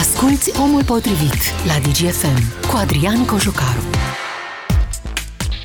Asculți 0.00 0.60
Omul 0.60 0.84
Potrivit 0.84 1.38
la 1.66 1.74
DGFM 1.82 2.68
cu 2.70 2.76
Adrian 2.76 3.24
Cojucaru. 3.24 3.80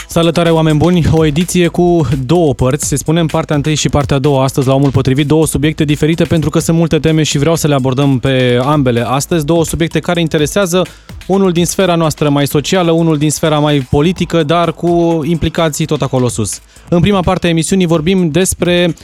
Salutare 0.08 0.50
oameni 0.50 0.78
buni, 0.78 1.06
o 1.12 1.26
ediție 1.26 1.68
cu 1.68 2.08
două 2.26 2.54
părți, 2.54 2.88
se 2.88 2.96
spune 2.96 3.20
în 3.20 3.26
partea 3.26 3.56
întâi 3.56 3.76
și 3.76 3.90
partea 3.90 4.16
a 4.16 4.20
doua 4.20 4.44
astăzi 4.44 4.68
la 4.68 4.74
omul 4.74 4.92
potrivit, 4.92 5.28
două 5.28 5.48
subiecte 5.48 5.84
diferite 5.84 6.24
pentru 6.24 6.50
că 6.50 6.60
sunt 6.60 6.78
multe 6.78 7.00
teme 7.00 7.24
și 7.24 7.38
vreau 7.38 7.56
să 7.56 7.68
le 7.68 7.74
abordăm 7.74 8.20
pe 8.20 8.60
ambele 8.64 9.08
astăzi, 9.08 9.46
două 9.46 9.66
subiecte 9.66 10.00
care 10.00 10.20
interesează 10.20 10.86
unul 11.28 11.52
din 11.52 11.66
sfera 11.66 11.96
noastră 11.96 12.30
mai 12.30 12.48
socială, 12.48 12.92
unul 12.92 13.18
din 13.18 13.32
sfera 13.32 13.60
mai 13.60 13.88
politică, 13.90 14.44
dar 14.44 14.74
cu 14.74 15.22
implicații 15.24 15.86
tot 15.86 16.02
acolo 16.02 16.28
sus. 16.28 16.60
În 16.90 17.00
prima 17.00 17.20
parte 17.20 17.48
a 17.48 17.50
emisiunii 17.50 17.86
vorbim 17.86 18.30
despre 18.30 18.96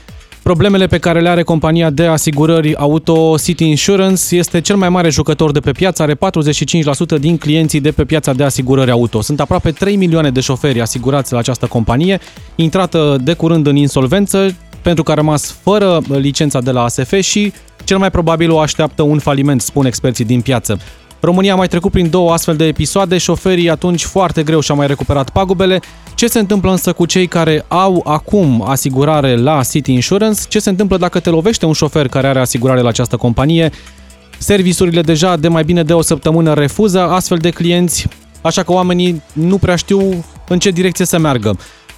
problemele 0.47 0.87
pe 0.87 0.97
care 0.97 1.19
le 1.19 1.29
are 1.29 1.43
compania 1.43 1.89
de 1.89 2.05
asigurări 2.05 2.75
auto 2.75 3.37
City 3.37 3.69
Insurance. 3.69 4.35
Este 4.35 4.61
cel 4.61 4.75
mai 4.75 4.89
mare 4.89 5.09
jucător 5.09 5.51
de 5.51 5.59
pe 5.59 5.71
piață, 5.71 6.01
are 6.01 6.15
45% 6.15 7.19
din 7.19 7.37
clienții 7.37 7.79
de 7.79 7.91
pe 7.91 8.05
piața 8.05 8.33
de 8.33 8.43
asigurări 8.43 8.91
auto. 8.91 9.21
Sunt 9.21 9.39
aproape 9.39 9.71
3 9.71 9.95
milioane 9.95 10.31
de 10.31 10.39
șoferi 10.39 10.81
asigurați 10.81 11.33
la 11.33 11.39
această 11.39 11.65
companie, 11.65 12.19
intrată 12.55 13.17
de 13.23 13.33
curând 13.33 13.67
în 13.67 13.75
insolvență, 13.75 14.55
pentru 14.81 15.03
că 15.03 15.11
a 15.11 15.15
rămas 15.15 15.57
fără 15.61 16.01
licența 16.09 16.61
de 16.61 16.71
la 16.71 16.83
ASF 16.83 17.19
și 17.19 17.53
cel 17.83 17.97
mai 17.97 18.11
probabil 18.11 18.51
o 18.51 18.59
așteaptă 18.59 19.01
un 19.01 19.19
faliment, 19.19 19.61
spun 19.61 19.85
experții 19.85 20.25
din 20.25 20.41
piață. 20.41 20.79
România 21.19 21.53
a 21.53 21.55
mai 21.55 21.67
trecut 21.67 21.91
prin 21.91 22.09
două 22.09 22.31
astfel 22.31 22.55
de 22.55 22.65
episoade, 22.65 23.17
șoferii 23.17 23.69
atunci 23.69 24.03
foarte 24.03 24.43
greu 24.43 24.59
și-au 24.59 24.77
mai 24.77 24.87
recuperat 24.87 25.29
pagubele. 25.29 25.79
Ce 26.15 26.27
se 26.27 26.39
întâmplă 26.39 26.71
însă 26.71 26.93
cu 26.93 27.05
cei 27.05 27.27
care 27.27 27.65
au 27.67 28.03
acum 28.05 28.63
asigurare 28.67 29.35
la 29.35 29.63
City 29.63 29.93
Insurance? 29.93 30.41
Ce 30.47 30.59
se 30.59 30.69
întâmplă 30.69 30.97
dacă 30.97 31.19
te 31.19 31.29
lovește 31.29 31.65
un 31.65 31.73
șofer 31.73 32.07
care 32.07 32.27
are 32.27 32.39
asigurare 32.39 32.81
la 32.81 32.87
această 32.87 33.17
companie? 33.17 33.71
Serviciurile 34.37 35.01
deja 35.01 35.35
de 35.35 35.47
mai 35.47 35.63
bine 35.63 35.83
de 35.83 35.93
o 35.93 36.01
săptămână 36.01 36.53
refuză 36.53 37.01
astfel 37.01 37.37
de 37.37 37.49
clienți, 37.49 38.07
așa 38.41 38.63
că 38.63 38.71
oamenii 38.71 39.21
nu 39.33 39.57
prea 39.57 39.75
știu 39.75 40.25
în 40.47 40.59
ce 40.59 40.69
direcție 40.69 41.05
să 41.05 41.17
meargă. 41.17 41.57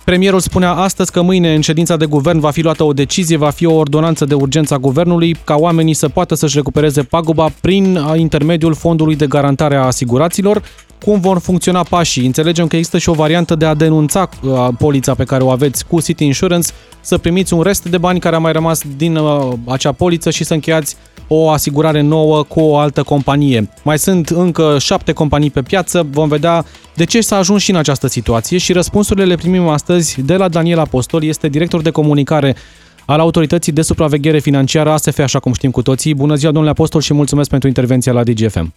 Premierul 0.09 0.39
spunea 0.39 0.71
astăzi 0.71 1.11
că 1.11 1.21
mâine 1.21 1.55
în 1.55 1.61
ședința 1.61 1.97
de 1.97 2.05
guvern 2.05 2.39
va 2.39 2.52
fi 2.52 2.61
luată 2.61 2.83
o 2.83 2.93
decizie, 2.93 3.38
va 3.38 3.49
fi 3.49 3.65
o 3.65 3.73
ordonanță 3.73 4.25
de 4.25 4.33
urgență 4.33 4.73
a 4.73 4.77
guvernului 4.77 5.35
ca 5.43 5.55
oamenii 5.55 5.93
să 5.93 6.09
poată 6.09 6.35
să-și 6.35 6.55
recupereze 6.55 7.03
paguba 7.03 7.49
prin 7.61 7.99
intermediul 8.16 8.73
fondului 8.73 9.16
de 9.16 9.27
garantare 9.27 9.75
a 9.75 9.85
asiguraților. 9.85 10.61
Cum 11.05 11.19
vor 11.19 11.39
funcționa 11.39 11.83
pașii? 11.83 12.25
Înțelegem 12.25 12.67
că 12.67 12.75
există 12.75 12.97
și 12.97 13.09
o 13.09 13.14
variantă 13.14 13.55
de 13.55 13.66
a 13.66 13.73
denunța 13.73 14.30
uh, 14.44 14.67
polița 14.78 15.14
pe 15.16 15.23
care 15.23 15.44
o 15.44 15.50
aveți 15.50 15.86
cu 15.86 16.02
City 16.02 16.25
Insurance, 16.25 16.72
să 17.02 17.17
primiți 17.17 17.53
un 17.53 17.61
rest 17.61 17.88
de 17.88 17.97
bani 17.97 18.19
care 18.19 18.36
a 18.36 18.39
mai 18.39 18.52
rămas 18.52 18.81
din 18.97 19.16
uh, 19.16 19.53
acea 19.66 19.91
poliță 19.91 20.30
și 20.30 20.44
să 20.44 20.53
încheiați 20.53 20.95
o 21.28 21.50
asigurare 21.50 22.02
nouă 22.02 22.44
cu 22.44 22.59
o 22.59 22.78
altă 22.78 23.03
companie. 23.03 23.69
Mai 23.83 24.00
sunt 24.00 24.30
încă 24.30 24.78
șapte 24.80 25.11
companii 25.11 25.52
pe 25.52 25.61
piață, 25.61 26.08
vom 26.11 26.28
vedea 26.28 26.66
de 26.95 27.03
ce 27.03 27.22
s-a 27.22 27.38
ajuns 27.38 27.61
și 27.61 27.69
în 27.69 27.75
această 27.75 28.08
situație 28.08 28.58
și 28.58 28.73
răspunsurile 28.73 29.25
le 29.25 29.36
primim 29.36 29.67
astăzi 29.67 30.22
de 30.22 30.36
la 30.36 30.47
Daniel 30.47 30.80
Apostol, 30.80 31.23
este 31.23 31.47
director 31.47 31.81
de 31.81 31.89
comunicare 31.89 32.56
al 33.06 33.19
Autorității 33.19 33.72
de 33.72 33.81
Supraveghere 33.81 34.39
Financiară 34.39 34.89
ASF, 34.91 35.19
așa 35.19 35.39
cum 35.39 35.53
știm 35.53 35.72
cu 35.72 35.81
toții. 35.81 36.16
Bună 36.16 36.36
ziua, 36.36 36.52
domnule 36.52 36.72
Apostol, 36.72 37.02
și 37.02 37.13
mulțumesc 37.13 37.50
pentru 37.50 37.67
intervenția 37.67 38.11
la 38.11 38.23
DGFM. 38.23 38.73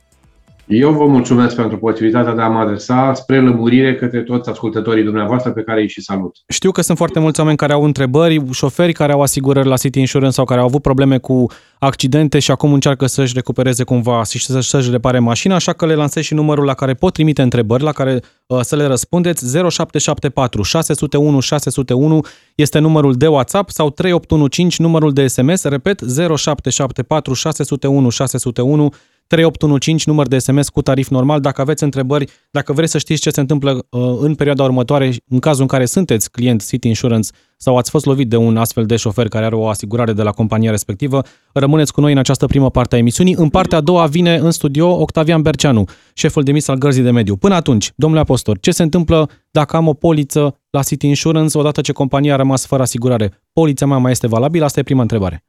Eu 0.72 0.92
vă 0.92 1.06
mulțumesc 1.06 1.56
pentru 1.56 1.78
posibilitatea 1.78 2.34
de 2.34 2.40
a 2.40 2.48
mă 2.48 2.58
adresa 2.58 3.14
spre 3.14 3.40
lămurire 3.40 3.94
către 3.94 4.20
toți 4.20 4.50
ascultătorii 4.50 5.04
dumneavoastră 5.04 5.50
pe 5.50 5.62
care 5.62 5.80
îi 5.80 5.88
și 5.88 6.00
salut. 6.00 6.36
Știu 6.48 6.70
că 6.70 6.82
sunt 6.82 6.96
foarte 6.96 7.18
mulți 7.18 7.40
oameni 7.40 7.56
care 7.56 7.72
au 7.72 7.84
întrebări, 7.84 8.42
șoferi 8.52 8.92
care 8.92 9.12
au 9.12 9.20
asigurări 9.20 9.68
la 9.68 9.76
City 9.76 9.98
Insurance 9.98 10.34
sau 10.34 10.44
care 10.44 10.60
au 10.60 10.66
avut 10.66 10.82
probleme 10.82 11.18
cu 11.18 11.46
accidente 11.78 12.38
și 12.38 12.50
acum 12.50 12.72
încearcă 12.72 13.06
să-și 13.06 13.32
recupereze 13.34 13.84
cumva 13.84 14.24
și 14.24 14.44
să-și 14.44 14.90
repare 14.90 15.18
mașina, 15.18 15.54
așa 15.54 15.72
că 15.72 15.86
le 15.86 15.94
lansez 15.94 16.22
și 16.22 16.34
numărul 16.34 16.64
la 16.64 16.74
care 16.74 16.94
pot 16.94 17.12
trimite 17.12 17.42
întrebări, 17.42 17.82
la 17.82 17.92
care 17.92 18.20
uh, 18.46 18.60
să 18.60 18.76
le 18.76 18.86
răspundeți. 18.86 19.44
0774 19.70 20.62
601 20.62 21.40
601 21.40 22.20
este 22.54 22.78
numărul 22.78 23.14
de 23.14 23.26
WhatsApp 23.26 23.70
sau 23.70 23.90
3815 23.90 24.82
numărul 24.82 25.12
de 25.12 25.26
SMS, 25.26 25.64
repet 25.64 26.00
0774 26.36 27.34
601 27.34 28.08
601 28.08 28.92
3815, 29.32 30.10
număr 30.10 30.28
de 30.28 30.38
SMS 30.38 30.68
cu 30.68 30.82
tarif 30.82 31.08
normal. 31.08 31.40
Dacă 31.40 31.60
aveți 31.60 31.82
întrebări, 31.82 32.30
dacă 32.50 32.72
vreți 32.72 32.90
să 32.90 32.98
știți 32.98 33.20
ce 33.20 33.30
se 33.30 33.40
întâmplă 33.40 33.86
uh, 33.90 34.00
în 34.20 34.34
perioada 34.34 34.62
următoare, 34.62 35.12
în 35.28 35.38
cazul 35.38 35.62
în 35.62 35.68
care 35.68 35.84
sunteți 35.84 36.30
client 36.30 36.66
City 36.66 36.88
Insurance 36.88 37.28
sau 37.56 37.76
ați 37.76 37.90
fost 37.90 38.04
lovit 38.04 38.28
de 38.28 38.36
un 38.36 38.56
astfel 38.56 38.86
de 38.86 38.96
șofer 38.96 39.28
care 39.28 39.44
are 39.44 39.54
o 39.54 39.68
asigurare 39.68 40.12
de 40.12 40.22
la 40.22 40.30
compania 40.30 40.70
respectivă, 40.70 41.22
rămâneți 41.52 41.92
cu 41.92 42.00
noi 42.00 42.12
în 42.12 42.18
această 42.18 42.46
primă 42.46 42.70
parte 42.70 42.94
a 42.94 42.98
emisiunii. 42.98 43.34
În 43.38 43.48
partea 43.48 43.78
a 43.78 43.80
doua 43.80 44.06
vine 44.06 44.36
în 44.36 44.50
studio 44.50 45.00
Octavian 45.00 45.42
Berceanu, 45.42 45.84
șeful 46.14 46.42
de 46.42 46.52
mis 46.52 46.68
al 46.68 46.76
Gărzii 46.76 47.02
de 47.02 47.10
Mediu. 47.10 47.36
Până 47.36 47.54
atunci, 47.54 47.92
domnule 47.96 48.20
Apostol, 48.20 48.56
ce 48.60 48.70
se 48.70 48.82
întâmplă 48.82 49.28
dacă 49.50 49.76
am 49.76 49.88
o 49.88 49.92
poliță 49.92 50.60
la 50.70 50.82
City 50.82 51.06
Insurance 51.06 51.58
odată 51.58 51.80
ce 51.80 51.92
compania 51.92 52.34
a 52.34 52.36
rămas 52.36 52.66
fără 52.66 52.82
asigurare? 52.82 53.42
Polița 53.52 53.86
mea 53.86 53.96
mai 53.96 54.10
este 54.10 54.26
valabilă? 54.26 54.64
Asta 54.64 54.80
e 54.80 54.82
prima 54.82 55.02
întrebare. 55.02 55.44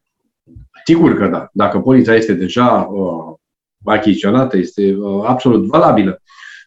Sigur 0.86 1.18
că 1.18 1.28
da. 1.28 1.48
Dacă 1.54 1.80
polița 1.80 2.16
este 2.16 2.34
deja 2.34 2.90
uh, 2.92 3.42
achiziționată, 3.84 4.58
este 4.58 4.96
uh, 4.96 5.24
absolut 5.26 5.66
valabilă. 5.66 6.22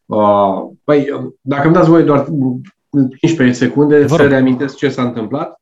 Uh, 0.07 0.55
păi, 0.85 1.09
dacă 1.41 1.65
îmi 1.65 1.75
dați 1.75 1.89
voie 1.89 2.05
doar 2.05 2.27
15 3.19 3.57
secunde 3.57 4.05
Vă 4.05 4.17
să 4.17 4.27
reamintesc 4.27 4.77
ce 4.77 4.89
s-a 4.89 5.03
întâmplat. 5.03 5.61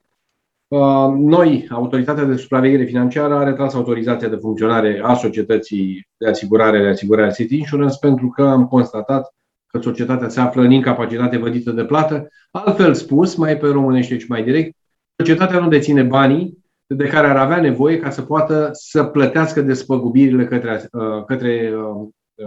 Uh, 0.68 1.12
noi, 1.16 1.66
Autoritatea 1.70 2.24
de 2.24 2.36
Supraveghere 2.36 2.84
Financiară, 2.84 3.34
a 3.34 3.44
retras 3.44 3.74
autorizația 3.74 4.28
de 4.28 4.36
funcționare 4.36 5.00
a 5.04 5.14
societății 5.14 6.08
de 6.16 6.28
asigurare 6.28 6.80
de 6.80 6.88
asigurare 6.88 7.32
City 7.32 7.56
Insurance 7.56 7.96
pentru 8.00 8.28
că 8.28 8.42
am 8.42 8.66
constatat 8.66 9.34
că 9.66 9.80
societatea 9.80 10.28
se 10.28 10.40
află 10.40 10.62
în 10.62 10.70
incapacitate 10.70 11.36
vădită 11.36 11.70
de 11.70 11.84
plată. 11.84 12.28
Altfel 12.50 12.94
spus, 12.94 13.34
mai 13.34 13.56
pe 13.56 13.66
românește 13.66 14.18
și 14.18 14.26
mai 14.28 14.44
direct, 14.44 14.76
societatea 15.16 15.58
nu 15.58 15.68
deține 15.68 16.02
banii 16.02 16.63
de 16.96 17.06
care 17.06 17.26
ar 17.26 17.36
avea 17.36 17.60
nevoie 17.60 17.98
ca 17.98 18.10
să 18.10 18.22
poată 18.22 18.68
să 18.72 19.04
plătească 19.04 19.60
despăgubirile 19.60 20.46
către, 20.46 20.88
uh, 20.92 21.24
către 21.26 21.72
uh, 21.76 22.08
uh, 22.34 22.46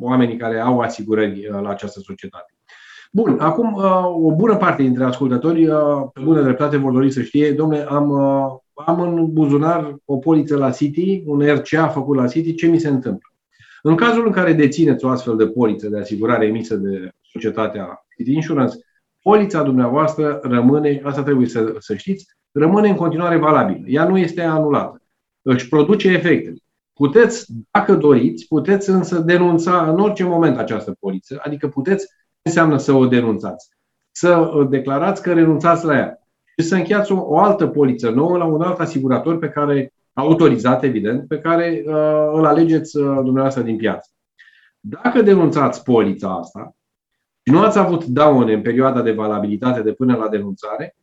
oamenii 0.00 0.36
care 0.36 0.58
au 0.58 0.80
asigurări 0.80 1.48
la 1.50 1.68
această 1.68 2.00
societate. 2.00 2.52
Bun, 3.12 3.36
acum 3.40 3.74
o 4.24 4.34
bună 4.34 4.56
parte 4.56 4.82
dintre 4.82 5.04
ascultători, 5.04 5.64
pe 6.12 6.20
bună 6.20 6.42
dreptate, 6.42 6.76
vor 6.76 6.92
dori 6.92 7.10
să 7.10 7.22
știe, 7.22 7.52
domnule, 7.52 7.86
am, 7.88 8.12
am 8.74 9.00
în 9.00 9.32
buzunar 9.32 9.96
o 10.04 10.16
poliță 10.16 10.56
la 10.56 10.70
City, 10.70 11.22
un 11.26 11.40
RCA 11.40 11.88
făcut 11.88 12.16
la 12.16 12.26
City, 12.26 12.54
ce 12.54 12.66
mi 12.66 12.78
se 12.78 12.88
întâmplă? 12.88 13.28
În 13.82 13.94
cazul 13.94 14.26
în 14.26 14.32
care 14.32 14.52
dețineți 14.52 15.04
o 15.04 15.08
astfel 15.08 15.36
de 15.36 15.46
poliță 15.46 15.88
de 15.88 15.98
asigurare 15.98 16.46
emisă 16.46 16.76
de 16.76 17.10
societatea 17.20 18.06
City 18.16 18.32
Insurance, 18.34 18.76
polița 19.22 19.62
dumneavoastră 19.62 20.40
rămâne, 20.42 21.00
asta 21.04 21.22
trebuie 21.22 21.46
să, 21.46 21.74
să 21.78 21.94
știți, 21.94 22.37
rămâne 22.58 22.88
în 22.88 22.96
continuare 22.96 23.36
valabilă. 23.36 23.86
Ea 23.86 24.08
nu 24.08 24.18
este 24.18 24.42
anulată. 24.42 25.02
Își 25.42 25.68
produce 25.68 26.08
efectele. 26.08 26.56
Puteți, 26.92 27.46
dacă 27.70 27.94
doriți, 27.94 28.46
puteți 28.46 28.90
însă 28.90 29.18
denunța 29.18 29.90
în 29.90 30.00
orice 30.00 30.24
moment 30.24 30.58
această 30.58 30.96
poliță, 31.00 31.40
adică 31.42 31.68
puteți, 31.68 32.06
înseamnă 32.42 32.76
să 32.76 32.92
o 32.92 33.06
denunțați, 33.06 33.68
să 34.10 34.50
declarați 34.68 35.22
că 35.22 35.32
renunțați 35.32 35.84
la 35.84 35.96
ea 35.96 36.22
și 36.58 36.66
să 36.66 36.74
încheiați 36.74 37.12
o, 37.12 37.24
o 37.26 37.38
altă 37.38 37.66
poliță 37.66 38.10
nouă 38.10 38.36
la 38.36 38.44
un 38.44 38.62
alt 38.62 38.78
asigurator 38.78 39.38
pe 39.38 39.48
care, 39.48 39.92
autorizat 40.12 40.82
evident, 40.82 41.28
pe 41.28 41.38
care 41.38 41.82
uh, 41.86 42.30
îl 42.32 42.46
alegeți 42.46 42.96
uh, 42.96 43.04
dumneavoastră 43.04 43.62
din 43.62 43.76
piață. 43.76 44.10
Dacă 44.80 45.22
denunțați 45.22 45.82
polița 45.82 46.28
asta 46.28 46.76
și 47.42 47.52
nu 47.52 47.60
ați 47.60 47.78
avut 47.78 48.04
daune 48.04 48.52
în 48.52 48.62
perioada 48.62 49.02
de 49.02 49.12
valabilitate 49.12 49.82
de 49.82 49.92
până 49.92 50.16
la 50.16 50.28
denunțare, 50.28 50.96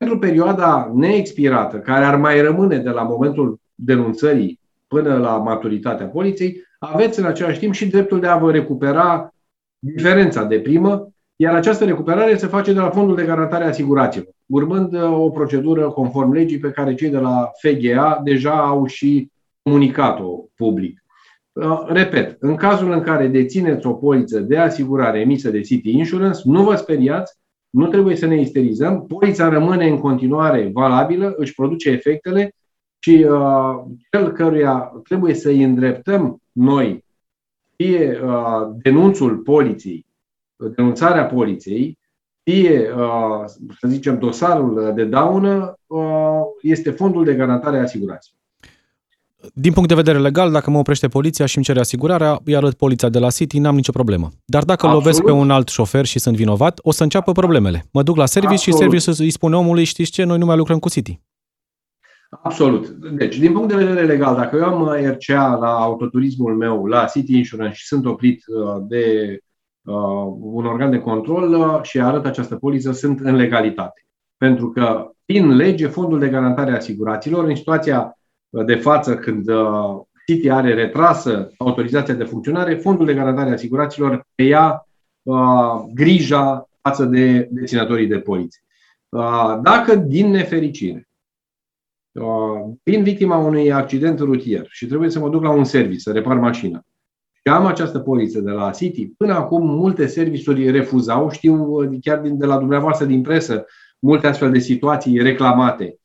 pentru 0.00 0.18
perioada 0.18 0.90
neexpirată, 0.94 1.78
care 1.78 2.04
ar 2.04 2.16
mai 2.16 2.40
rămâne 2.40 2.78
de 2.78 2.90
la 2.90 3.02
momentul 3.02 3.60
denunțării 3.74 4.60
până 4.86 5.16
la 5.16 5.36
maturitatea 5.36 6.06
poliției, 6.06 6.62
aveți 6.78 7.18
în 7.18 7.24
același 7.24 7.58
timp 7.58 7.74
și 7.74 7.88
dreptul 7.88 8.20
de 8.20 8.26
a 8.26 8.36
vă 8.36 8.50
recupera 8.50 9.34
diferența 9.78 10.44
de 10.44 10.60
primă, 10.60 11.08
iar 11.36 11.54
această 11.54 11.84
recuperare 11.84 12.36
se 12.36 12.46
face 12.46 12.72
de 12.72 12.78
la 12.78 12.90
Fondul 12.90 13.16
de 13.16 13.24
Garantare 13.24 13.64
a 13.64 13.66
Asigurațiilor, 13.66 14.28
urmând 14.46 14.92
uh, 14.92 15.02
o 15.02 15.30
procedură 15.30 15.90
conform 15.90 16.32
legii 16.32 16.58
pe 16.58 16.70
care 16.70 16.94
cei 16.94 17.10
de 17.10 17.18
la 17.18 17.50
FGA 17.62 18.20
deja 18.24 18.66
au 18.66 18.86
și 18.86 19.30
comunicat-o 19.62 20.44
public. 20.56 21.04
Uh, 21.52 21.82
repet, 21.86 22.36
în 22.38 22.54
cazul 22.54 22.92
în 22.92 23.00
care 23.00 23.26
dețineți 23.26 23.86
o 23.86 23.92
poliță 23.92 24.38
de 24.38 24.56
asigurare 24.56 25.20
emisă 25.20 25.50
de 25.50 25.60
City 25.60 25.90
Insurance, 25.90 26.40
nu 26.44 26.62
vă 26.62 26.74
speriați, 26.74 27.39
nu 27.70 27.86
trebuie 27.86 28.16
să 28.16 28.26
ne 28.26 28.40
isterizăm, 28.40 29.06
polița 29.06 29.48
rămâne 29.48 29.88
în 29.88 29.98
continuare 29.98 30.70
valabilă, 30.72 31.34
își 31.36 31.54
produce 31.54 31.90
efectele 31.90 32.54
și 32.98 33.26
uh, 33.30 33.82
cel 34.10 34.32
căruia 34.32 34.92
trebuie 35.04 35.34
să 35.34 35.48
îi 35.48 35.62
îndreptăm 35.62 36.42
noi 36.52 37.04
fie 37.76 38.20
uh, 38.22 38.70
denunțul 38.82 39.36
poliției, 39.36 40.06
denunțarea 40.56 41.26
poliției, 41.26 41.98
fie, 42.42 42.92
uh, 42.92 43.44
să 43.80 43.88
zicem, 43.88 44.18
dosarul 44.18 44.92
de 44.94 45.04
daună, 45.04 45.78
uh, 45.86 46.40
este 46.62 46.90
fondul 46.90 47.24
de 47.24 47.34
garantare 47.34 47.78
a 47.78 47.82
asigurației. 47.82 48.39
Din 49.54 49.72
punct 49.72 49.88
de 49.88 49.94
vedere 49.94 50.18
legal, 50.18 50.50
dacă 50.50 50.70
mă 50.70 50.78
oprește 50.78 51.08
poliția 51.08 51.46
și 51.46 51.56
îmi 51.56 51.64
cere 51.64 51.80
asigurarea, 51.80 52.40
îi 52.44 52.56
arăt 52.56 52.74
poliția 52.74 53.08
de 53.08 53.18
la 53.18 53.30
City, 53.30 53.58
n-am 53.58 53.74
nicio 53.74 53.92
problemă. 53.92 54.28
Dar 54.44 54.64
dacă 54.64 54.86
Absolut. 54.86 55.04
lovesc 55.04 55.22
pe 55.24 55.30
un 55.30 55.50
alt 55.50 55.68
șofer 55.68 56.04
și 56.04 56.18
sunt 56.18 56.36
vinovat, 56.36 56.80
o 56.82 56.90
să 56.90 57.02
înceapă 57.02 57.32
problemele. 57.32 57.84
Mă 57.92 58.02
duc 58.02 58.16
la 58.16 58.26
service 58.26 58.54
Absolut. 58.54 58.78
și 58.78 58.84
serviciul 58.84 59.14
îi 59.18 59.30
spune 59.30 59.56
omului, 59.56 59.84
știți 59.84 60.10
ce, 60.10 60.24
noi 60.24 60.38
nu 60.38 60.46
mai 60.46 60.56
lucrăm 60.56 60.78
cu 60.78 60.88
City. 60.88 61.20
Absolut. 62.30 62.88
Deci, 62.88 63.38
din 63.38 63.52
punct 63.52 63.68
de 63.68 63.84
vedere 63.84 64.06
legal, 64.06 64.36
dacă 64.36 64.56
eu 64.56 64.64
am 64.64 64.88
RCA 64.88 65.56
la 65.60 65.78
autoturismul 65.78 66.56
meu, 66.56 66.86
la 66.86 67.04
City 67.04 67.36
Insurance 67.36 67.74
și 67.74 67.86
sunt 67.86 68.06
oprit 68.06 68.44
uh, 68.46 68.82
de 68.88 69.38
uh, 69.82 69.94
un 70.40 70.66
organ 70.66 70.90
de 70.90 70.98
control 70.98 71.54
uh, 71.54 71.78
și 71.82 72.00
arăt 72.00 72.26
această 72.26 72.56
poliță, 72.56 72.92
sunt 72.92 73.20
în 73.20 73.34
legalitate. 73.34 74.04
Pentru 74.36 74.70
că, 74.70 75.10
prin 75.24 75.56
lege, 75.56 75.86
Fondul 75.86 76.18
de 76.18 76.28
Garantare 76.28 76.70
a 76.70 76.74
Asiguraților, 76.74 77.44
în 77.44 77.54
situația 77.54 78.19
de 78.50 78.74
față, 78.74 79.16
când 79.16 79.44
City 80.30 80.50
are 80.50 80.74
retrasă 80.74 81.52
autorizația 81.58 82.14
de 82.14 82.24
funcționare, 82.24 82.74
Fondul 82.74 83.06
de 83.06 83.14
Garantare 83.14 83.50
a 83.50 83.52
Asiguraților 83.52 84.26
preia 84.34 84.86
uh, 85.22 85.84
grija 85.94 86.68
față 86.80 87.04
de 87.04 87.48
deținătorii 87.50 88.06
de 88.06 88.18
poliție. 88.18 88.60
Uh, 89.08 89.58
dacă, 89.62 89.94
din 89.94 90.30
nefericire, 90.30 91.08
fiind 92.82 93.04
victima 93.04 93.36
unui 93.36 93.72
accident 93.72 94.18
rutier 94.18 94.66
și 94.68 94.86
trebuie 94.86 95.10
să 95.10 95.18
mă 95.18 95.28
duc 95.28 95.42
la 95.42 95.50
un 95.50 95.64
serviciu 95.64 96.00
să 96.00 96.12
repar 96.12 96.36
mașina 96.36 96.80
și 97.32 97.52
am 97.52 97.66
această 97.66 97.98
poliță 97.98 98.40
de 98.40 98.50
la 98.50 98.70
City, 98.70 99.06
până 99.06 99.32
acum 99.32 99.66
multe 99.66 100.06
serviciuri 100.06 100.70
refuzau, 100.70 101.30
știu 101.30 101.78
chiar 102.00 102.18
din, 102.18 102.38
de 102.38 102.46
la 102.46 102.58
dumneavoastră 102.58 103.06
din 103.06 103.22
presă, 103.22 103.64
multe 103.98 104.26
astfel 104.26 104.50
de 104.50 104.58
situații 104.58 105.18
reclamate 105.18 105.84
uh, 105.84 105.99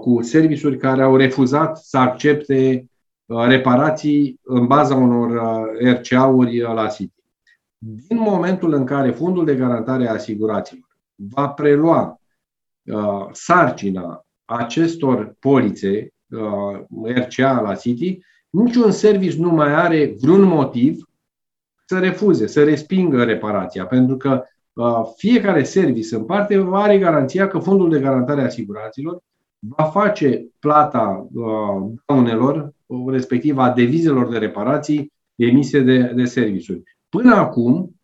cu 0.00 0.22
serviciuri 0.22 0.78
care 0.78 1.02
au 1.02 1.16
refuzat 1.16 1.78
să 1.78 1.98
accepte 1.98 2.90
uh, 3.26 3.44
reparații 3.46 4.40
în 4.42 4.66
baza 4.66 4.94
unor 4.94 5.30
uh, 5.30 5.92
RCA-uri 5.92 6.58
la 6.60 6.86
City. 6.86 7.22
Din 7.78 8.18
momentul 8.18 8.72
în 8.72 8.84
care 8.84 9.10
Fondul 9.10 9.44
de 9.44 9.56
Garantare 9.56 10.08
a 10.08 10.12
Asigurațiilor 10.12 10.96
va 11.14 11.48
prelua 11.48 12.20
sarcina 13.32 14.26
acestor 14.46 15.36
polițe 15.38 16.14
uh, 16.30 17.14
RCA 17.14 17.60
la 17.60 17.74
City, 17.74 18.18
niciun 18.50 18.90
serviciu 18.90 19.42
nu 19.42 19.50
mai 19.50 19.72
are 19.72 20.14
vreun 20.20 20.42
motiv 20.42 21.08
să 21.84 21.98
refuze, 21.98 22.46
să 22.46 22.64
respingă 22.64 23.24
reparația, 23.24 23.86
pentru 23.86 24.16
că 24.16 24.42
uh, 24.72 25.02
fiecare 25.16 25.62
serviciu 25.62 26.16
în 26.16 26.24
parte 26.24 26.58
va 26.58 26.82
are 26.82 26.98
garanția 26.98 27.46
că 27.48 27.58
fondul 27.58 27.90
de 27.90 28.00
garantare 28.00 28.40
a 28.40 28.44
asiguraților 28.44 29.22
va 29.76 29.84
face 29.84 30.46
plata 30.58 31.26
uh, 31.34 31.92
daunelor, 32.06 32.72
respectiv 33.06 33.58
a 33.58 33.70
devizelor 33.70 34.28
de 34.28 34.38
reparații 34.38 35.12
emise 35.34 35.80
de, 35.80 36.12
de 36.14 36.24
serviciuri. 36.24 36.82
Până 37.08 37.34
acum, 37.34 37.96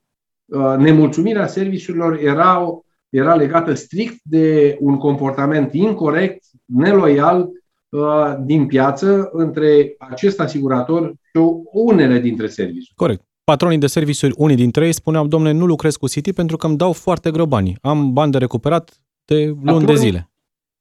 uh, 0.44 0.74
nemulțumirea 0.78 1.46
serviciurilor 1.46 2.18
era 2.18 2.82
era 3.12 3.34
legată 3.34 3.74
strict 3.74 4.20
de 4.22 4.76
un 4.80 4.96
comportament 4.96 5.72
incorrect, 5.72 6.44
neloial 6.64 7.48
uh, 7.88 8.34
din 8.44 8.66
piață 8.66 9.28
între 9.32 9.94
acest 9.98 10.40
asigurator 10.40 11.14
și 11.22 11.40
unele 11.72 12.18
dintre 12.18 12.46
servicii. 12.46 12.92
Corect. 12.96 13.22
Patronii 13.44 13.78
de 13.78 13.86
serviciuri, 13.86 14.34
unii 14.36 14.56
dintre 14.56 14.86
ei 14.86 14.92
spuneau, 14.92 15.26
domnule, 15.26 15.52
nu 15.52 15.66
lucrez 15.66 15.96
cu 15.96 16.08
City 16.08 16.32
pentru 16.32 16.56
că 16.56 16.66
îmi 16.66 16.76
dau 16.76 16.92
foarte 16.92 17.30
greu 17.30 17.46
banii. 17.46 17.78
Am 17.80 18.12
bani 18.12 18.32
de 18.32 18.38
recuperat 18.38 19.00
de 19.24 19.34
luni 19.44 19.56
patronii, 19.64 19.86
de 19.86 19.94
zile. 19.94 20.30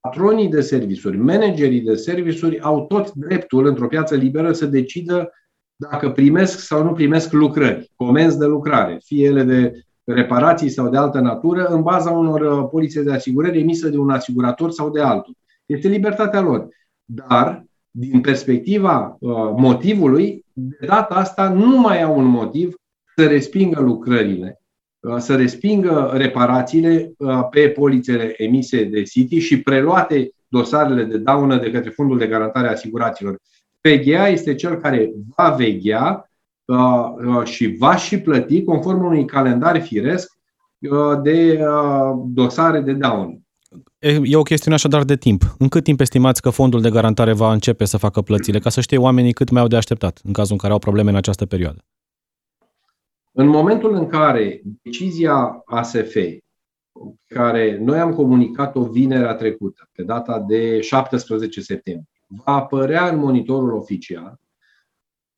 Patronii 0.02 0.50
de 0.50 0.62
serviciuri, 0.62 1.18
managerii 1.18 1.82
de 1.82 1.96
serviciuri 1.96 2.60
au 2.60 2.86
tot 2.86 3.14
dreptul 3.14 3.66
într-o 3.66 3.88
piață 3.88 4.16
liberă 4.16 4.54
să 4.54 4.66
decidă 4.66 5.32
dacă 5.76 6.10
primesc 6.10 6.60
sau 6.60 6.84
nu 6.84 6.92
primesc 6.92 7.32
lucrări, 7.32 7.92
comenzi 7.96 8.38
de 8.38 8.46
lucrare, 8.46 9.00
fie 9.04 9.26
ele 9.26 9.44
de 9.44 9.84
reparații 10.04 10.70
sau 10.70 10.90
de 10.90 10.98
altă 10.98 11.20
natură 11.20 11.66
în 11.66 11.82
baza 11.82 12.12
unor 12.12 12.42
uh, 12.42 12.68
polițe 12.70 13.04
de 13.04 13.12
asigurări 13.12 13.60
emise 13.60 13.90
de 13.90 13.98
un 13.98 14.10
asigurator 14.10 14.72
sau 14.72 14.90
de 14.90 15.02
altul. 15.02 15.36
Este 15.66 15.88
libertatea 15.88 16.42
lor. 16.42 16.68
Dar, 17.06 17.66
din 17.92 18.22
perspectiva 18.22 19.18
uh, 19.20 19.32
motivului, 19.56 20.46
de 20.54 20.86
data 20.86 21.16
asta 21.16 21.50
nu 21.50 21.80
mai 21.80 22.02
au 22.02 22.18
un 22.18 22.26
motiv 22.26 22.74
să 23.16 23.28
respingă 23.28 23.82
lucrările, 23.82 24.48
uh, 24.60 24.61
să 25.18 25.36
respingă 25.36 26.12
reparațiile 26.14 27.14
pe 27.50 27.70
polițele 27.70 28.34
emise 28.38 28.84
de 28.84 29.04
City 29.04 29.40
și 29.40 29.62
preluate 29.62 30.32
dosarele 30.48 31.04
de 31.04 31.18
daună 31.18 31.58
de 31.58 31.72
către 31.72 31.90
Fondul 31.90 32.18
de 32.18 32.28
Garantare 32.28 32.68
a 32.68 32.72
Asigurațiilor. 32.72 33.40
PGA 33.82 34.28
este 34.28 34.56
cel 34.56 34.76
care 34.76 35.12
va 35.36 35.50
veghea 35.50 36.32
Uh, 36.72 37.14
uh, 37.26 37.44
și 37.44 37.76
va 37.78 37.96
și 37.96 38.20
plăti 38.20 38.64
conform 38.64 39.06
unui 39.06 39.26
calendar 39.26 39.82
firesc 39.82 40.32
uh, 40.80 41.22
de 41.24 41.60
dosare 42.26 42.80
de 42.82 42.94
daune. 42.94 43.40
E 44.24 44.36
o 44.36 44.42
chestiune 44.42 44.76
așadar 44.76 45.04
de 45.04 45.16
timp. 45.16 45.56
În 45.58 45.68
cât 45.68 45.84
timp 45.84 46.00
estimați 46.00 46.42
că 46.42 46.50
fondul 46.50 46.82
de 46.82 46.90
garantare 46.90 47.34
va 47.34 47.52
începe 47.52 47.86
să 47.86 47.98
facă 47.98 48.22
plățile, 48.22 48.60
ca 48.60 48.70
să 48.70 48.82
știe 48.82 48.98
oamenii 48.98 49.34
cât 49.34 49.50
mai 49.50 49.62
au 49.62 49.68
de 49.68 49.76
așteptat 49.76 50.20
în 50.24 50.34
cazul 50.34 50.52
în 50.52 50.58
care 50.58 50.74
au 50.74 50.80
probleme 50.80 51.10
în 51.10 51.16
această 51.16 51.46
perioadă? 51.46 51.86
În 53.32 53.48
momentul 53.48 53.94
în 53.94 54.08
care 54.08 54.62
decizia 54.82 55.62
ASF, 55.66 56.16
care 57.28 57.78
noi 57.78 58.00
am 58.00 58.14
comunicat-o 58.14 58.84
vinerea 58.84 59.36
trecută, 59.36 59.90
pe 59.92 60.04
data 60.04 60.40
de 60.40 60.82
17 60.82 61.62
septembrie, 61.62 62.10
va 62.28 62.56
apărea 62.56 63.08
în 63.08 63.20
monitorul 63.20 63.74
oficial, 63.74 64.42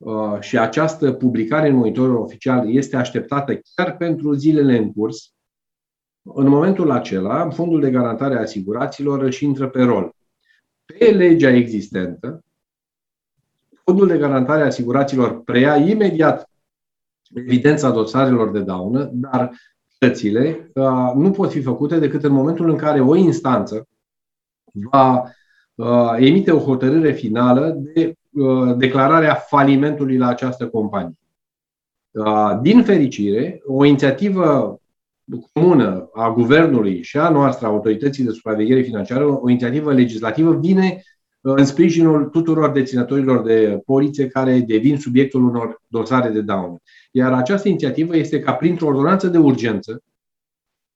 Uh, 0.03 0.39
și 0.39 0.57
această 0.57 1.11
publicare 1.11 1.67
în 1.67 1.75
monitorul 1.75 2.15
oficial 2.15 2.73
este 2.75 2.95
așteptată 2.95 3.59
chiar 3.75 3.97
pentru 3.97 4.33
zilele 4.33 4.77
în 4.77 4.93
curs, 4.93 5.33
în 6.21 6.47
momentul 6.47 6.91
acela, 6.91 7.49
Fondul 7.49 7.79
de 7.79 7.91
Garantare 7.91 8.35
a 8.35 8.39
Asiguraților 8.39 9.21
își 9.21 9.45
intră 9.45 9.69
pe 9.69 9.81
rol. 9.81 10.15
Pe 10.85 11.05
legea 11.05 11.49
existentă, 11.49 12.43
Fondul 13.83 14.07
de 14.07 14.17
Garantare 14.17 14.61
a 14.61 14.65
Asiguraților 14.65 15.43
preia 15.43 15.75
imediat 15.75 16.49
evidența 17.33 17.91
dosarelor 17.91 18.51
de 18.51 18.59
daună, 18.59 19.09
dar 19.13 19.51
plățile 19.97 20.71
uh, 20.73 21.11
nu 21.15 21.31
pot 21.31 21.51
fi 21.51 21.61
făcute 21.61 21.99
decât 21.99 22.23
în 22.23 22.31
momentul 22.31 22.69
în 22.69 22.75
care 22.75 23.01
o 23.01 23.15
instanță 23.15 23.87
va 24.91 25.23
uh, 25.75 26.15
emite 26.17 26.51
o 26.51 26.59
hotărâre 26.59 27.11
finală 27.11 27.77
de 27.93 28.17
Uh, 28.33 28.75
declararea 28.77 29.33
falimentului 29.33 30.17
la 30.17 30.27
această 30.27 30.67
companie. 30.67 31.17
Uh, 32.11 32.59
din 32.61 32.83
fericire, 32.83 33.61
o 33.65 33.85
inițiativă 33.85 34.77
comună 35.53 36.09
a 36.13 36.31
guvernului 36.31 37.03
și 37.03 37.17
a 37.17 37.29
noastră, 37.29 37.67
a 37.67 37.69
autorității 37.69 38.23
de 38.23 38.31
supraveghere 38.31 38.81
financiară, 38.81 39.25
o 39.41 39.49
inițiativă 39.49 39.93
legislativă, 39.93 40.55
vine 40.59 40.93
uh, 40.95 41.01
în 41.45 41.65
sprijinul 41.65 42.25
tuturor 42.25 42.71
deținătorilor 42.71 43.41
de 43.41 43.81
poliție 43.85 44.27
care 44.27 44.59
devin 44.59 44.97
subiectul 44.97 45.43
unor 45.43 45.81
dosare 45.87 46.29
de 46.29 46.41
daună. 46.41 46.77
Iar 47.11 47.33
această 47.33 47.67
inițiativă 47.67 48.17
este 48.17 48.39
ca 48.39 48.53
printr-o 48.53 48.87
ordonanță 48.87 49.27
de 49.27 49.37
urgență 49.37 50.03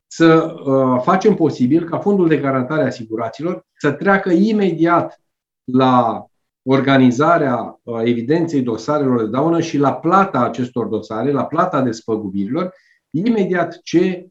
să 0.08 0.56
facem 1.04 1.36
posibil 1.36 1.84
ca 1.84 2.00
fondul 2.00 2.27
de 2.27 2.38
garantare 2.38 2.82
a 2.82 2.86
asiguraților 2.86 3.66
să 3.77 3.92
treacă 3.92 4.32
imediat 4.32 5.22
la 5.63 6.25
organizarea 6.63 7.80
uh, 7.84 8.01
evidenței 8.04 8.62
dosarelor 8.62 9.24
de 9.24 9.30
daună 9.30 9.62
și 9.62 9.77
la 9.77 9.94
plata 9.94 10.39
acestor 10.39 10.86
dosare, 10.86 11.32
la 11.32 11.46
plata 11.46 11.82
despăgubirilor, 11.82 12.74
imediat 13.10 13.82
ce 13.84 14.22
uh, 14.24 14.30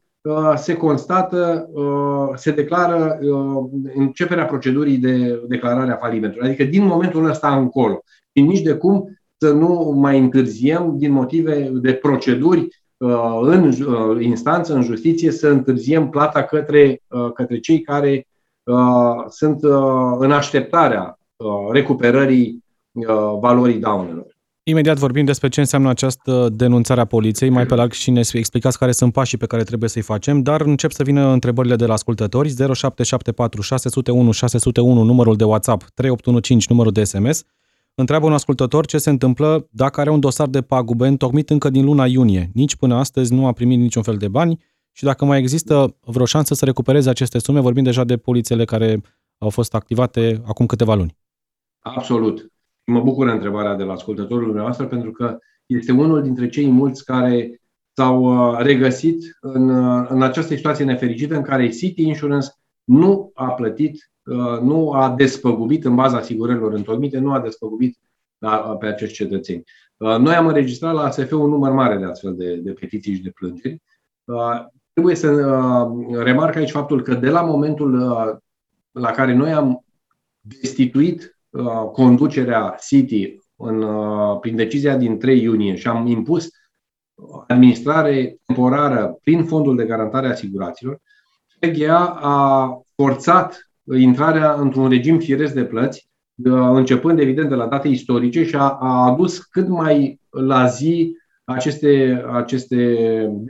se 0.55 0.75
constată, 0.75 1.69
uh, 1.73 2.29
se 2.35 2.51
declară 2.51 3.19
începerea 3.95 4.45
procedurii 4.45 4.97
de 4.97 5.41
declarare 5.47 5.91
a 5.91 5.95
falimentului. 5.95 6.47
Adică 6.47 6.63
din 6.63 6.85
momentul 6.85 7.29
ăsta 7.29 7.55
încolo. 7.55 8.01
Și 8.35 8.43
nici 8.43 8.61
de 8.61 8.73
cum 8.73 9.19
să 9.37 9.51
nu 9.51 9.93
mai 9.95 10.19
întârziem 10.19 10.93
din 10.97 11.11
motive 11.11 11.69
de 11.73 11.93
proceduri 11.93 12.67
în 13.41 13.71
instanță, 14.19 14.73
în 14.73 14.81
justiție, 14.81 15.31
să 15.31 15.47
întârziem 15.47 16.09
plata 16.09 16.43
către, 16.43 17.01
către 17.33 17.59
cei 17.59 17.81
care 17.81 18.27
sunt 19.27 19.63
în 20.19 20.31
așteptarea 20.31 21.17
Uh, 21.37 21.71
recuperării 21.71 22.63
uh, 22.91 23.37
valorii 23.39 23.79
daunelor. 23.79 24.36
Imediat 24.69 24.97
vorbim 24.97 25.25
despre 25.25 25.47
ce 25.47 25.59
înseamnă 25.59 25.89
această 25.89 26.49
denunțare 26.51 27.01
a 27.01 27.05
poliției, 27.05 27.49
mai 27.49 27.65
pe 27.65 27.75
larg 27.75 27.91
și 27.91 28.11
ne 28.11 28.21
explicați 28.33 28.77
care 28.77 28.91
sunt 28.91 29.13
pașii 29.13 29.37
pe 29.37 29.45
care 29.45 29.63
trebuie 29.63 29.89
să-i 29.89 30.01
facem, 30.01 30.41
dar 30.41 30.61
încep 30.61 30.91
să 30.91 31.03
vină 31.03 31.31
întrebările 31.31 31.75
de 31.75 31.85
la 31.85 31.93
ascultători, 31.93 32.49
0774 32.49 33.61
601 33.61 34.31
601 34.31 35.03
numărul 35.03 35.35
de 35.35 35.43
WhatsApp, 35.43 35.81
3815 35.93 36.71
numărul 36.71 36.91
de 36.91 37.03
SMS. 37.03 37.43
Întreabă 37.95 38.25
un 38.25 38.33
ascultător 38.33 38.85
ce 38.85 38.97
se 38.97 39.09
întâmplă 39.09 39.67
dacă 39.71 39.99
are 39.99 40.09
un 40.09 40.19
dosar 40.19 40.47
de 40.47 40.61
pagube 40.61 41.07
întocmit 41.07 41.49
încă 41.49 41.69
din 41.69 41.85
luna 41.85 42.05
iunie. 42.05 42.49
Nici 42.53 42.75
până 42.75 42.95
astăzi 42.95 43.33
nu 43.33 43.47
a 43.47 43.51
primit 43.51 43.79
niciun 43.79 44.03
fel 44.03 44.17
de 44.17 44.27
bani 44.27 44.63
și 44.91 45.03
dacă 45.03 45.25
mai 45.25 45.39
există 45.39 45.95
vreo 46.05 46.25
șansă 46.25 46.53
să 46.53 46.65
recupereze 46.65 47.09
aceste 47.09 47.39
sume, 47.39 47.59
vorbim 47.59 47.83
deja 47.83 48.03
de 48.03 48.17
polițele 48.17 48.65
care 48.65 49.01
au 49.37 49.49
fost 49.49 49.75
activate 49.75 50.41
acum 50.45 50.65
câteva 50.65 50.95
luni. 50.95 51.17
Absolut. 51.79 52.51
Mă 52.91 53.01
bucură 53.01 53.31
întrebarea 53.31 53.75
de 53.75 53.83
la 53.83 53.93
ascultătorul 53.93 54.43
dumneavoastră 54.43 54.85
pentru 54.85 55.11
că 55.11 55.37
este 55.65 55.91
unul 55.91 56.21
dintre 56.21 56.49
cei 56.49 56.69
mulți 56.69 57.05
care 57.05 57.61
s-au 57.93 58.23
uh, 58.23 58.57
regăsit 58.59 59.37
în, 59.39 59.69
uh, 59.69 60.07
în 60.09 60.21
această 60.21 60.55
situație 60.55 60.85
nefericită 60.85 61.35
în 61.35 61.41
care 61.41 61.69
City 61.69 62.01
Insurance 62.01 62.47
nu 62.83 63.31
a 63.33 63.45
plătit, 63.45 64.11
uh, 64.23 64.59
nu 64.61 64.91
a 64.91 65.13
despăgubit 65.17 65.85
în 65.85 65.95
baza 65.95 66.17
asigurărilor 66.17 66.73
întocmite, 66.73 67.19
nu 67.19 67.31
a 67.31 67.39
despăgubit 67.39 67.97
pe 68.79 68.85
acești 68.85 69.15
cetățeni. 69.15 69.63
Noi 69.97 70.35
am 70.35 70.47
înregistrat 70.47 70.93
la 70.93 71.01
ASF 71.01 71.31
un 71.31 71.49
număr 71.49 71.71
mare 71.71 71.97
de 71.97 72.05
astfel 72.05 72.35
de, 72.35 72.55
de 72.55 72.71
petiții 72.71 73.13
și 73.13 73.21
de 73.21 73.29
plângeri. 73.29 73.81
Trebuie 74.93 75.15
să 75.15 75.29
remarc 76.09 76.55
aici 76.55 76.71
faptul 76.71 77.01
că 77.01 77.13
de 77.13 77.29
la 77.29 77.41
momentul 77.41 77.97
la 78.91 79.11
care 79.11 79.33
noi 79.33 79.51
am 79.51 79.85
destituit 80.39 81.36
conducerea 81.91 82.75
City 82.87 83.35
în, 83.55 83.85
prin 84.39 84.55
decizia 84.55 84.97
din 84.97 85.19
3 85.19 85.41
iunie 85.41 85.75
și 85.75 85.87
am 85.87 86.07
impus 86.07 86.49
administrare 87.47 88.37
temporară 88.45 89.17
prin 89.23 89.43
fondul 89.43 89.75
de 89.75 89.85
garantare 89.85 90.27
a 90.27 90.29
asiguraților, 90.29 91.01
FGA 91.59 92.17
a 92.21 92.69
forțat 92.95 93.69
intrarea 93.97 94.53
într-un 94.53 94.89
regim 94.89 95.19
firesc 95.19 95.53
de 95.53 95.63
plăți, 95.63 96.09
începând 96.73 97.19
evident 97.19 97.49
de 97.49 97.55
la 97.55 97.65
date 97.65 97.87
istorice 97.87 98.45
și 98.45 98.55
a, 98.55 98.77
a 98.79 99.05
adus 99.05 99.37
cât 99.37 99.67
mai 99.67 100.19
la 100.29 100.65
zi 100.65 101.17
aceste, 101.43 102.23
aceste 102.31 102.85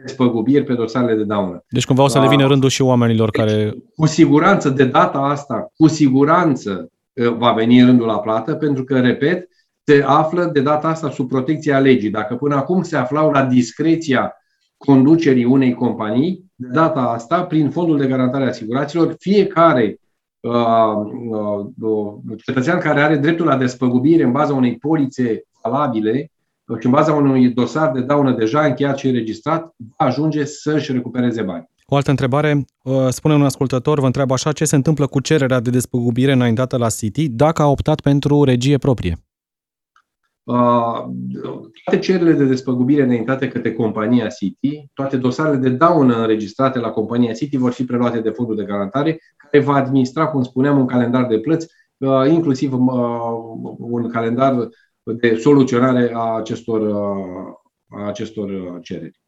despăgubiri 0.06 0.64
pe 0.64 0.74
dosarele 0.74 1.16
de 1.16 1.24
daună. 1.24 1.64
Deci 1.70 1.86
cumva 1.86 2.04
o 2.04 2.08
să 2.08 2.20
le 2.20 2.28
vină 2.28 2.48
rândul 2.48 2.70
și 2.70 2.82
oamenilor 2.82 3.30
deci, 3.30 3.46
care... 3.46 3.74
Cu 3.96 4.06
siguranță, 4.06 4.70
de 4.70 4.86
data 4.86 5.18
asta, 5.18 5.72
cu 5.76 5.88
siguranță 5.88 6.92
va 7.38 7.52
veni 7.52 7.84
rândul 7.84 8.08
la 8.08 8.20
plată, 8.20 8.56
pentru 8.56 8.84
că, 8.84 9.00
repet, 9.00 9.50
se 9.84 10.04
află 10.06 10.46
de 10.46 10.62
data 10.62 10.88
asta 10.88 11.12
sub 11.12 11.28
protecția 11.28 11.80
legii. 11.80 12.10
Dacă 12.10 12.36
până 12.36 12.56
acum 12.56 12.84
se 12.84 12.98
aflau 12.98 13.32
la 13.32 13.46
discreția 13.46 14.34
conducerii 14.78 15.46
unei 15.46 15.74
companii, 15.74 16.46
de 16.56 16.68
data 16.68 17.00
asta, 17.00 17.44
prin 17.44 17.70
fondul 17.70 17.98
de 17.98 18.08
garantare 18.08 18.44
a 18.44 18.48
asiguraților, 18.48 19.16
fiecare 19.20 20.00
uh, 20.40 20.54
uh, 21.80 22.38
cetățean 22.46 22.80
care 22.80 23.02
are 23.02 23.18
dreptul 23.18 23.46
la 23.46 23.58
despăgubire 23.58 24.24
în 24.24 24.32
baza 24.32 24.54
unei 24.54 24.78
polițe 24.78 25.44
valabile 25.64 26.32
și 26.80 26.86
în 26.86 26.92
baza 26.92 27.14
unui 27.14 27.50
dosar 27.50 27.92
de 27.92 28.02
daună 28.02 28.32
deja 28.32 28.66
încheiat 28.66 28.98
și 28.98 29.08
înregistrat, 29.08 29.74
va 29.78 30.06
ajunge 30.06 30.44
să-și 30.44 30.92
recupereze 30.92 31.42
bani. 31.42 31.70
O 31.92 31.96
altă 31.96 32.10
întrebare, 32.10 32.66
uh, 32.84 33.08
spune 33.10 33.34
un 33.34 33.44
ascultător, 33.44 34.00
vă 34.00 34.06
întreabă 34.06 34.34
așa, 34.34 34.52
ce 34.52 34.66
se 34.66 34.76
întâmplă 34.76 35.08
cu 35.08 35.20
cererea 35.20 35.60
de 35.60 35.70
despăgubire 35.70 36.32
înaintată 36.32 36.78
la 36.78 36.90
City 36.90 37.30
dacă 37.30 37.62
a 37.62 37.68
optat 37.68 38.02
pentru 38.02 38.44
regie 38.44 38.78
proprie? 38.78 39.18
Uh, 40.44 41.06
toate 41.84 42.00
cererile 42.00 42.34
de 42.34 42.46
despăgubire 42.46 43.04
înaintate 43.04 43.48
către 43.48 43.74
compania 43.74 44.28
City, 44.28 44.90
toate 44.94 45.18
dosarele 45.18 45.58
de 45.58 45.70
daună 45.70 46.16
înregistrate 46.16 46.80
la 46.80 46.90
compania 46.90 47.34
City 47.34 47.58
vor 47.58 47.72
fi 47.72 47.86
preluate 47.86 48.20
de 48.20 48.30
fondul 48.30 48.56
de 48.56 48.64
garantare, 48.64 49.20
care 49.38 49.64
va 49.64 49.74
administra, 49.74 50.28
cum 50.28 50.44
spuneam, 50.44 50.80
un 50.80 50.86
calendar 50.86 51.28
de 51.28 51.40
plăți, 51.40 51.68
uh, 51.98 52.30
inclusiv 52.30 52.74
uh, 52.74 52.80
un 53.78 54.10
calendar 54.10 54.70
de 55.04 55.36
soluționare 55.36 56.12
a 56.14 56.36
acestor, 56.36 56.92
a 57.90 58.08
acestor 58.08 58.80
cereri. 58.82 59.20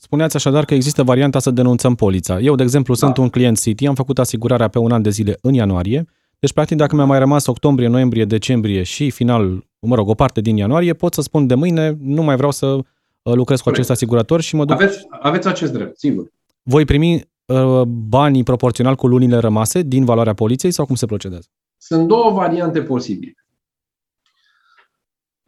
Spuneați 0.00 0.36
așadar 0.36 0.64
că 0.64 0.74
există 0.74 1.02
varianta 1.02 1.38
să 1.38 1.50
denunțăm 1.50 1.94
polița. 1.94 2.40
Eu, 2.40 2.54
de 2.54 2.62
exemplu, 2.62 2.94
da. 2.94 3.00
sunt 3.00 3.16
un 3.16 3.28
client 3.28 3.60
City, 3.60 3.86
am 3.86 3.94
făcut 3.94 4.18
asigurarea 4.18 4.68
pe 4.68 4.78
un 4.78 4.92
an 4.92 5.02
de 5.02 5.10
zile 5.10 5.38
în 5.40 5.54
ianuarie, 5.54 6.06
deci, 6.40 6.52
practic, 6.52 6.76
dacă 6.76 6.96
mi-a 6.96 7.04
mai 7.04 7.18
rămas 7.18 7.46
octombrie, 7.46 7.88
noiembrie, 7.88 8.24
decembrie 8.24 8.82
și 8.82 9.10
final, 9.10 9.66
mă 9.78 9.94
rog, 9.94 10.08
o 10.08 10.14
parte 10.14 10.40
din 10.40 10.56
ianuarie, 10.56 10.92
pot 10.92 11.14
să 11.14 11.20
spun 11.20 11.46
de 11.46 11.54
mâine, 11.54 11.96
nu 12.00 12.22
mai 12.22 12.36
vreau 12.36 12.50
să 12.50 12.66
uh, 12.66 12.82
lucrez 13.22 13.60
cu 13.60 13.68
acest 13.68 13.90
asigurator 13.90 14.40
și 14.40 14.54
mă 14.54 14.64
duc... 14.64 14.80
Aveți, 14.80 15.06
aveți 15.20 15.48
acest 15.48 15.72
drept, 15.72 15.98
sigur. 15.98 16.32
Voi 16.62 16.84
primi 16.84 17.30
uh, 17.46 17.82
banii 17.86 18.42
proporțional 18.42 18.94
cu 18.94 19.06
lunile 19.06 19.36
rămase 19.36 19.82
din 19.82 20.04
valoarea 20.04 20.34
poliției 20.34 20.72
sau 20.72 20.86
cum 20.86 20.94
se 20.94 21.06
procedează? 21.06 21.46
Sunt 21.76 22.06
două 22.06 22.32
variante 22.32 22.82
posibile. 22.82 23.34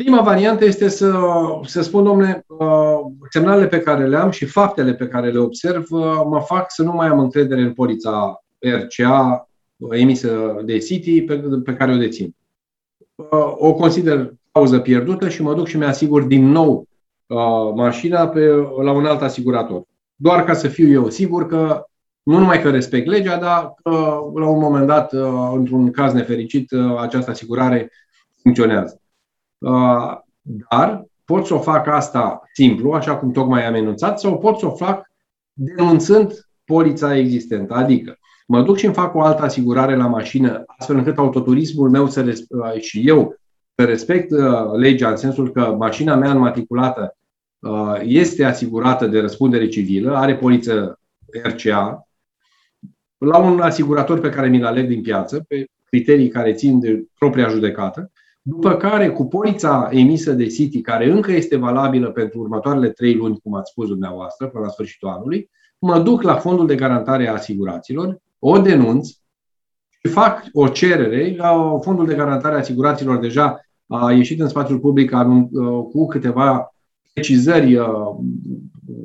Prima 0.02 0.22
variantă 0.22 0.64
este 0.64 0.88
să, 0.88 1.12
să 1.64 1.82
spun, 1.82 2.04
domnule, 2.04 2.44
uh, 2.46 2.98
semnalele 3.30 3.66
pe 3.66 3.80
care 3.80 4.06
le 4.06 4.16
am 4.16 4.30
și 4.30 4.44
faptele 4.44 4.94
pe 4.94 5.08
care 5.08 5.30
le 5.30 5.38
observ 5.38 5.86
uh, 5.90 6.22
mă 6.28 6.40
fac 6.40 6.70
să 6.70 6.82
nu 6.82 6.92
mai 6.92 7.06
am 7.06 7.18
încredere 7.18 7.60
în 7.60 7.72
polița 7.72 8.42
RCA 8.58 9.48
emisă 9.90 10.60
de 10.64 10.78
City 10.78 11.22
pe, 11.22 11.42
pe 11.64 11.74
care 11.74 11.92
o 11.92 11.96
dețin. 11.96 12.34
Uh, 13.14 13.54
o 13.56 13.74
consider 13.74 14.32
pauză 14.50 14.78
pierdută 14.78 15.28
și 15.28 15.42
mă 15.42 15.54
duc 15.54 15.66
și 15.66 15.76
mi-asigur 15.76 16.22
din 16.22 16.50
nou 16.50 16.86
uh, 17.26 17.72
mașina 17.74 18.28
pe, 18.28 18.46
la 18.82 18.92
un 18.92 19.06
alt 19.06 19.22
asigurator. 19.22 19.82
Doar 20.14 20.44
ca 20.44 20.54
să 20.54 20.68
fiu 20.68 20.88
eu 20.88 21.10
sigur 21.10 21.46
că 21.46 21.84
nu 22.22 22.38
numai 22.38 22.62
că 22.62 22.70
respect 22.70 23.06
legea, 23.06 23.38
dar 23.38 23.74
că 23.82 23.90
la 24.34 24.48
un 24.48 24.60
moment 24.60 24.86
dat, 24.86 25.12
uh, 25.12 25.52
într-un 25.54 25.90
caz 25.90 26.12
nefericit, 26.12 26.72
această 26.98 27.30
asigurare 27.30 27.90
funcționează. 28.42 29.00
Dar 30.70 31.04
pot 31.24 31.46
să 31.46 31.54
o 31.54 31.58
fac 31.58 31.86
asta 31.86 32.42
simplu, 32.52 32.92
așa 32.92 33.16
cum 33.16 33.30
tocmai 33.30 33.66
am 33.66 33.74
enunțat, 33.74 34.20
sau 34.20 34.38
pot 34.38 34.58
să 34.58 34.66
o 34.66 34.74
fac 34.74 35.10
denunțând 35.52 36.48
polița 36.64 37.16
existentă. 37.16 37.74
Adică 37.74 38.18
mă 38.46 38.62
duc 38.62 38.76
și 38.76 38.84
îmi 38.84 38.94
fac 38.94 39.14
o 39.14 39.20
altă 39.20 39.42
asigurare 39.42 39.96
la 39.96 40.06
mașină, 40.06 40.64
astfel 40.66 40.96
încât 40.96 41.18
autoturismul 41.18 41.90
meu 41.90 42.08
să 42.08 42.44
uh, 42.48 42.80
și 42.80 43.08
eu 43.08 43.36
să 43.74 43.84
respect 43.84 44.30
uh, 44.30 44.72
legea 44.76 45.10
în 45.10 45.16
sensul 45.16 45.52
că 45.52 45.74
mașina 45.78 46.16
mea 46.16 46.30
înmatriculată 46.30 47.16
uh, 47.58 48.00
este 48.02 48.44
asigurată 48.44 49.06
de 49.06 49.20
răspundere 49.20 49.68
civilă, 49.68 50.16
are 50.16 50.36
poliță 50.36 51.00
RCA, 51.42 52.08
la 53.18 53.38
un 53.38 53.60
asigurator 53.60 54.20
pe 54.20 54.30
care 54.30 54.48
mi-l 54.48 54.64
aleg 54.64 54.88
din 54.88 55.02
piață, 55.02 55.44
pe 55.48 55.66
criterii 55.84 56.28
care 56.28 56.52
țin 56.52 56.80
de 56.80 57.04
propria 57.18 57.48
judecată, 57.48 58.10
după 58.42 58.76
care, 58.76 59.10
cu 59.10 59.26
polița 59.26 59.88
emisă 59.90 60.32
de 60.32 60.46
City, 60.46 60.80
care 60.80 61.10
încă 61.10 61.32
este 61.32 61.56
valabilă 61.56 62.10
pentru 62.10 62.40
următoarele 62.40 62.90
trei 62.90 63.14
luni, 63.14 63.40
cum 63.42 63.54
ați 63.54 63.70
spus 63.70 63.88
dumneavoastră, 63.88 64.46
până 64.46 64.64
la 64.64 64.70
sfârșitul 64.70 65.08
anului, 65.08 65.50
mă 65.78 65.98
duc 65.98 66.22
la 66.22 66.34
fondul 66.34 66.66
de 66.66 66.74
garantare 66.74 67.28
a 67.28 67.32
asiguraților 67.32 68.18
o 68.38 68.58
denunț 68.58 69.08
și 69.88 70.08
fac 70.08 70.44
o 70.52 70.68
cerere 70.68 71.34
la 71.36 71.78
Fondul 71.82 72.06
de 72.06 72.14
Garantare 72.14 72.54
a 72.54 72.58
Asiguraților 72.58 73.18
deja 73.18 73.60
a 73.86 74.12
ieșit 74.12 74.40
în 74.40 74.48
spațiul 74.48 74.78
public 74.78 75.12
uh, 75.12 75.38
cu 75.92 76.06
câteva 76.06 76.74
precizări 77.12 77.76
uh, 77.76 77.86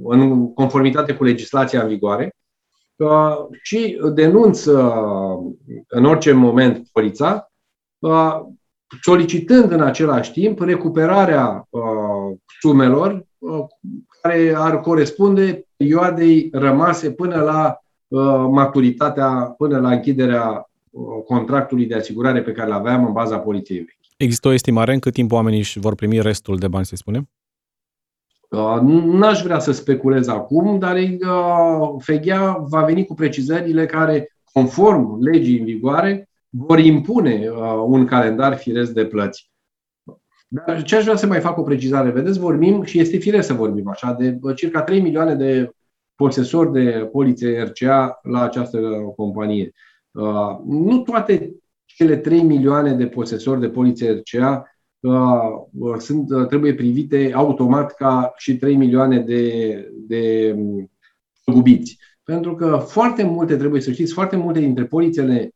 în 0.04 0.54
conformitate 0.54 1.16
cu 1.16 1.24
legislația 1.24 1.82
în 1.82 1.88
vigoare. 1.88 2.36
Uh, 2.96 3.36
și 3.62 4.00
denunț 4.14 4.66
în 5.88 6.06
orice 6.06 6.32
moment 6.32 6.88
polița, 6.92 7.52
solicitând 9.02 9.72
în 9.72 9.82
același 9.82 10.32
timp 10.32 10.60
recuperarea 10.60 11.68
sumelor 12.60 13.26
care 14.22 14.54
ar 14.56 14.80
corespunde 14.80 15.68
perioadei 15.78 16.50
rămase 16.52 17.12
până 17.12 17.42
la 17.42 17.80
Uh, 18.08 18.48
maturitatea 18.52 19.30
până 19.58 19.80
la 19.80 19.92
închiderea 19.92 20.70
uh, 20.90 21.04
contractului 21.26 21.86
de 21.86 21.96
asigurare 21.96 22.42
pe 22.42 22.52
care 22.52 22.68
îl 22.68 22.76
aveam 22.76 23.06
în 23.06 23.12
baza 23.12 23.40
poliției 23.40 23.78
vechi. 23.78 24.14
Există 24.18 24.48
o 24.48 24.52
estimare 24.52 24.94
în 24.94 25.00
cât 25.00 25.14
timp 25.14 25.32
oamenii 25.32 25.60
își 25.60 25.80
vor 25.80 25.96
primi 25.96 26.22
restul 26.22 26.58
de 26.58 26.68
bani, 26.68 26.86
să 26.86 26.96
spunem? 26.96 27.30
Uh, 28.50 28.80
n-aș 29.06 29.42
vrea 29.42 29.60
să 29.60 29.72
speculez 29.72 30.28
acum, 30.28 30.80
dar 30.80 30.98
FEGHEA 32.00 32.66
va 32.68 32.84
veni 32.84 33.06
cu 33.06 33.14
precizările 33.14 33.86
care, 33.86 34.36
conform 34.52 35.20
legii 35.20 35.60
în 35.60 35.66
vigoare, 35.66 36.30
vor 36.58 36.80
impune 36.80 37.50
un 37.86 38.06
calendar 38.06 38.58
firesc 38.58 38.92
de 38.92 39.06
plăți. 39.06 39.50
Dar 40.48 40.84
ce 40.84 40.96
aș 40.96 41.04
vrea 41.04 41.16
să 41.16 41.28
mai 41.28 41.40
fac 41.40 41.58
o 41.58 41.62
precizare? 41.62 42.10
Vedeți, 42.10 42.40
vorbim 42.40 42.84
și 42.84 43.00
este 43.00 43.18
firesc 43.18 43.48
să 43.48 43.54
vorbim 43.54 43.88
așa, 43.88 44.14
de 44.14 44.40
circa 44.56 44.82
3 44.82 45.02
milioane 45.02 45.36
de 45.36 45.70
posesor 46.16 46.72
de 46.72 47.10
polițe 47.12 47.62
RCA 47.62 48.20
la 48.24 48.44
această 48.44 48.80
companie. 49.16 49.72
Uh, 50.12 50.58
nu 50.66 51.02
toate 51.02 51.56
cele 51.86 52.18
3 52.18 52.42
milioane 52.42 52.94
de 52.94 53.08
posesori 53.08 53.60
de 53.60 53.70
polițe 53.70 54.12
RCA 54.12 54.66
uh, 55.00 55.98
sunt, 55.98 56.32
uh, 56.32 56.48
trebuie 56.48 56.74
privite 56.76 57.32
automat 57.34 57.94
ca 57.94 58.34
și 58.38 58.58
3 58.58 58.76
milioane 58.76 59.20
de, 59.20 59.74
de 59.94 60.54
um, 60.58 60.92
gubiți. 61.46 61.98
Pentru 62.24 62.56
că 62.56 62.78
foarte 62.88 63.24
multe, 63.24 63.58
trebuie 63.58 63.82
să 63.82 63.92
știți, 63.92 64.14
foarte 64.14 64.36
multe 64.36 64.60
dintre 64.60 64.86
polițele 64.86 65.55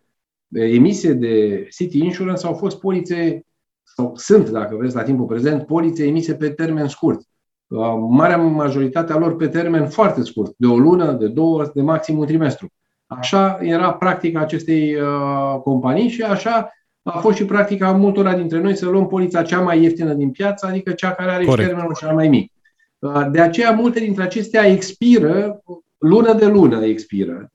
emise 0.52 1.14
de 1.14 1.68
City 1.72 1.98
Insurance 1.98 2.46
au 2.46 2.54
fost 2.54 2.80
polițe, 2.80 3.46
sau 3.84 4.12
sunt, 4.16 4.50
dacă 4.50 4.76
vreți, 4.76 4.96
la 4.96 5.04
timpul 5.04 5.26
prezent, 5.26 5.66
polițe 5.66 6.06
emise 6.06 6.36
pe 6.36 6.50
termen 6.50 6.88
scurt 6.88 7.30
marea 8.10 8.38
majoritate 8.38 9.14
a 9.14 9.18
lor 9.18 9.36
pe 9.36 9.48
termen 9.48 9.88
foarte 9.88 10.24
scurt, 10.24 10.54
de 10.58 10.68
o 10.68 10.78
lună, 10.78 11.12
de 11.12 11.28
două, 11.28 11.72
de 11.74 11.82
maxim 11.82 12.18
un 12.18 12.26
trimestru. 12.26 12.72
Așa 13.08 13.58
era 13.62 13.94
practica 13.94 14.40
acestei 14.40 14.96
uh, 14.96 15.60
companii 15.64 16.10
și 16.10 16.22
așa 16.22 16.72
a 17.04 17.20
fost 17.20 17.38
și 17.38 17.46
practica 17.46 17.92
multora 17.92 18.36
dintre 18.36 18.62
noi 18.62 18.76
să 18.76 18.90
luăm 18.90 19.08
polița 19.08 19.42
cea 19.42 19.60
mai 19.60 19.82
ieftină 19.82 20.14
din 20.14 20.32
piață, 20.32 20.66
adică 20.66 20.92
cea 20.92 21.12
care 21.12 21.32
are 21.32 21.44
Corect. 21.44 21.62
și 21.62 21.68
termenul 21.68 21.96
cel 22.00 22.14
mai 22.14 22.28
mic. 22.28 22.52
Uh, 23.00 23.28
de 23.32 23.42
aceea, 23.42 23.72
multe 23.72 24.00
dintre 24.00 24.24
acestea 24.24 24.66
expiră, 24.66 25.64
lună 25.98 26.34
de 26.34 26.46
lună 26.46 26.86
expiră. 26.86 27.52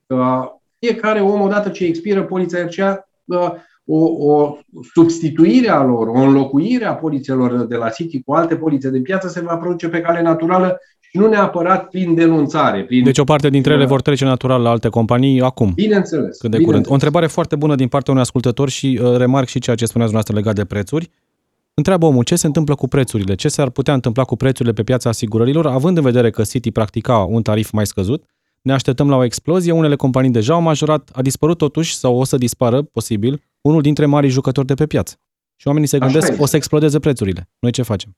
Uh, 0.85 0.91
fiecare 0.91 1.19
om, 1.19 1.41
odată 1.41 1.69
ce 1.69 1.85
expiră 1.85 2.23
polița 2.23 2.57
RCA, 2.59 3.07
uh, 3.25 3.49
o, 3.85 4.33
o 4.33 4.57
substituire 4.93 5.69
a 5.69 5.83
lor, 5.83 6.07
o 6.07 6.19
înlocuire 6.19 6.85
a 6.85 6.93
polițelor 6.93 7.65
de 7.65 7.75
la 7.75 7.89
City 7.89 8.21
cu 8.21 8.33
alte 8.33 8.55
polițe 8.55 8.89
de 8.89 8.99
piață 8.99 9.27
se 9.27 9.41
va 9.41 9.57
produce 9.57 9.87
pe 9.87 10.01
cale 10.01 10.21
naturală 10.21 10.77
și 10.99 11.17
nu 11.17 11.27
neapărat 11.27 11.89
prin 11.89 12.15
denunțare. 12.15 12.83
Prin... 12.83 13.03
Deci 13.03 13.17
o 13.17 13.23
parte 13.23 13.49
dintre 13.49 13.73
ele 13.73 13.85
vor 13.85 14.01
trece 14.01 14.25
natural 14.25 14.61
la 14.61 14.69
alte 14.69 14.89
companii 14.89 15.41
acum. 15.41 15.71
Bineînțeles. 15.75 16.37
Cât 16.37 16.51
de 16.51 16.61
curând. 16.61 16.85
O 16.89 16.93
întrebare 16.93 17.27
foarte 17.27 17.55
bună 17.55 17.75
din 17.75 17.87
partea 17.87 18.11
unui 18.11 18.25
ascultător 18.25 18.69
și 18.69 18.99
uh, 19.01 19.17
remarc 19.17 19.47
și 19.47 19.59
ceea 19.59 19.75
ce 19.75 19.85
spuneați 19.85 20.11
dumneavoastră 20.11 20.35
legat 20.35 20.55
de 20.55 20.65
prețuri. 20.65 21.09
Întreabă 21.73 22.05
omul 22.05 22.23
ce 22.23 22.35
se 22.35 22.47
întâmplă 22.47 22.75
cu 22.75 22.87
prețurile, 22.87 23.35
ce 23.35 23.47
s-ar 23.47 23.69
putea 23.69 23.93
întâmpla 23.93 24.23
cu 24.23 24.35
prețurile 24.35 24.73
pe 24.73 24.83
piața 24.83 25.09
asigurărilor, 25.09 25.67
având 25.67 25.97
în 25.97 26.03
vedere 26.03 26.29
că 26.29 26.41
City 26.41 26.71
practica 26.71 27.17
un 27.17 27.41
tarif 27.41 27.71
mai 27.71 27.85
scăzut, 27.85 28.23
ne 28.65 28.73
așteptăm 28.73 29.09
la 29.09 29.15
o 29.15 29.23
explozie, 29.23 29.71
unele 29.71 29.95
companii 29.95 30.31
deja 30.31 30.53
au 30.53 30.61
majorat, 30.61 31.09
a 31.13 31.21
dispărut 31.21 31.57
totuși 31.57 31.95
sau 31.95 32.15
o 32.17 32.23
să 32.23 32.37
dispară, 32.37 32.81
posibil, 32.81 33.41
unul 33.61 33.81
dintre 33.81 34.05
marii 34.05 34.29
jucători 34.29 34.67
de 34.67 34.73
pe 34.73 34.85
piață. 34.85 35.15
Și 35.55 35.67
oamenii 35.67 35.87
se 35.87 35.99
gândesc, 35.99 36.41
o 36.41 36.45
să 36.45 36.55
explodeze 36.55 36.99
prețurile. 36.99 37.49
Noi 37.59 37.71
ce 37.71 37.81
facem? 37.81 38.17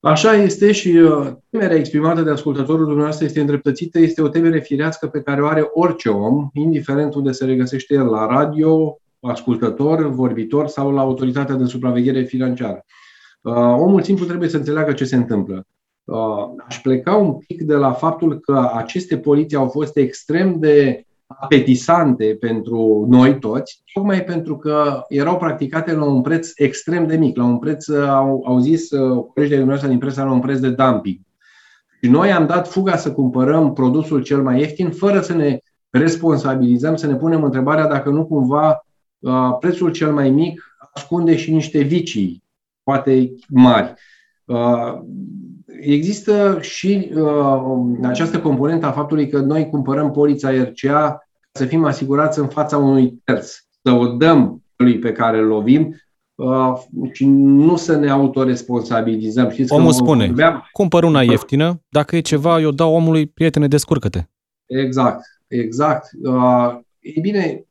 Așa 0.00 0.32
este 0.32 0.72
și 0.72 0.88
uh, 0.88 1.32
temerea 1.50 1.76
exprimată 1.76 2.22
de 2.22 2.30
ascultătorul 2.30 2.84
dumneavoastră 2.84 3.24
este 3.24 3.40
îndreptățită, 3.40 3.98
este 3.98 4.22
o 4.22 4.28
temere 4.28 4.60
firească 4.60 5.06
pe 5.06 5.20
care 5.20 5.42
o 5.42 5.46
are 5.46 5.70
orice 5.72 6.08
om, 6.08 6.48
indiferent 6.52 7.14
unde 7.14 7.32
se 7.32 7.44
regăsește 7.44 7.94
el, 7.94 8.06
la 8.06 8.26
radio, 8.26 8.98
ascultător, 9.20 10.08
vorbitor 10.08 10.66
sau 10.66 10.92
la 10.92 11.00
autoritatea 11.00 11.54
de 11.54 11.64
supraveghere 11.64 12.22
financiară. 12.22 12.84
Uh, 13.40 13.54
omul 13.54 14.02
simplu 14.02 14.24
trebuie 14.24 14.48
să 14.48 14.56
înțeleagă 14.56 14.92
ce 14.92 15.04
se 15.04 15.16
întâmplă. 15.16 15.66
Uh, 16.06 16.48
aș 16.66 16.80
pleca 16.80 17.14
un 17.14 17.34
pic 17.34 17.62
de 17.62 17.74
la 17.74 17.92
faptul 17.92 18.40
că 18.40 18.70
aceste 18.74 19.18
poliții 19.18 19.56
au 19.56 19.68
fost 19.68 19.96
extrem 19.96 20.58
de 20.58 21.04
apetisante 21.26 22.36
pentru 22.40 23.06
noi 23.08 23.38
toți, 23.38 23.82
tocmai 23.92 24.24
pentru 24.24 24.56
că 24.56 25.02
erau 25.08 25.36
practicate 25.36 25.92
la 25.92 26.04
un 26.04 26.22
preț 26.22 26.50
extrem 26.54 27.06
de 27.06 27.16
mic, 27.16 27.36
la 27.36 27.44
un 27.44 27.58
preț, 27.58 27.88
au, 27.88 28.42
au 28.46 28.58
zis 28.58 28.88
colegii 28.88 29.26
de 29.34 29.56
dumneavoastră 29.56 29.88
din 29.88 29.98
presă, 29.98 30.22
la 30.22 30.32
un 30.32 30.40
preț 30.40 30.58
de 30.58 30.70
dumping. 30.70 31.18
Și 32.02 32.10
noi 32.10 32.32
am 32.32 32.46
dat 32.46 32.68
fuga 32.68 32.96
să 32.96 33.12
cumpărăm 33.12 33.72
produsul 33.72 34.22
cel 34.22 34.42
mai 34.42 34.60
ieftin, 34.60 34.90
fără 34.90 35.20
să 35.20 35.34
ne 35.34 35.58
responsabilizăm, 35.90 36.96
să 36.96 37.06
ne 37.06 37.14
punem 37.14 37.44
întrebarea 37.44 37.86
dacă 37.86 38.10
nu 38.10 38.26
cumva 38.26 38.86
uh, 39.18 39.56
prețul 39.60 39.90
cel 39.90 40.12
mai 40.12 40.30
mic 40.30 40.62
ascunde 40.94 41.36
și 41.36 41.52
niște 41.52 41.82
vicii, 41.82 42.42
poate 42.82 43.32
mari. 43.48 43.94
Uh, 44.46 44.98
există 45.80 46.58
și 46.60 47.10
uh, 47.14 47.60
această 48.02 48.40
componentă 48.40 48.86
a 48.86 48.92
faptului 48.92 49.28
că 49.28 49.38
noi 49.38 49.68
cumpărăm 49.68 50.10
polița 50.10 50.50
RCA 50.50 51.28
să 51.52 51.64
fim 51.64 51.84
asigurați 51.84 52.38
în 52.38 52.48
fața 52.48 52.78
unui 52.78 53.20
terț, 53.24 53.52
să 53.82 53.92
o 53.92 54.06
dăm 54.06 54.62
lui 54.76 54.98
pe 54.98 55.12
care 55.12 55.38
îl 55.38 55.46
lovim 55.46 55.94
uh, 56.34 56.72
și 57.12 57.24
nu 57.26 57.76
să 57.76 57.96
ne 57.96 58.10
autoresponsabilizăm. 58.10 59.50
Știți 59.50 59.72
Omul 59.72 59.92
spune, 59.92 60.26
vorbeam... 60.26 60.68
cumpăr 60.72 61.04
una 61.04 61.22
ieftină, 61.22 61.82
dacă 61.88 62.16
e 62.16 62.20
ceva, 62.20 62.60
eu 62.60 62.70
dau 62.70 62.94
omului, 62.94 63.26
prietene, 63.26 63.68
descurcă-te. 63.68 64.22
Exact, 64.66 65.24
exact. 65.46 66.08
Uh, 66.22 66.78
e 66.98 67.20
bine, 67.20 67.64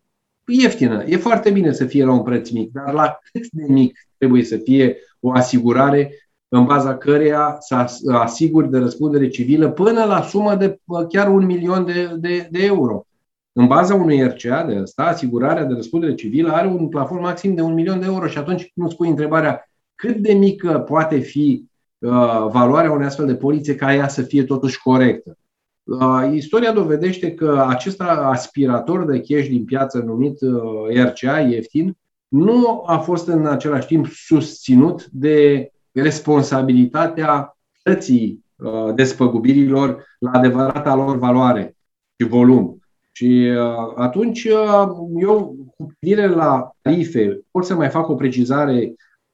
ieftină. 0.45 1.03
E 1.07 1.17
foarte 1.17 1.51
bine 1.51 1.71
să 1.71 1.85
fie 1.85 2.05
la 2.05 2.11
un 2.11 2.23
preț 2.23 2.49
mic, 2.49 2.71
dar 2.71 2.93
la 2.93 3.19
cât 3.31 3.49
de 3.51 3.65
mic 3.67 3.99
trebuie 4.17 4.43
să 4.43 4.57
fie 4.57 4.97
o 5.19 5.31
asigurare 5.31 6.11
în 6.57 6.65
baza 6.65 6.97
căreia 6.97 7.57
să 7.59 7.85
asiguri 8.11 8.69
de 8.69 8.77
răspundere 8.77 9.27
civilă 9.27 9.69
până 9.69 10.03
la 10.03 10.21
sumă 10.21 10.55
de 10.55 10.79
chiar 11.09 11.29
un 11.29 11.45
milion 11.45 11.85
de, 11.85 12.15
de, 12.17 12.47
de 12.51 12.65
euro. 12.65 13.05
În 13.51 13.67
baza 13.67 13.95
unui 13.95 14.27
RCA 14.27 14.63
de 14.63 14.79
ăsta, 14.81 15.03
asigurarea 15.03 15.63
de 15.63 15.73
răspundere 15.73 16.13
civilă 16.13 16.51
are 16.51 16.67
un 16.67 16.87
plafon 16.87 17.19
maxim 17.19 17.55
de 17.55 17.61
un 17.61 17.73
milion 17.73 17.99
de 17.99 18.05
euro 18.05 18.27
și 18.27 18.37
atunci 18.37 18.71
nu 18.73 18.89
spui 18.89 19.09
întrebarea 19.09 19.69
cât 19.95 20.15
de 20.15 20.33
mică 20.33 20.79
poate 20.79 21.17
fi 21.17 21.65
uh, 21.97 22.47
valoarea 22.51 22.91
unei 22.91 23.05
astfel 23.05 23.25
de 23.25 23.35
poliție 23.35 23.75
ca 23.75 23.93
ea 23.93 24.07
să 24.07 24.21
fie 24.21 24.43
totuși 24.43 24.81
corectă. 24.81 25.37
Uh, 25.83 26.31
istoria 26.33 26.71
dovedește 26.71 27.33
că 27.33 27.65
acest 27.67 28.01
aspirator 28.01 29.05
de 29.05 29.19
cash 29.19 29.47
din 29.47 29.65
piață 29.65 29.97
numit 29.97 30.41
uh, 30.41 31.03
RCA 31.03 31.39
ieftin 31.39 31.97
nu 32.27 32.83
a 32.85 32.97
fost 32.97 33.27
în 33.27 33.45
același 33.45 33.87
timp 33.87 34.05
susținut 34.05 35.05
de 35.05 35.69
responsabilitatea 36.01 37.57
plății 37.83 38.45
uh, 38.55 38.93
despăgubirilor 38.95 40.05
la 40.19 40.31
adevărata 40.31 40.95
lor 40.95 41.17
valoare 41.17 41.75
și 42.19 42.27
volum. 42.27 42.79
Și 43.11 43.51
uh, 43.57 43.93
atunci 43.95 44.43
uh, 44.43 44.87
eu, 45.19 45.55
cu 45.77 45.93
privire 45.99 46.27
la 46.27 46.71
tarife, 46.81 47.39
pot 47.51 47.65
să 47.65 47.75
mai 47.75 47.89
fac 47.89 48.07
o 48.09 48.15
precizare 48.15 48.93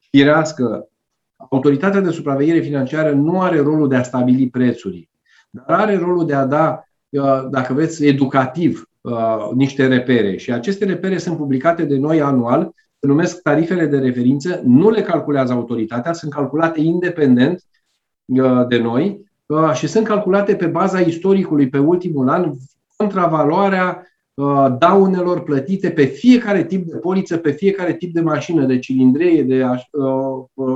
firească. 0.10 0.88
Autoritatea 1.50 2.00
de 2.00 2.12
supraveghere 2.12 2.60
financiară 2.60 3.12
nu 3.12 3.42
are 3.42 3.60
rolul 3.60 3.88
de 3.88 3.96
a 3.96 4.04
stabili 4.04 4.50
prețuri, 4.50 5.10
dar 5.50 5.80
are 5.80 5.98
rolul 5.98 6.26
de 6.26 6.34
a 6.34 6.46
da, 6.46 6.84
dacă 7.50 7.74
vreți, 7.74 8.06
educativ 8.06 8.90
niște 9.54 9.88
repere. 9.88 10.38
Și 10.38 10.52
aceste 10.52 10.86
repere 10.86 11.18
sunt 11.18 11.38
publicate 11.38 11.84
de 11.84 11.98
noi 11.98 12.22
anual 12.22 12.74
se 13.02 13.08
numesc 13.08 13.42
tarifele 13.42 13.86
de 13.86 13.98
referință, 13.98 14.62
nu 14.66 14.90
le 14.90 15.02
calculează 15.02 15.54
autoritatea, 15.54 16.14
sunt 16.14 16.32
calculate 16.32 16.82
independent 16.82 17.64
uh, 18.26 18.68
de 18.68 18.78
noi 18.78 19.26
uh, 19.46 19.74
și 19.74 19.88
sunt 19.88 20.06
calculate 20.06 20.56
pe 20.56 20.66
baza 20.66 21.00
istoricului 21.00 21.70
pe 21.70 21.78
ultimul 21.78 22.30
an, 22.30 22.52
contravaloarea 22.96 24.08
uh, 24.34 24.68
daunelor 24.80 25.44
plătite 25.44 25.90
pe 25.90 26.04
fiecare 26.04 26.64
tip 26.64 26.86
de 26.86 26.98
poliță, 26.98 27.38
pe 27.38 27.52
fiecare 27.52 27.94
tip 27.94 28.14
de 28.14 28.22
mașină, 28.22 28.66
de 28.66 28.80
cilindreie, 28.80 29.44
de, 29.44 29.66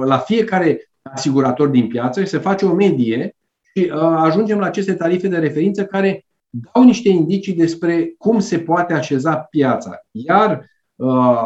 la 0.05 0.17
fiecare 0.17 0.89
asigurator 1.01 1.67
din 1.67 1.87
piață 1.87 2.21
și 2.21 2.27
se 2.27 2.37
face 2.37 2.65
o 2.65 2.73
medie 2.73 3.35
și 3.73 3.91
ajungem 4.15 4.59
la 4.59 4.65
aceste 4.65 4.93
tarife 4.93 5.27
de 5.27 5.37
referință 5.37 5.85
care 5.85 6.25
dau 6.49 6.83
niște 6.83 7.09
indicii 7.09 7.53
despre 7.53 8.13
cum 8.17 8.39
se 8.39 8.59
poate 8.59 8.93
așeza 8.93 9.35
piața. 9.35 10.05
Iar 10.11 10.49
Uh, 10.49 10.73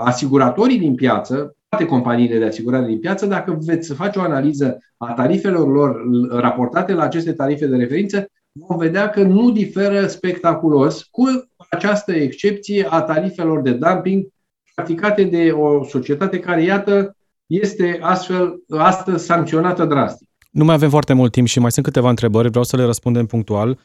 asiguratorii 0.03 0.79
din 0.79 0.95
piață, 0.95 1.55
toate 1.69 1.85
companiile 1.85 2.37
de 2.37 2.45
asigurare 2.45 2.85
din 2.85 2.99
piață, 2.99 3.25
dacă 3.25 3.57
veți 3.61 3.93
face 3.93 4.19
o 4.19 4.21
analiză 4.21 4.77
a 4.97 5.13
tarifelor 5.13 5.67
lor 5.67 6.01
raportate 6.29 6.93
la 6.93 7.03
aceste 7.03 7.31
tarife 7.33 7.67
de 7.67 7.75
referință, 7.75 8.27
vom 8.51 8.77
vedea 8.77 9.09
că 9.09 9.21
nu 9.21 9.51
diferă 9.51 10.07
spectaculos, 10.07 11.03
cu 11.03 11.23
această 11.69 12.11
excepție 12.11 12.87
a 12.89 13.01
tarifelor 13.01 13.61
de 13.61 13.71
dumping 13.71 14.27
practicate 14.75 15.23
de 15.23 15.51
o 15.51 15.83
societate 15.83 16.39
care, 16.39 16.63
iată, 16.63 17.15
este 17.45 17.99
astfel 18.01 18.63
astăzi 18.69 19.25
sancționată 19.25 19.85
drastic. 19.85 20.27
Nu 20.51 20.63
mai 20.63 20.75
avem 20.75 20.89
foarte 20.89 21.13
mult 21.13 21.31
timp 21.31 21.47
și 21.47 21.59
mai 21.59 21.71
sunt 21.71 21.85
câteva 21.85 22.09
întrebări, 22.09 22.49
vreau 22.49 22.63
să 22.63 22.75
le 22.75 22.83
răspundem 22.83 23.25
punctual. 23.25 23.79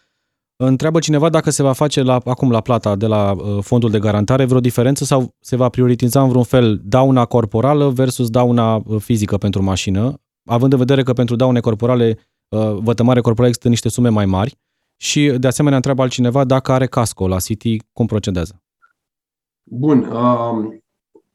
Întreabă 0.57 0.99
cineva 0.99 1.29
dacă 1.29 1.51
se 1.51 1.63
va 1.63 1.73
face 1.73 2.03
la, 2.03 2.21
acum 2.25 2.51
la 2.51 2.61
plata 2.61 2.97
de 2.97 3.07
la 3.07 3.33
uh, 3.33 3.63
fondul 3.63 3.91
de 3.91 3.99
garantare 3.99 4.45
vreo 4.45 4.61
diferență 4.61 5.05
sau 5.05 5.35
se 5.41 5.57
va 5.57 5.69
prioritiza 5.69 6.23
în 6.23 6.29
vreun 6.29 6.45
fel 6.45 6.81
dauna 6.85 7.25
corporală 7.25 7.89
versus 7.89 8.31
dauna 8.31 8.75
uh, 8.77 9.01
fizică 9.01 9.37
pentru 9.37 9.63
mașină, 9.63 10.21
având 10.45 10.73
în 10.73 10.79
vedere 10.79 11.03
că 11.03 11.13
pentru 11.13 11.37
daune 11.37 11.61
corporale, 11.61 12.19
uh, 12.49 12.77
vătămare 12.81 13.21
corporală 13.21 13.49
există 13.49 13.69
niște 13.69 13.89
sume 13.89 14.09
mai 14.09 14.27
mari 14.27 14.59
și 14.97 15.31
de 15.39 15.47
asemenea 15.47 15.77
întreabă 15.77 16.03
altcineva 16.03 16.45
dacă 16.45 16.73
are 16.73 16.87
casco 16.87 17.29
la 17.29 17.39
City, 17.39 17.79
cum 17.93 18.07
procedează? 18.07 18.63
Bun. 19.63 19.99
Uh, 19.99 20.83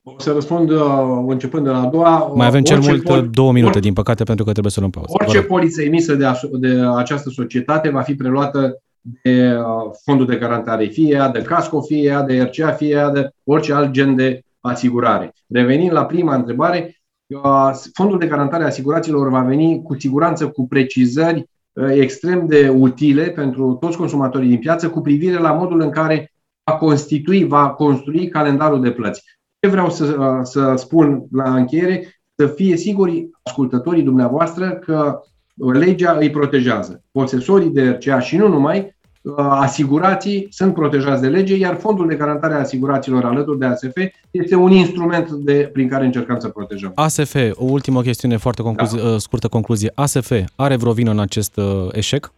o 0.04 0.16
să 0.18 0.32
răspund 0.32 0.70
uh, 0.70 0.82
începând 1.28 1.64
de 1.64 1.70
la 1.70 1.82
a 1.82 1.86
doua. 1.86 2.32
Mai 2.36 2.48
avem 2.48 2.62
cel 2.62 2.80
mult 2.80 3.04
pol- 3.04 3.30
două 3.30 3.52
minute, 3.52 3.78
or, 3.78 3.84
din 3.84 3.94
păcate, 3.94 4.24
pentru 4.24 4.46
că 4.46 4.52
trebuie 4.52 4.72
să 4.72 4.80
luăm 4.80 4.92
pauză. 4.92 5.12
Orice 5.14 5.42
poliță 5.42 5.82
emisă 5.82 6.16
de, 6.16 6.26
a, 6.26 6.34
de 6.52 6.82
această 6.96 7.30
societate 7.30 7.90
va 7.90 8.02
fi 8.02 8.16
preluată 8.16 8.82
de 9.02 9.56
uh, 9.58 9.92
fondul 10.04 10.26
de 10.26 10.36
garantare, 10.36 10.86
fie 10.86 11.14
ea 11.14 11.30
de 11.30 11.42
casco, 11.42 11.82
fie 11.82 12.04
ea 12.04 12.22
de 12.22 12.42
RCA, 12.42 12.72
fie 12.72 12.90
ea 12.90 13.10
de 13.10 13.30
orice 13.44 13.74
alt 13.74 13.92
gen 13.92 14.16
de 14.16 14.42
asigurare. 14.60 15.34
Revenind 15.48 15.92
la 15.92 16.06
prima 16.06 16.36
întrebare, 16.36 17.02
uh, 17.28 17.72
fondul 17.94 18.20
de 18.20 18.28
garantare 18.28 18.64
a 18.64 18.66
asigurațiilor 18.66 19.30
va 19.30 19.42
veni 19.42 19.82
cu 19.82 20.00
siguranță 20.00 20.48
cu 20.48 20.68
precizări 20.68 21.50
uh, 21.72 21.90
extrem 21.92 22.48
de 22.48 22.70
utile 22.70 23.30
pentru 23.30 23.74
toți 23.74 23.98
consumatorii 23.98 24.50
din 24.50 24.60
piață 24.60 24.90
cu 24.90 25.02
privire 25.02 25.38
la 25.38 25.54
modul 25.54 25.82
în 25.82 25.90
care 25.90 26.34
va 26.64 26.78
constitui, 26.78 27.44
va 27.44 27.70
construi 27.70 28.28
calendarul 28.28 28.82
de 28.82 28.92
plăți. 28.92 29.24
Ce 29.60 29.70
vreau 29.70 29.90
să, 29.90 30.40
să 30.44 30.74
spun 30.76 31.26
la 31.32 31.56
încheiere? 31.56 32.22
Să 32.36 32.48
fie 32.48 32.78
siguri 32.78 33.30
ascultătorii 33.44 34.04
dumneavoastră 34.04 34.72
că 34.72 35.20
legea 35.60 36.18
îi 36.20 36.30
protejează. 36.30 37.04
Posesorii 37.12 37.70
de 37.70 37.90
RCA 37.90 38.20
și 38.20 38.38
nu 38.38 38.48
numai 38.48 38.98
asigurații 39.38 40.48
sunt 40.50 40.74
protejați 40.74 41.22
de 41.22 41.28
lege, 41.28 41.56
iar 41.56 41.76
fondul 41.76 42.08
de 42.08 42.16
garantare 42.16 42.54
a 42.54 42.60
asigurațiilor 42.60 43.26
alături 43.26 43.60
de 43.60 43.66
ASF 43.66 43.98
este 44.32 44.56
un 44.56 44.72
instrument 44.72 45.30
de, 45.32 45.70
prin 45.74 45.88
care 45.88 46.06
încercăm 46.06 46.40
să 46.40 46.48
protejăm. 46.48 46.92
ASF, 46.96 47.36
o 47.54 47.66
ultimă 47.66 48.02
chestiune 48.02 48.38
foarte 48.38 48.62
concluzi, 48.62 48.96
da. 48.96 49.18
scurtă 49.18 49.48
concluzie. 49.48 49.92
ASF 49.96 50.32
are 50.56 50.76
vreo 50.76 50.92
vină 50.92 51.12
în 51.12 51.20
acest 51.20 51.60
eșec? 51.92 52.32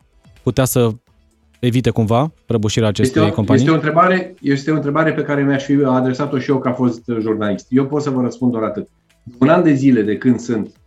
Putea 0.44 0.66
să 0.66 0.90
evite 1.60 1.90
cumva 1.90 2.32
prăbușirea 2.46 2.88
acestei 2.88 3.22
este 3.22 3.32
o, 3.32 3.36
companii? 3.36 3.62
Este 3.62 3.72
o, 3.72 3.76
întrebare, 3.76 4.34
este 4.42 4.72
o 4.72 4.76
întrebare 4.76 5.14
pe 5.14 5.22
care 5.22 5.44
mi-aș 5.44 5.64
fi 5.64 5.78
adresat-o 5.86 6.40
și 6.40 6.50
eu 6.50 6.60
ca 6.60 6.72
fost 6.72 7.02
jurnalist. 7.20 7.66
Eu 7.70 7.86
pot 7.86 8.02
să 8.02 8.10
vă 8.10 8.22
răspund 8.22 8.52
doar 8.52 8.64
atât. 8.64 8.88
Un 9.40 9.50
an 9.50 9.64
de 9.64 9.74
zile 9.74 10.02
de 10.02 10.18
când 10.18 10.40
sunt 10.40 10.81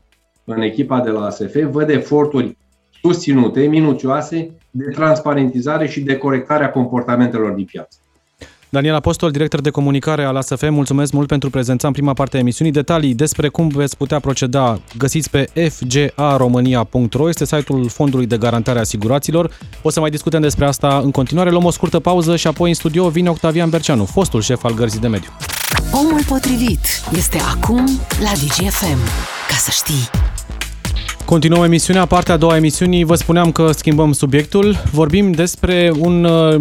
în 0.45 0.61
echipa 0.61 1.01
de 1.01 1.11
la 1.11 1.25
ASF, 1.25 1.57
văd 1.71 1.89
eforturi 1.89 2.57
susținute, 3.01 3.61
minuțioase, 3.61 4.51
de 4.71 4.91
transparentizare 4.95 5.89
și 5.89 6.01
de 6.01 6.17
corectare 6.17 6.65
a 6.65 6.71
comportamentelor 6.71 7.51
din 7.51 7.65
piață. 7.65 7.99
Daniel 8.75 8.95
Apostol, 8.95 9.31
director 9.31 9.61
de 9.61 9.71
comunicare 9.71 10.25
al 10.25 10.37
ASF, 10.37 10.69
mulțumesc 10.69 11.13
mult 11.13 11.29
pentru 11.29 11.51
prezența 11.51 11.87
în 11.87 11.93
prima 11.93 12.13
parte 12.13 12.37
a 12.37 12.41
emisiunii. 12.41 12.73
Detalii 12.73 13.15
despre 13.15 13.49
cum 13.49 13.69
veți 13.69 13.97
putea 13.97 14.21
proceda 14.21 14.81
găsiți 14.99 15.31
pe 15.31 15.51
fgaromania.ro, 15.71 17.29
este 17.29 17.45
site-ul 17.45 17.89
Fondului 17.89 18.27
de 18.27 18.37
Garantare 18.37 18.79
a 18.79 18.81
Asiguraților. 18.81 19.51
O 19.83 19.91
să 19.91 20.01
mai 20.01 20.11
discutăm 20.11 20.41
despre 20.41 20.65
asta 20.65 21.01
în 21.05 21.11
continuare. 21.11 21.51
Luăm 21.51 21.65
o 21.65 21.71
scurtă 21.71 22.01
pauză 22.01 22.37
și 22.37 22.47
apoi 22.47 22.69
în 22.69 22.75
studio 22.75 23.09
vine 23.09 23.31
Octavian 23.31 23.71
Berceanu, 23.71 24.05
fostul 24.05 24.41
șef 24.41 24.65
al 24.65 24.75
Gărzii 24.75 25.01
de 25.01 25.09
Mediu. 25.09 25.31
Omul 25.93 26.25
potrivit 26.29 26.81
este 27.17 27.39
acum 27.39 27.85
la 28.23 28.33
DGFM. 28.33 28.99
Ca 29.49 29.57
să 29.57 29.71
știi. 29.71 30.34
Continuăm 31.25 31.63
emisiunea, 31.63 32.07
partea 32.07 32.35
a 32.35 32.37
doua 32.37 32.53
a 32.53 32.57
emisiunii. 32.57 33.05
Vă 33.05 33.15
spuneam 33.15 33.53
că 33.53 33.71
schimbăm 33.73 34.13
subiectul. 34.13 34.77
Vorbim 34.93 35.33
despre 35.33 35.93
un 35.99 36.25
uh, 36.25 36.61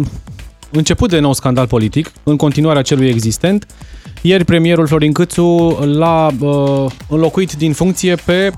început 0.70 1.10
de 1.10 1.18
nou 1.18 1.32
scandal 1.32 1.66
politic, 1.66 2.12
în 2.22 2.36
continuarea 2.36 2.82
celui 2.82 3.08
existent. 3.08 3.66
Ieri 4.22 4.44
premierul 4.44 4.86
Florin 4.86 5.12
Câțu 5.12 5.78
l-a 5.84 6.30
uh, 6.40 6.90
înlocuit 7.08 7.52
din 7.52 7.72
funcție 7.72 8.14
pe 8.14 8.52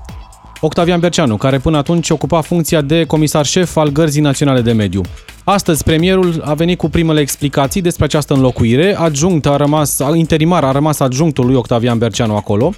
Octavian 0.61 0.99
Berceanu, 0.99 1.37
care 1.37 1.57
până 1.57 1.77
atunci 1.77 2.09
ocupa 2.09 2.41
funcția 2.41 2.81
de 2.81 3.03
comisar 3.03 3.45
șef 3.45 3.75
al 3.77 3.89
Gărzii 3.89 4.21
Naționale 4.21 4.61
de 4.61 4.71
Mediu. 4.71 5.01
Astăzi, 5.43 5.83
premierul 5.83 6.41
a 6.45 6.53
venit 6.53 6.77
cu 6.77 6.89
primele 6.89 7.19
explicații 7.19 7.81
despre 7.81 8.05
această 8.05 8.33
înlocuire. 8.33 8.95
Adjunct 8.97 9.45
a 9.45 9.55
rămas, 9.55 9.99
interimar 10.13 10.63
a 10.63 10.71
rămas 10.71 10.99
adjunctul 10.99 11.45
lui 11.45 11.55
Octavian 11.55 11.97
Berceanu 11.97 12.35
acolo. 12.35 12.73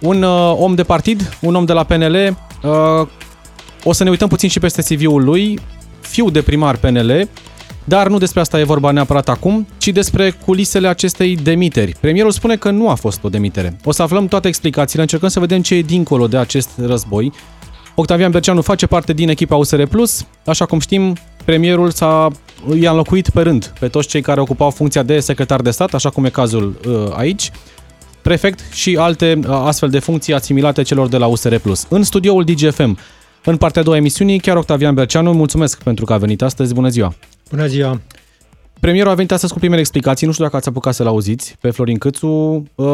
Un 0.00 0.22
uh, 0.22 0.54
om 0.58 0.74
de 0.74 0.82
partid, 0.82 1.36
un 1.40 1.54
om 1.54 1.64
de 1.64 1.72
la 1.72 1.84
PNL. 1.84 2.36
Uh, 2.62 3.08
o 3.84 3.92
să 3.92 4.04
ne 4.04 4.10
uităm 4.10 4.28
puțin 4.28 4.48
și 4.48 4.58
peste 4.58 4.94
CV-ul 4.94 5.24
lui. 5.24 5.58
Fiu 6.00 6.30
de 6.30 6.42
primar 6.42 6.76
PNL, 6.76 7.28
dar 7.84 8.08
nu 8.08 8.18
despre 8.18 8.40
asta 8.40 8.58
e 8.58 8.64
vorba 8.64 8.90
neapărat 8.90 9.28
acum, 9.28 9.66
ci 9.78 9.88
despre 9.88 10.30
culisele 10.30 10.88
acestei 10.88 11.36
demiteri. 11.36 11.94
Premierul 12.00 12.30
spune 12.30 12.56
că 12.56 12.70
nu 12.70 12.88
a 12.88 12.94
fost 12.94 13.24
o 13.24 13.28
demitere. 13.28 13.76
O 13.84 13.92
să 13.92 14.02
aflăm 14.02 14.26
toate 14.26 14.48
explicațiile, 14.48 15.02
încercăm 15.02 15.28
să 15.28 15.40
vedem 15.40 15.62
ce 15.62 15.74
e 15.74 15.82
dincolo 15.82 16.26
de 16.26 16.36
acest 16.36 16.70
război. 16.76 17.32
Octavian 17.94 18.30
Berceanu 18.30 18.62
face 18.62 18.86
parte 18.86 19.12
din 19.12 19.28
echipa 19.28 19.56
USR+, 19.56 19.82
așa 20.44 20.66
cum 20.66 20.78
știm, 20.78 21.16
premierul 21.44 21.90
s-a, 21.90 22.28
i-a 22.80 22.90
înlocuit 22.90 23.30
pe 23.30 23.40
rând 23.40 23.72
pe 23.80 23.88
toți 23.88 24.08
cei 24.08 24.20
care 24.20 24.40
ocupau 24.40 24.70
funcția 24.70 25.02
de 25.02 25.20
secretar 25.20 25.60
de 25.60 25.70
stat, 25.70 25.94
așa 25.94 26.10
cum 26.10 26.24
e 26.24 26.28
cazul 26.28 26.80
uh, 26.86 27.12
aici, 27.16 27.50
prefect 28.26 28.72
și 28.72 28.96
alte 28.96 29.38
uh, 29.38 29.48
astfel 29.48 29.88
de 29.88 29.98
funcții 29.98 30.34
asimilate 30.34 30.82
celor 30.82 31.08
de 31.08 31.16
la 31.16 31.26
USR+. 31.26 31.54
În 31.88 32.02
studioul 32.02 32.44
DGFM, 32.44 32.98
în 33.44 33.56
partea 33.56 33.80
a 33.80 33.84
doua 33.84 33.96
emisiunii, 33.96 34.38
chiar 34.38 34.56
Octavian 34.56 34.94
Berceanu, 34.94 35.32
mulțumesc 35.32 35.82
pentru 35.82 36.04
că 36.04 36.12
a 36.12 36.16
venit 36.16 36.42
astăzi, 36.42 36.74
bună 36.74 36.88
ziua! 36.88 37.14
Bună 37.50 37.66
ziua! 37.66 38.00
Premierul 38.80 39.10
a 39.10 39.14
venit 39.14 39.32
astăzi 39.32 39.52
cu 39.52 39.58
primele 39.58 39.80
explicații, 39.80 40.26
nu 40.26 40.32
știu 40.32 40.44
dacă 40.44 40.56
ați 40.56 40.68
apucat 40.68 40.94
să-l 40.94 41.06
auziți, 41.06 41.56
pe 41.60 41.70
Florin 41.70 41.98
Câțu, 41.98 42.26
uh, 42.74 42.86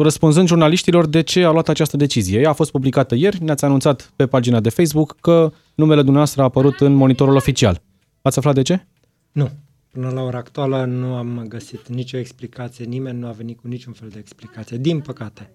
răspunzând 0.00 0.46
jurnaliștilor 0.46 1.06
de 1.06 1.20
ce 1.20 1.44
a 1.44 1.50
luat 1.50 1.68
această 1.68 1.96
decizie. 1.96 2.40
Ea 2.40 2.50
a 2.50 2.52
fost 2.52 2.70
publicată 2.70 3.14
ieri, 3.14 3.44
ne-ați 3.44 3.64
anunțat 3.64 4.12
pe 4.16 4.26
pagina 4.26 4.60
de 4.60 4.68
Facebook 4.68 5.16
că 5.20 5.52
numele 5.74 6.00
dumneavoastră 6.00 6.42
a 6.42 6.44
apărut 6.44 6.80
în 6.80 6.92
monitorul 6.92 7.36
oficial. 7.36 7.82
Ați 8.22 8.38
aflat 8.38 8.54
de 8.54 8.62
ce? 8.62 8.86
Nu. 9.32 9.50
Până 9.90 10.10
la 10.10 10.22
ora 10.22 10.38
actuală 10.38 10.84
nu 10.84 11.14
am 11.14 11.44
găsit 11.48 11.88
nicio 11.88 12.16
explicație, 12.16 12.84
nimeni 12.84 13.18
nu 13.18 13.26
a 13.26 13.30
venit 13.30 13.60
cu 13.60 13.68
niciun 13.68 13.92
fel 13.92 14.08
de 14.08 14.18
explicație, 14.18 14.76
din 14.76 15.00
păcate. 15.00 15.50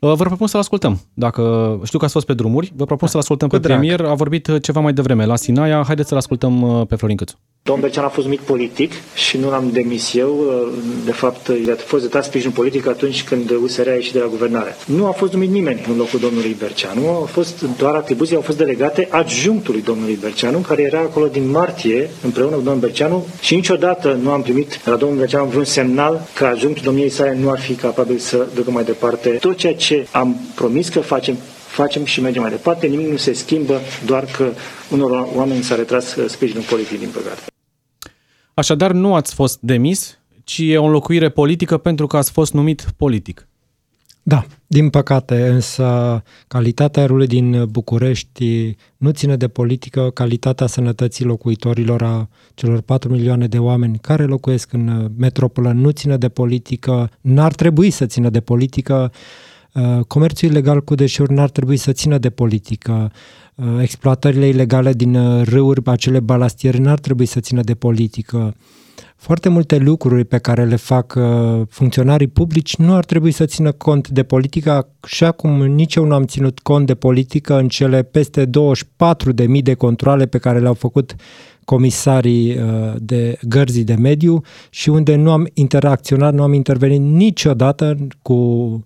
Uh, 0.00 0.12
vă 0.14 0.24
propun 0.24 0.46
să-l 0.46 0.60
ascultăm. 0.60 1.00
Dacă 1.14 1.42
știu 1.84 1.98
că 1.98 2.04
ați 2.04 2.12
fost 2.12 2.26
pe 2.26 2.34
drumuri, 2.34 2.72
vă 2.76 2.84
propun 2.84 3.06
da, 3.06 3.10
să-l 3.10 3.20
ascultăm 3.20 3.48
pe 3.48 3.58
drag. 3.58 3.78
premier. 3.78 4.00
A 4.00 4.14
vorbit 4.14 4.58
ceva 4.60 4.80
mai 4.80 4.92
devreme 4.92 5.26
la 5.26 5.36
Sinaia. 5.36 5.82
Haideți 5.86 6.08
să-l 6.08 6.16
ascultăm 6.16 6.62
uh, 6.62 6.86
pe 6.86 6.96
Florin 6.96 7.16
Câțu. 7.16 7.38
Domnul 7.62 7.86
Bercean 7.86 8.04
a 8.06 8.08
fost 8.08 8.26
numit 8.26 8.40
politic 8.40 8.92
și 9.14 9.36
nu 9.38 9.50
l-am 9.50 9.70
demis 9.72 10.14
eu. 10.14 10.44
De 11.04 11.12
fapt, 11.12 11.50
i-a 11.66 11.74
fost 11.76 12.10
dat 12.10 12.24
sprijin 12.24 12.50
politic 12.50 12.86
atunci 12.86 13.24
când 13.24 13.50
USR 13.62 13.88
a 13.88 13.92
ieșit 13.92 14.12
de 14.12 14.18
la 14.18 14.26
guvernare. 14.26 14.76
Nu 14.86 15.06
a 15.06 15.10
fost 15.10 15.32
numit 15.32 15.50
nimeni 15.50 15.80
în 15.88 15.96
locul 15.96 16.18
domnului 16.20 16.56
Berceanu. 16.58 17.08
Au 17.08 17.24
fost 17.24 17.64
doar 17.78 17.94
atribuții, 17.94 18.34
au 18.34 18.40
fost 18.40 18.58
delegate 18.58 19.08
adjunctului 19.10 19.82
domnului 19.82 20.18
Berceanu, 20.20 20.58
care 20.58 20.82
era 20.82 20.98
acolo 20.98 21.26
din 21.26 21.50
martie 21.50 22.10
împreună 22.24 22.54
cu 22.54 22.62
domnul 22.62 22.80
Berceanu 22.80 23.26
și 23.40 23.54
niciodată 23.54 24.18
nu 24.22 24.30
am 24.30 24.42
primit 24.42 24.80
de 24.84 24.90
la 24.90 24.96
domnul 24.96 25.18
Berceanu 25.18 25.46
vreun 25.46 25.64
semnal 25.64 26.26
că 26.34 26.44
adjunctul 26.44 26.82
domniei 26.84 27.10
sale 27.10 27.36
nu 27.40 27.50
ar 27.50 27.60
fi 27.60 27.74
capabil 27.74 28.18
să 28.18 28.46
ducă 28.54 28.70
mai 28.70 28.84
departe 28.84 29.28
tot 29.28 29.56
ceea 29.56 29.74
ce 29.74 29.87
am 30.12 30.36
promis 30.54 30.88
că 30.88 31.00
facem 31.00 31.36
facem 31.68 32.04
și 32.04 32.20
mergem 32.20 32.42
mai 32.42 32.50
departe, 32.50 32.86
nimic 32.86 33.08
nu 33.08 33.16
se 33.16 33.32
schimbă, 33.32 33.80
doar 34.06 34.24
că 34.24 34.52
unor 34.90 35.28
oameni 35.34 35.62
s-a 35.62 35.74
retras 35.74 36.16
sprijinul 36.26 36.62
politic, 36.62 36.98
din 36.98 37.08
păcate. 37.08 37.40
Așadar, 38.54 38.92
nu 38.92 39.14
ați 39.14 39.34
fost 39.34 39.58
demis, 39.60 40.18
ci 40.44 40.58
e 40.58 40.78
o 40.78 40.84
înlocuire 40.84 41.28
politică 41.28 41.76
pentru 41.76 42.06
că 42.06 42.16
ați 42.16 42.30
fost 42.30 42.52
numit 42.52 42.86
politic. 42.96 43.48
Da, 44.22 44.44
din 44.66 44.90
păcate, 44.90 45.48
însă 45.48 46.22
calitatea 46.48 47.02
aerului 47.02 47.26
din 47.26 47.64
București 47.64 48.76
nu 48.96 49.10
ține 49.10 49.36
de 49.36 49.48
politică, 49.48 50.10
calitatea 50.10 50.66
sănătății 50.66 51.24
locuitorilor 51.24 52.02
a 52.02 52.28
celor 52.54 52.80
4 52.80 53.10
milioane 53.10 53.46
de 53.46 53.58
oameni 53.58 53.98
care 53.98 54.24
locuiesc 54.24 54.72
în 54.72 55.10
metropolă 55.16 55.72
nu 55.72 55.90
ține 55.90 56.16
de 56.16 56.28
politică, 56.28 57.10
n-ar 57.20 57.52
trebui 57.52 57.90
să 57.90 58.06
țină 58.06 58.28
de 58.28 58.40
politică. 58.40 59.12
Uh, 59.78 60.04
comerțul 60.06 60.48
ilegal 60.48 60.80
cu 60.80 60.94
deșeuri 60.94 61.32
n-ar 61.32 61.50
trebui 61.50 61.76
să 61.76 61.92
țină 61.92 62.18
de 62.18 62.30
politică. 62.30 63.12
Uh, 63.54 63.66
exploatările 63.80 64.46
ilegale 64.46 64.92
din 64.92 65.14
uh, 65.14 65.46
râuri, 65.46 65.80
acele 65.84 66.20
balastiere, 66.20 66.78
n-ar 66.78 66.98
trebui 66.98 67.26
să 67.26 67.40
țină 67.40 67.60
de 67.60 67.74
politică. 67.74 68.54
Foarte 69.16 69.48
multe 69.48 69.78
lucruri 69.78 70.24
pe 70.24 70.38
care 70.38 70.64
le 70.64 70.76
fac 70.76 71.18
funcționarii 71.68 72.26
publici 72.26 72.76
nu 72.76 72.94
ar 72.94 73.04
trebui 73.04 73.30
să 73.30 73.44
țină 73.44 73.72
cont 73.72 74.08
de 74.08 74.22
politică, 74.22 74.88
și 75.06 75.24
acum 75.24 75.66
nici 75.66 75.94
eu 75.94 76.04
nu 76.04 76.14
am 76.14 76.24
ținut 76.24 76.58
cont 76.58 76.86
de 76.86 76.94
politică 76.94 77.58
în 77.58 77.68
cele 77.68 78.02
peste 78.02 78.46
24.000 78.46 78.50
de 79.62 79.74
controle 79.74 80.26
pe 80.26 80.38
care 80.38 80.58
le-au 80.58 80.74
făcut 80.74 81.14
comisarii 81.64 82.56
de 82.96 83.38
gărzii 83.48 83.84
de 83.84 83.94
mediu 83.94 84.42
și 84.70 84.88
unde 84.88 85.14
nu 85.16 85.30
am 85.30 85.48
interacționat, 85.52 86.34
nu 86.34 86.42
am 86.42 86.52
intervenit 86.52 87.00
niciodată 87.00 87.96
cu 88.22 88.82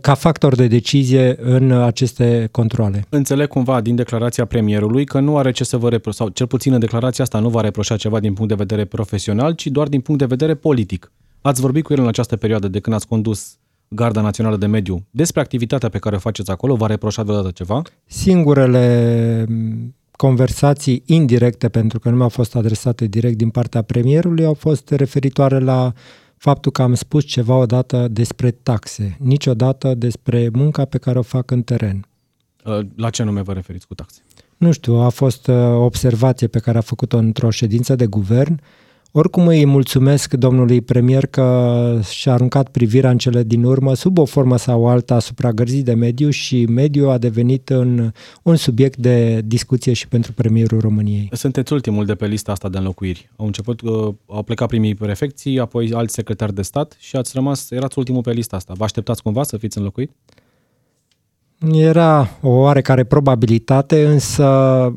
ca 0.00 0.14
factor 0.14 0.54
de 0.54 0.66
decizie 0.66 1.36
în 1.40 1.72
aceste 1.72 2.48
controle. 2.50 3.04
Înțeleg 3.08 3.48
cumva 3.48 3.80
din 3.80 3.94
declarația 3.94 4.44
premierului 4.44 5.04
că 5.04 5.20
nu 5.20 5.36
are 5.36 5.50
ce 5.50 5.64
să 5.64 5.76
vă 5.76 5.88
reproșa, 5.88 6.16
sau 6.16 6.28
cel 6.28 6.46
puțin 6.46 6.72
în 6.72 6.80
declarația 6.80 7.24
asta 7.24 7.38
nu 7.38 7.48
va 7.48 7.60
reproșa 7.60 7.96
ceva 7.96 8.20
din 8.20 8.32
punct 8.32 8.48
de 8.48 8.56
vedere 8.56 8.84
profesional, 8.84 9.52
ci 9.52 9.66
doar 9.66 9.88
din 9.88 10.00
punct 10.00 10.20
de 10.20 10.26
vedere 10.26 10.54
politic. 10.54 11.12
Ați 11.40 11.60
vorbit 11.60 11.84
cu 11.84 11.92
el 11.92 12.00
în 12.00 12.06
această 12.06 12.36
perioadă 12.36 12.68
de 12.68 12.80
când 12.80 12.96
ați 12.96 13.06
condus 13.06 13.56
Garda 13.88 14.20
Națională 14.20 14.56
de 14.56 14.66
Mediu 14.66 15.04
despre 15.10 15.40
activitatea 15.40 15.88
pe 15.88 15.98
care 15.98 16.16
o 16.16 16.18
faceți 16.18 16.50
acolo? 16.50 16.74
V-a 16.74 16.86
reproșat 16.86 17.24
vreodată 17.24 17.50
ceva? 17.50 17.82
Singurele 18.06 19.46
conversații 20.10 21.02
indirecte, 21.06 21.68
pentru 21.68 21.98
că 21.98 22.10
nu 22.10 22.16
mi-au 22.16 22.28
fost 22.28 22.56
adresate 22.56 23.06
direct 23.06 23.36
din 23.36 23.50
partea 23.50 23.82
premierului, 23.82 24.44
au 24.44 24.54
fost 24.54 24.90
referitoare 24.90 25.58
la 25.58 25.92
faptul 26.38 26.72
că 26.72 26.82
am 26.82 26.94
spus 26.94 27.24
ceva 27.24 27.56
odată 27.56 28.08
despre 28.08 28.50
taxe, 28.50 29.16
niciodată 29.20 29.94
despre 29.94 30.48
munca 30.52 30.84
pe 30.84 30.98
care 30.98 31.18
o 31.18 31.22
fac 31.22 31.50
în 31.50 31.62
teren. 31.62 32.06
Uh, 32.64 32.78
la 32.96 33.10
ce 33.10 33.22
nume 33.22 33.42
vă 33.42 33.52
referiți 33.52 33.86
cu 33.86 33.94
taxe? 33.94 34.22
Nu 34.56 34.72
știu, 34.72 34.94
a 34.94 35.08
fost 35.08 35.46
uh, 35.46 35.54
o 35.54 35.84
observație 35.84 36.46
pe 36.46 36.58
care 36.58 36.78
a 36.78 36.80
făcut-o 36.80 37.16
într-o 37.16 37.50
ședință 37.50 37.94
de 37.94 38.06
guvern 38.06 38.60
oricum 39.18 39.46
îi 39.46 39.64
mulțumesc 39.64 40.34
domnului 40.34 40.80
premier 40.80 41.26
că 41.26 42.00
și-a 42.10 42.32
aruncat 42.32 42.68
privirea 42.68 43.10
în 43.10 43.18
cele 43.18 43.42
din 43.42 43.64
urmă 43.64 43.94
sub 43.94 44.18
o 44.18 44.24
formă 44.24 44.56
sau 44.56 44.88
alta 44.88 45.14
asupra 45.14 45.52
gărzii 45.52 45.82
de 45.82 45.94
mediu 45.94 46.30
și 46.30 46.64
mediu 46.64 47.08
a 47.08 47.18
devenit 47.18 47.68
un, 47.68 48.12
un 48.42 48.56
subiect 48.56 48.96
de 48.96 49.40
discuție 49.44 49.92
și 49.92 50.08
pentru 50.08 50.32
premierul 50.32 50.80
României. 50.80 51.28
Sunteți 51.32 51.72
ultimul 51.72 52.04
de 52.04 52.14
pe 52.14 52.26
lista 52.26 52.52
asta 52.52 52.68
de 52.68 52.78
înlocuiri. 52.78 53.30
Au 53.36 53.46
început, 53.46 53.80
uh, 53.80 54.14
au 54.26 54.42
plecat 54.42 54.68
primii 54.68 54.94
prefecții, 54.94 55.58
apoi 55.58 55.92
alți 55.92 56.14
secretari 56.14 56.54
de 56.54 56.62
stat 56.62 56.96
și 56.98 57.16
ați 57.16 57.30
rămas, 57.34 57.70
erați 57.70 57.98
ultimul 57.98 58.22
pe 58.22 58.32
lista 58.32 58.56
asta. 58.56 58.72
Vă 58.76 58.84
așteptați 58.84 59.22
cumva 59.22 59.42
să 59.42 59.56
fiți 59.56 59.78
înlocuit? 59.78 60.10
Era 61.66 62.38
o 62.42 62.48
oarecare 62.48 63.04
probabilitate, 63.04 64.06
însă 64.06 64.44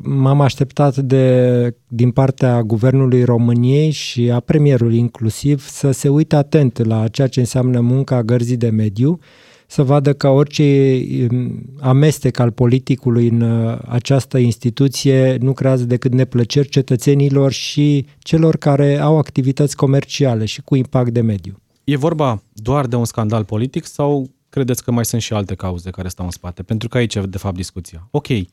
m-am 0.02 0.40
așteptat 0.40 0.96
de, 0.96 1.76
din 1.88 2.10
partea 2.10 2.62
Guvernului 2.62 3.24
României 3.24 3.90
și 3.90 4.30
a 4.30 4.40
premierului 4.40 4.98
inclusiv 4.98 5.68
să 5.68 5.90
se 5.90 6.08
uite 6.08 6.36
atent 6.36 6.86
la 6.86 7.08
ceea 7.08 7.28
ce 7.28 7.40
înseamnă 7.40 7.80
munca 7.80 8.22
gărzii 8.22 8.56
de 8.56 8.68
mediu, 8.68 9.18
să 9.66 9.82
vadă 9.82 10.12
că 10.12 10.28
orice 10.28 10.98
um, 11.30 11.62
amestec 11.80 12.38
al 12.38 12.50
politicului 12.50 13.28
în 13.28 13.40
uh, 13.40 13.78
această 13.88 14.38
instituție 14.38 15.36
nu 15.40 15.52
creează 15.52 15.84
decât 15.84 16.12
neplăceri 16.12 16.68
cetățenilor 16.68 17.52
și 17.52 18.06
celor 18.18 18.56
care 18.56 18.98
au 18.98 19.18
activități 19.18 19.76
comerciale 19.76 20.44
și 20.44 20.62
cu 20.62 20.74
impact 20.74 21.10
de 21.10 21.20
mediu. 21.20 21.56
E 21.84 21.96
vorba 21.96 22.42
doar 22.52 22.86
de 22.86 22.96
un 22.96 23.04
scandal 23.04 23.44
politic 23.44 23.86
sau 23.86 24.30
credeți 24.52 24.84
că 24.84 24.90
mai 24.90 25.04
sunt 25.04 25.22
și 25.22 25.32
alte 25.32 25.54
cauze 25.54 25.90
care 25.90 26.08
stau 26.08 26.24
în 26.24 26.30
spate? 26.30 26.62
Pentru 26.62 26.88
că 26.88 26.96
aici 26.96 27.14
e 27.14 27.20
de 27.20 27.38
fapt 27.38 27.56
discuția. 27.56 28.08
Ok, 28.10 28.28
uh, 28.28 28.44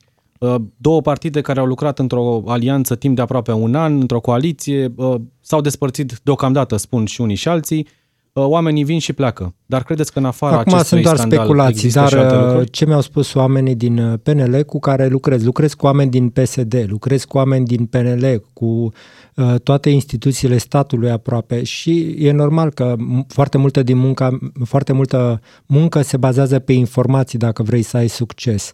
două 0.76 1.00
partide 1.00 1.40
care 1.40 1.60
au 1.60 1.66
lucrat 1.66 1.98
într-o 1.98 2.42
alianță 2.46 2.94
timp 2.94 3.16
de 3.16 3.22
aproape 3.22 3.52
un 3.52 3.74
an, 3.74 4.00
într-o 4.00 4.20
coaliție, 4.20 4.92
uh, 4.96 5.14
s-au 5.40 5.60
despărțit 5.60 6.18
deocamdată, 6.22 6.76
spun 6.76 7.04
și 7.04 7.20
unii 7.20 7.34
și 7.34 7.48
alții, 7.48 7.78
uh, 7.78 7.99
oamenii 8.32 8.84
vin 8.84 8.98
și 8.98 9.12
pleacă. 9.12 9.54
Dar 9.66 9.82
credeți 9.82 10.12
că 10.12 10.18
în 10.18 10.24
afara 10.24 10.58
Acum 10.58 10.72
acestui 10.72 10.88
sunt 10.88 11.02
doar 11.02 11.16
scandal 11.16 11.38
speculații, 11.38 11.90
dar 11.90 12.08
și 12.08 12.14
alte 12.14 12.34
lucruri? 12.34 12.70
ce 12.70 12.86
mi-au 12.86 13.00
spus 13.00 13.34
oamenii 13.34 13.74
din 13.74 14.20
PNL 14.22 14.62
cu 14.62 14.78
care 14.78 15.06
lucrez? 15.06 15.44
Lucrez 15.44 15.74
cu 15.74 15.86
oameni 15.86 16.10
din 16.10 16.28
PSD, 16.28 16.84
lucrez 16.88 17.24
cu 17.24 17.36
oameni 17.36 17.64
din 17.64 17.86
PNL, 17.86 18.44
cu 18.52 18.92
Uh, 19.40 19.54
toate 19.62 19.90
instituțiile 19.90 20.58
statului 20.58 21.10
aproape 21.10 21.62
și 21.62 22.16
e 22.18 22.32
normal 22.32 22.70
că 22.70 22.96
foarte 23.28 23.58
multă 23.58 23.82
din 23.82 23.96
munca, 23.96 24.38
foarte 24.64 24.92
multă 24.92 25.40
muncă 25.66 26.02
se 26.02 26.16
bazează 26.16 26.58
pe 26.58 26.72
informații 26.72 27.38
dacă 27.38 27.62
vrei 27.62 27.82
să 27.82 27.96
ai 27.96 28.08
succes. 28.08 28.72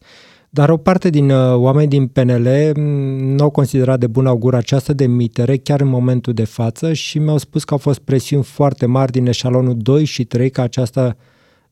Dar 0.56 0.70
o 0.70 0.76
parte 0.76 1.10
din 1.10 1.30
uh, 1.30 1.54
oameni 1.54 1.88
din 1.88 2.06
PNL 2.06 2.72
nu 3.20 3.42
au 3.42 3.50
considerat 3.50 3.98
de 3.98 4.06
bun 4.06 4.26
augur 4.26 4.54
această 4.54 4.92
demitere 4.92 5.56
chiar 5.56 5.80
în 5.80 5.88
momentul 5.88 6.32
de 6.32 6.44
față 6.44 6.92
și 6.92 7.18
mi-au 7.18 7.38
spus 7.38 7.64
că 7.64 7.72
au 7.72 7.78
fost 7.78 7.98
presiuni 7.98 8.42
foarte 8.42 8.86
mari 8.86 9.12
din 9.12 9.26
eșalonul 9.26 9.76
2 9.76 10.04
și 10.04 10.24
3 10.24 10.50
ca 10.50 10.62
această 10.62 11.16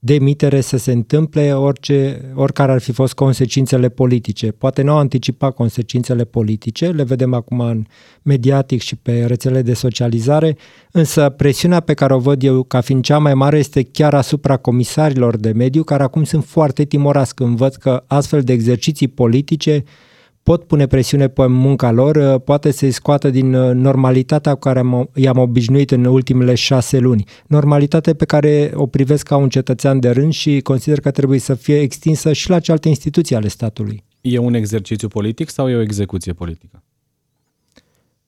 demitere 0.05 0.61
să 0.61 0.77
se 0.77 0.93
întâmple 0.93 1.53
orice, 1.53 2.21
oricare 2.35 2.73
ar 2.73 2.81
fi 2.81 2.93
fost 2.93 3.15
consecințele 3.15 3.89
politice. 3.89 4.53
Poate 4.53 4.83
nu 4.83 4.93
au 4.93 4.99
anticipat 4.99 5.55
consecințele 5.55 6.25
politice, 6.25 6.89
le 6.89 7.03
vedem 7.03 7.35
acum 7.35 7.61
în 7.61 7.85
mediatic 8.23 8.81
și 8.81 8.97
pe 8.97 9.25
rețele 9.25 9.63
de 9.63 9.75
socializare, 9.75 10.57
însă 10.91 11.29
presiunea 11.29 11.81
pe 11.81 11.95
care 11.95 12.15
o 12.15 12.19
văd 12.19 12.43
eu 12.43 12.63
ca 12.63 12.81
fiind 12.81 13.03
cea 13.03 13.19
mai 13.19 13.35
mare 13.35 13.59
este 13.59 13.83
chiar 13.83 14.15
asupra 14.15 14.57
comisarilor 14.57 15.37
de 15.37 15.53
mediu, 15.53 15.83
care 15.83 16.03
acum 16.03 16.25
sunt 16.25 16.45
foarte 16.45 16.85
timorați 16.85 17.35
când 17.35 17.57
văd 17.57 17.75
că 17.75 18.05
astfel 18.07 18.43
de 18.43 18.53
exerciții 18.53 19.09
politice 19.09 19.85
pot 20.45 20.65
pune 20.65 20.87
presiune 20.87 21.29
pe 21.29 21.47
munca 21.47 21.91
lor, 21.91 22.17
uh, 22.17 22.41
poate 22.45 22.71
să-i 22.71 22.91
scoată 22.91 23.31
din 23.31 23.55
uh, 23.55 23.75
normalitatea 23.75 24.53
cu 24.53 24.59
care 24.59 24.83
i-am 25.15 25.39
obișnuit 25.39 25.91
în 25.91 26.05
ultimele 26.05 26.55
șase 26.55 26.99
luni. 26.99 27.25
Normalitate 27.47 28.15
pe 28.15 28.25
care 28.25 28.73
o 28.75 28.87
privesc 28.87 29.27
ca 29.27 29.37
un 29.37 29.49
cetățean 29.49 30.01
de 30.01 30.11
rând 30.11 30.33
și 30.33 30.61
consider 30.61 31.01
că 31.01 31.11
trebuie 31.11 31.39
să 31.39 31.55
fie 31.55 31.81
extinsă 31.81 32.33
și 32.33 32.51
la 32.51 32.61
cealaltă 32.61 32.89
instituții 32.89 33.37
ale 33.37 33.49
statului. 33.49 34.05
E 34.21 34.39
un 34.39 34.55
exercițiu 34.55 35.09
politic 35.09 35.49
sau 35.49 35.71
e 35.71 35.75
o 35.75 35.81
execuție 35.81 36.33
politică? 36.33 36.83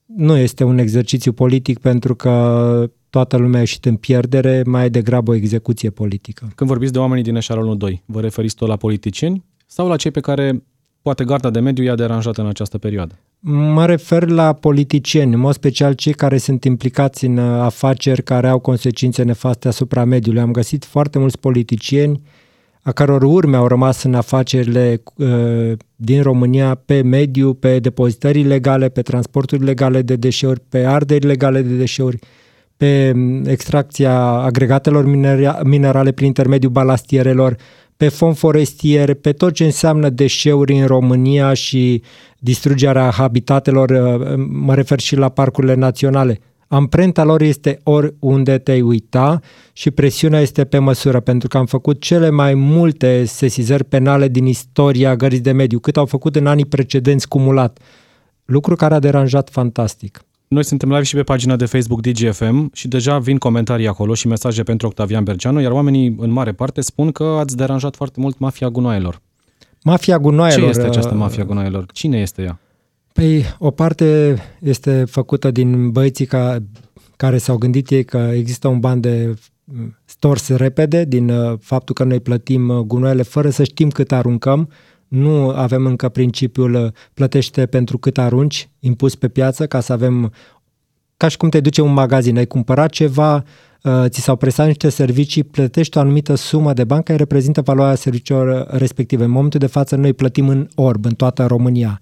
Nu 0.05 0.37
este 0.37 0.63
un 0.63 0.77
exercițiu 0.77 1.31
politic 1.31 1.79
pentru 1.79 2.15
că 2.15 2.89
toată 3.09 3.37
lumea 3.37 3.57
a 3.57 3.59
ieșit 3.59 3.85
în 3.85 3.95
pierdere, 3.95 4.63
mai 4.65 4.89
degrabă 4.89 5.31
o 5.31 5.35
execuție 5.35 5.89
politică. 5.89 6.51
Când 6.55 6.69
vorbiți 6.69 6.91
de 6.91 6.99
oamenii 6.99 7.23
din 7.23 7.35
eșalonul 7.35 7.77
2, 7.77 8.03
vă 8.05 8.21
referiți 8.21 8.55
tot 8.55 8.67
la 8.67 8.75
politicieni 8.75 9.45
sau 9.65 9.87
la 9.87 9.95
cei 9.95 10.11
pe 10.11 10.19
care 10.19 10.63
poate 11.07 11.23
garda 11.23 11.49
de 11.49 11.59
mediu 11.59 11.83
i-a 11.83 11.95
deranjat 11.95 12.37
în 12.37 12.47
această 12.47 12.77
perioadă? 12.77 13.13
Mă 13.39 13.85
refer 13.85 14.29
la 14.29 14.53
politicieni, 14.53 15.33
în 15.33 15.39
mod 15.39 15.53
special 15.53 15.93
cei 15.93 16.13
care 16.13 16.37
sunt 16.37 16.63
implicați 16.63 17.25
în 17.25 17.37
uh, 17.37 17.61
afaceri 17.61 18.23
care 18.23 18.47
au 18.47 18.59
consecințe 18.59 19.23
nefaste 19.23 19.67
asupra 19.67 20.03
mediului. 20.03 20.41
Am 20.41 20.51
găsit 20.51 20.85
foarte 20.85 21.19
mulți 21.19 21.39
politicieni 21.39 22.21
a 22.87 22.91
căror 22.91 23.23
urme 23.23 23.57
au 23.57 23.67
rămas 23.67 24.03
în 24.03 24.13
afacerile 24.13 25.03
uh, 25.15 25.71
din 25.95 26.21
România 26.21 26.81
pe 26.85 27.01
mediu, 27.01 27.53
pe 27.53 27.79
depozitări 27.79 28.43
legale, 28.43 28.89
pe 28.89 29.01
transporturi 29.01 29.63
legale 29.63 30.01
de 30.01 30.15
deșeuri, 30.15 30.61
pe 30.69 30.85
arderi 30.85 31.25
legale 31.25 31.61
de 31.61 31.75
deșeuri, 31.75 32.19
pe 32.77 33.11
um, 33.15 33.45
extracția 33.45 34.19
agregatelor 34.21 35.05
minerale 35.63 36.11
prin 36.11 36.27
intermediul 36.27 36.71
balastierelor, 36.71 37.55
pe 37.97 38.09
fond 38.09 38.37
forestier, 38.37 39.13
pe 39.13 39.31
tot 39.31 39.53
ce 39.53 39.63
înseamnă 39.63 40.09
deșeuri 40.09 40.73
în 40.73 40.85
România 40.85 41.53
și 41.53 42.01
distrugerea 42.39 43.09
habitatelor, 43.09 43.89
uh, 43.89 44.45
mă 44.49 44.75
refer 44.75 44.99
și 44.99 45.15
la 45.15 45.29
parcurile 45.29 45.73
naționale. 45.73 46.39
Amprenta 46.67 47.23
lor 47.23 47.41
este 47.41 47.79
oriunde 47.83 48.57
te 48.57 48.81
uita 48.81 49.39
și 49.73 49.91
presiunea 49.91 50.39
este 50.39 50.65
pe 50.65 50.77
măsură, 50.77 51.19
pentru 51.19 51.47
că 51.47 51.57
am 51.57 51.65
făcut 51.65 52.01
cele 52.01 52.29
mai 52.29 52.53
multe 52.53 53.25
sesizări 53.25 53.83
penale 53.83 54.27
din 54.27 54.45
istoria 54.45 55.15
gării 55.15 55.39
de 55.39 55.51
mediu, 55.51 55.79
cât 55.79 55.97
au 55.97 56.05
făcut 56.05 56.35
în 56.35 56.47
anii 56.47 56.65
precedenți 56.65 57.27
cumulat. 57.27 57.79
Lucru 58.45 58.75
care 58.75 58.93
a 58.93 58.99
deranjat 58.99 59.49
fantastic. 59.49 60.26
Noi 60.47 60.63
suntem 60.63 60.89
live 60.89 61.03
și 61.03 61.15
pe 61.15 61.23
pagina 61.23 61.55
de 61.55 61.65
Facebook 61.65 62.01
DGFM 62.01 62.69
și 62.73 62.87
deja 62.87 63.19
vin 63.19 63.37
comentarii 63.37 63.87
acolo 63.87 64.13
și 64.13 64.27
mesaje 64.27 64.63
pentru 64.63 64.87
Octavian 64.87 65.23
Berceanu, 65.23 65.59
iar 65.59 65.71
oamenii 65.71 66.15
în 66.19 66.29
mare 66.29 66.51
parte 66.51 66.81
spun 66.81 67.11
că 67.11 67.23
ați 67.23 67.57
deranjat 67.57 67.95
foarte 67.95 68.19
mult 68.19 68.37
mafia 68.37 68.69
gunoaielor. 68.69 69.21
Mafia 69.83 70.19
gunoaielor... 70.19 70.63
Ce 70.63 70.69
este 70.69 70.85
această 70.85 71.13
uh, 71.13 71.19
mafia 71.19 71.43
gunoaielor? 71.43 71.85
Cine 71.91 72.19
este 72.19 72.41
ea? 72.41 72.59
Păi, 73.13 73.43
o 73.59 73.71
parte 73.71 74.35
este 74.59 75.05
făcută 75.05 75.51
din 75.51 75.91
băieții 75.91 76.25
ca, 76.25 76.57
care 77.15 77.37
s-au 77.37 77.57
gândit 77.57 77.89
ei 77.89 78.03
că 78.03 78.31
există 78.33 78.67
un 78.67 78.79
ban 78.79 78.99
de 78.99 79.33
stors 80.05 80.49
repede 80.49 81.05
din 81.05 81.29
uh, 81.29 81.57
faptul 81.61 81.95
că 81.95 82.03
noi 82.03 82.19
plătim 82.19 82.69
uh, 82.69 82.77
gunoaiele 82.77 83.21
fără 83.21 83.49
să 83.49 83.63
știm 83.63 83.89
cât 83.89 84.11
aruncăm 84.11 84.69
nu 85.07 85.49
avem 85.49 85.85
încă 85.85 86.09
principiul 86.09 86.73
uh, 86.73 86.91
plătește 87.13 87.65
pentru 87.65 87.97
cât 87.97 88.17
arunci, 88.17 88.69
impus 88.79 89.15
pe 89.15 89.27
piață, 89.27 89.67
ca 89.67 89.79
să 89.79 89.93
avem, 89.93 90.33
ca 91.17 91.27
și 91.27 91.37
cum 91.37 91.49
te 91.49 91.59
duce 91.59 91.81
un 91.81 91.93
magazin, 91.93 92.37
ai 92.37 92.45
cumpărat 92.45 92.89
ceva, 92.89 93.43
uh, 93.83 94.03
ți 94.07 94.21
s-au 94.21 94.35
prestat 94.35 94.65
niște 94.65 94.89
servicii, 94.89 95.43
plătești 95.43 95.97
o 95.97 96.01
anumită 96.01 96.35
sumă 96.35 96.73
de 96.73 96.83
bani 96.83 97.03
care 97.03 97.17
reprezintă 97.17 97.61
valoarea 97.61 97.95
serviciilor 97.95 98.67
respective. 98.69 99.23
În 99.23 99.31
momentul 99.31 99.59
de 99.59 99.67
față 99.67 99.95
noi 99.95 100.13
plătim 100.13 100.47
în 100.47 100.67
orb, 100.75 101.05
în 101.05 101.13
toată 101.13 101.45
România. 101.45 101.99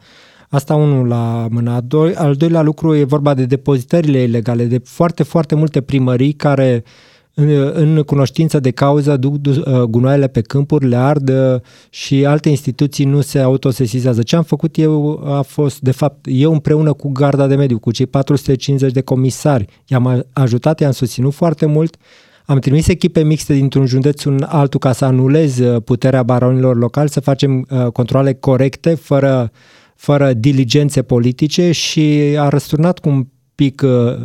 Asta 0.49 0.75
unul 0.75 1.07
la 1.07 1.47
mână. 1.49 1.83
Al 2.15 2.35
doilea 2.35 2.61
lucru 2.61 2.95
e 2.95 3.03
vorba 3.03 3.33
de 3.33 3.45
depozitările 3.45 4.19
ilegale, 4.19 4.65
de 4.65 4.81
foarte, 4.83 5.23
foarte 5.23 5.55
multe 5.55 5.81
primării 5.81 6.33
care 6.33 6.83
uh, 6.85 6.91
în, 7.37 7.71
în 7.73 8.03
cunoștință 8.03 8.59
de 8.59 8.71
cauză 8.71 9.17
duc 9.17 9.35
uh, 9.47 9.81
gunoaiele 9.81 10.27
pe 10.27 10.41
câmpuri, 10.41 10.87
le 10.87 10.95
ard 10.95 11.29
uh, 11.29 11.61
și 11.89 12.25
alte 12.25 12.49
instituții 12.49 13.05
nu 13.05 13.21
se 13.21 13.39
autosesizează. 13.39 14.21
Ce 14.21 14.35
am 14.35 14.43
făcut 14.43 14.77
eu 14.77 15.23
a 15.25 15.41
fost, 15.41 15.79
de 15.79 15.91
fapt, 15.91 16.25
eu 16.29 16.51
împreună 16.53 16.93
cu 16.93 17.11
Garda 17.11 17.47
de 17.47 17.55
Mediu, 17.55 17.79
cu 17.79 17.91
cei 17.91 18.05
450 18.05 18.91
de 18.91 19.01
comisari, 19.01 19.65
i-am 19.85 20.25
ajutat, 20.33 20.79
i-am 20.79 20.91
susținut 20.91 21.33
foarte 21.33 21.65
mult, 21.65 21.97
am 22.45 22.59
trimis 22.59 22.87
echipe 22.87 23.23
mixte 23.23 23.53
dintr-un 23.53 23.85
județ 23.85 24.23
un 24.23 24.45
altul 24.47 24.79
ca 24.79 24.91
să 24.91 25.05
anulez 25.05 25.57
uh, 25.57 25.81
puterea 25.85 26.23
baronilor 26.23 26.77
locali, 26.77 27.09
să 27.09 27.19
facem 27.19 27.67
uh, 27.69 27.87
controle 27.87 28.33
corecte, 28.33 28.93
fără, 28.93 29.51
fără 29.95 30.33
diligențe 30.33 31.01
politice 31.01 31.71
și 31.71 32.35
a 32.37 32.49
răsturnat 32.49 32.99
cum 32.99 33.29
pic 33.55 33.81
uh, 33.81 34.15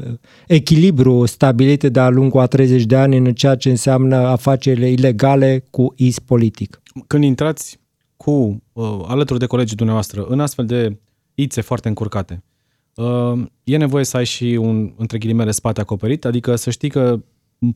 echilibru 0.47 1.25
stabilit 1.25 1.83
de-a 1.83 2.09
lungul 2.09 2.41
a 2.41 2.47
30 2.47 2.85
de 2.85 2.97
ani 2.97 3.17
în 3.17 3.35
ceea 3.35 3.55
ce 3.55 3.71
înseamnă 3.71 4.17
afacerile 4.17 4.91
ilegale 4.91 5.65
cu 5.71 5.93
is 5.97 6.19
politic. 6.19 6.83
Când 7.07 7.25
intrați 7.25 7.81
cu, 8.17 8.63
uh, 8.73 9.01
alături 9.07 9.39
de 9.39 9.47
colegii 9.47 9.77
dumneavoastră, 9.77 10.25
în 10.29 10.41
astfel 10.41 10.67
de 10.67 10.99
ițe 11.35 11.61
foarte 11.61 11.89
încurcate, 11.89 12.43
uh, 12.95 13.43
e 13.65 13.77
nevoie 13.77 14.05
să 14.05 14.17
ai 14.17 14.25
și 14.25 14.59
un, 14.61 14.93
între 14.97 15.19
ghilimele, 15.19 15.51
spate 15.51 15.81
acoperit, 15.81 16.25
adică 16.25 16.57
să 16.57 16.71
știi 16.71 16.91
că 16.91 17.21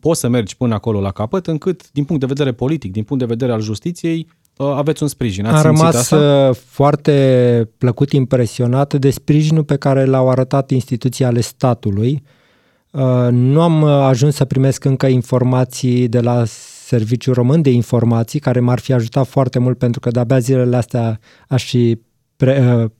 poți 0.00 0.20
să 0.20 0.28
mergi 0.28 0.56
până 0.56 0.74
acolo 0.74 1.00
la 1.00 1.10
capăt, 1.10 1.46
încât, 1.46 1.92
din 1.92 2.04
punct 2.04 2.20
de 2.20 2.28
vedere 2.28 2.52
politic, 2.52 2.92
din 2.92 3.04
punct 3.04 3.22
de 3.22 3.28
vedere 3.28 3.52
al 3.52 3.60
justiției, 3.60 4.26
Uh, 4.26 4.43
aveți 4.56 5.02
un 5.02 5.08
sprijin. 5.08 5.46
Ați 5.46 5.56
Am 5.56 5.62
rămas 5.62 5.94
asta? 5.94 6.48
Uh, 6.48 6.56
foarte 6.66 7.68
plăcut 7.78 8.12
impresionat 8.12 8.94
de 8.94 9.10
sprijinul 9.10 9.64
pe 9.64 9.76
care 9.76 10.04
l-au 10.04 10.30
arătat 10.30 10.70
instituții 10.70 11.24
ale 11.24 11.40
statului. 11.40 12.22
Uh, 12.90 13.28
nu 13.30 13.60
am 13.60 13.84
ajuns 13.84 14.34
să 14.34 14.44
primesc 14.44 14.84
încă 14.84 15.06
informații 15.06 16.08
de 16.08 16.20
la 16.20 16.42
Serviciul 16.86 17.34
Român 17.34 17.62
de 17.62 17.70
Informații, 17.70 18.40
care 18.40 18.60
m-ar 18.60 18.78
fi 18.78 18.92
ajutat 18.92 19.26
foarte 19.26 19.58
mult 19.58 19.78
pentru 19.78 20.00
că 20.00 20.10
de-abia 20.10 20.38
zilele 20.38 20.76
astea 20.76 21.20
aș 21.48 21.64
fi 21.64 21.98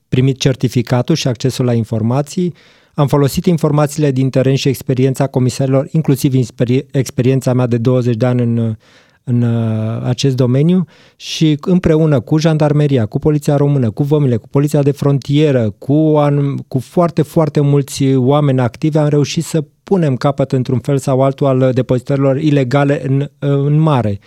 primit 0.09 0.39
certificatul 0.39 1.15
și 1.15 1.29
accesul 1.29 1.65
la 1.65 1.73
informații. 1.73 2.55
Am 2.95 3.07
folosit 3.07 3.47
informațiile 3.47 4.11
din 4.11 4.31
teren 4.31 4.55
și 4.55 4.69
experiența 4.69 5.27
comisarilor, 5.27 5.89
inclusiv 5.91 6.49
experiența 6.91 7.53
mea 7.53 7.67
de 7.67 7.77
20 7.77 8.17
de 8.17 8.27
ani 8.27 8.43
în 8.43 8.77
în 9.25 9.43
uh, 9.43 10.03
acest 10.03 10.37
domeniu 10.37 10.85
și 11.17 11.59
împreună 11.61 12.21
cu 12.21 12.39
jandarmeria, 12.39 13.07
cu 13.07 13.19
poliția 13.19 13.57
română, 13.57 13.91
cu 13.91 14.03
vămile, 14.03 14.37
cu 14.37 14.49
poliția 14.49 14.83
de 14.83 14.91
frontieră, 14.91 15.71
cu, 15.79 16.13
an, 16.17 16.57
cu 16.57 16.79
foarte, 16.79 17.23
foarte 17.23 17.61
mulți 17.61 18.15
oameni 18.15 18.61
activi 18.61 18.99
am 18.99 19.09
reușit 19.09 19.45
să 19.45 19.65
punem 19.83 20.17
capăt 20.17 20.53
într-un 20.53 20.79
fel 20.79 20.99
sau 20.99 21.23
altul 21.23 21.47
al 21.47 21.73
depozitărilor 21.73 22.37
ilegale 22.37 23.03
în, 23.07 23.29
în 23.39 23.79
mare. 23.79 24.19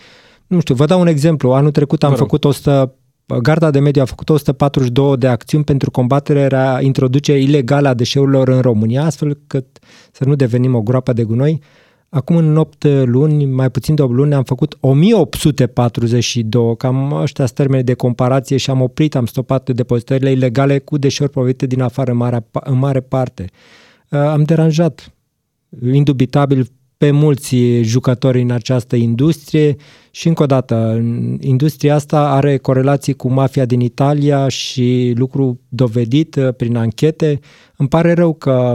Nu 0.47 0.59
știu, 0.59 0.75
vă 0.75 0.85
dau 0.85 0.99
un 0.99 1.07
exemplu. 1.07 1.51
Anul 1.51 1.71
trecut 1.71 2.03
am 2.03 2.15
făcut 2.15 2.43
100 2.43 2.93
Garda 3.41 3.71
de 3.71 3.79
Mediu 3.79 4.01
a 4.01 4.05
făcut 4.05 4.29
142 4.29 5.17
de 5.17 5.27
acțiuni 5.27 5.63
pentru 5.63 5.91
combaterea 5.91 6.79
introducerii 6.81 7.43
ilegale 7.43 7.87
a 7.87 7.93
deșeurilor 7.93 8.47
în 8.47 8.61
România, 8.61 9.03
astfel 9.03 9.37
că 9.47 9.63
să 10.11 10.25
nu 10.25 10.35
devenim 10.35 10.75
o 10.75 10.81
groapă 10.81 11.13
de 11.13 11.23
gunoi. 11.23 11.61
Acum 12.09 12.35
în 12.35 12.57
8 12.57 12.83
luni, 13.05 13.45
mai 13.45 13.71
puțin 13.71 13.95
de 13.95 14.01
8 14.01 14.13
luni, 14.13 14.33
am 14.33 14.43
făcut 14.43 14.77
1842, 14.79 16.75
cam 16.77 17.11
ăștia 17.11 17.45
sunt 17.45 17.57
termeni 17.57 17.83
de 17.83 17.93
comparație 17.93 18.57
și 18.57 18.69
am 18.69 18.81
oprit, 18.81 19.15
am 19.15 19.25
stopat 19.25 19.69
depozitările 19.69 20.31
ilegale 20.31 20.79
cu 20.79 20.97
deșeuri 20.97 21.31
provenite 21.31 21.65
din 21.65 21.81
afară 21.81 22.11
în 22.11 22.17
mare, 22.17 22.47
în 22.51 22.77
mare 22.77 22.99
parte. 22.99 23.49
Uh, 24.09 24.19
am 24.19 24.43
deranjat 24.43 25.13
indubitabil 25.91 26.71
pe 26.97 27.11
mulți 27.11 27.81
jucători 27.81 28.41
în 28.41 28.51
această 28.51 28.95
industrie 28.95 29.75
și 30.11 30.27
încă 30.27 30.43
o 30.43 30.45
dată, 30.45 31.03
industria 31.39 31.95
asta 31.95 32.29
are 32.29 32.57
corelații 32.57 33.13
cu 33.13 33.31
mafia 33.31 33.65
din 33.65 33.79
Italia 33.79 34.47
și 34.47 35.13
lucru 35.15 35.59
dovedit 35.69 36.35
uh, 36.35 36.53
prin 36.57 36.75
anchete. 36.75 37.39
Îmi 37.77 37.89
pare 37.89 38.13
rău 38.13 38.33
că 38.33 38.73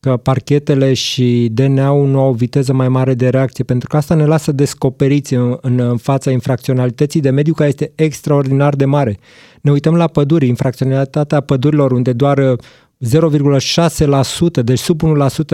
că 0.00 0.16
parchetele 0.16 0.92
și 0.92 1.48
DNA-ul 1.52 2.08
nu 2.08 2.20
au 2.20 2.32
viteză 2.32 2.72
mai 2.72 2.88
mare 2.88 3.14
de 3.14 3.28
reacție, 3.28 3.64
pentru 3.64 3.88
că 3.88 3.96
asta 3.96 4.14
ne 4.14 4.24
lasă 4.24 4.52
descoperiți 4.52 5.34
în, 5.34 5.58
în 5.60 5.96
fața 5.96 6.30
infracționalității 6.30 7.20
de 7.20 7.30
mediu 7.30 7.52
care 7.52 7.68
este 7.68 7.92
extraordinar 7.94 8.74
de 8.74 8.84
mare. 8.84 9.18
Ne 9.60 9.70
uităm 9.70 9.94
la 9.94 10.06
păduri, 10.06 10.46
infracționalitatea 10.46 11.40
pădurilor 11.40 11.92
unde 11.92 12.12
doar 12.12 12.56
0,6%, 13.04 14.62
deci 14.64 14.78
sub 14.78 15.00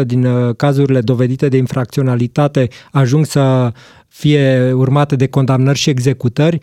1% 0.03 0.07
din 0.07 0.25
uh, 0.25 0.57
cazurile 0.57 1.01
dovedite 1.01 1.49
de 1.49 1.57
infracționalitate 1.57 2.69
ajung 2.91 3.27
să 3.27 3.73
fie 4.09 4.73
urmate 4.73 5.17
de 5.17 5.27
condamnări 5.27 5.79
și 5.79 5.91
executări 5.91 6.59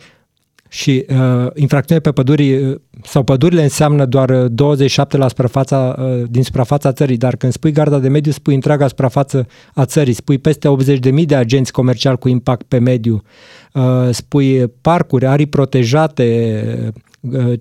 și 0.72 1.06
uh, 1.08 1.50
infracțiunile 1.54 2.10
pe 2.10 2.22
păduri 2.22 2.56
uh, 2.56 2.76
sau 3.02 3.22
pădurile 3.22 3.62
înseamnă 3.62 4.04
doar 4.04 4.30
27 4.32 5.16
uh, 5.16 5.22
la 5.22 5.28
suprafața, 5.28 5.96
uh, 5.98 6.22
din 6.28 6.42
suprafața 6.42 6.92
țării, 6.92 7.16
dar 7.16 7.36
când 7.36 7.52
spui 7.52 7.72
garda 7.72 7.98
de 7.98 8.08
mediu, 8.08 8.32
spui 8.32 8.54
întreaga 8.54 8.88
suprafață 8.88 9.46
a 9.74 9.84
țării, 9.84 10.12
spui 10.12 10.38
peste 10.38 10.68
80.000 11.18 11.26
de 11.26 11.34
agenți 11.34 11.72
comerciali 11.72 12.18
cu 12.18 12.28
impact 12.28 12.66
pe 12.66 12.78
mediu, 12.78 13.22
uh, 13.72 14.08
spui 14.10 14.68
parcuri, 14.68 15.26
arii 15.26 15.46
protejate, 15.46 16.64
uh, 17.20 17.52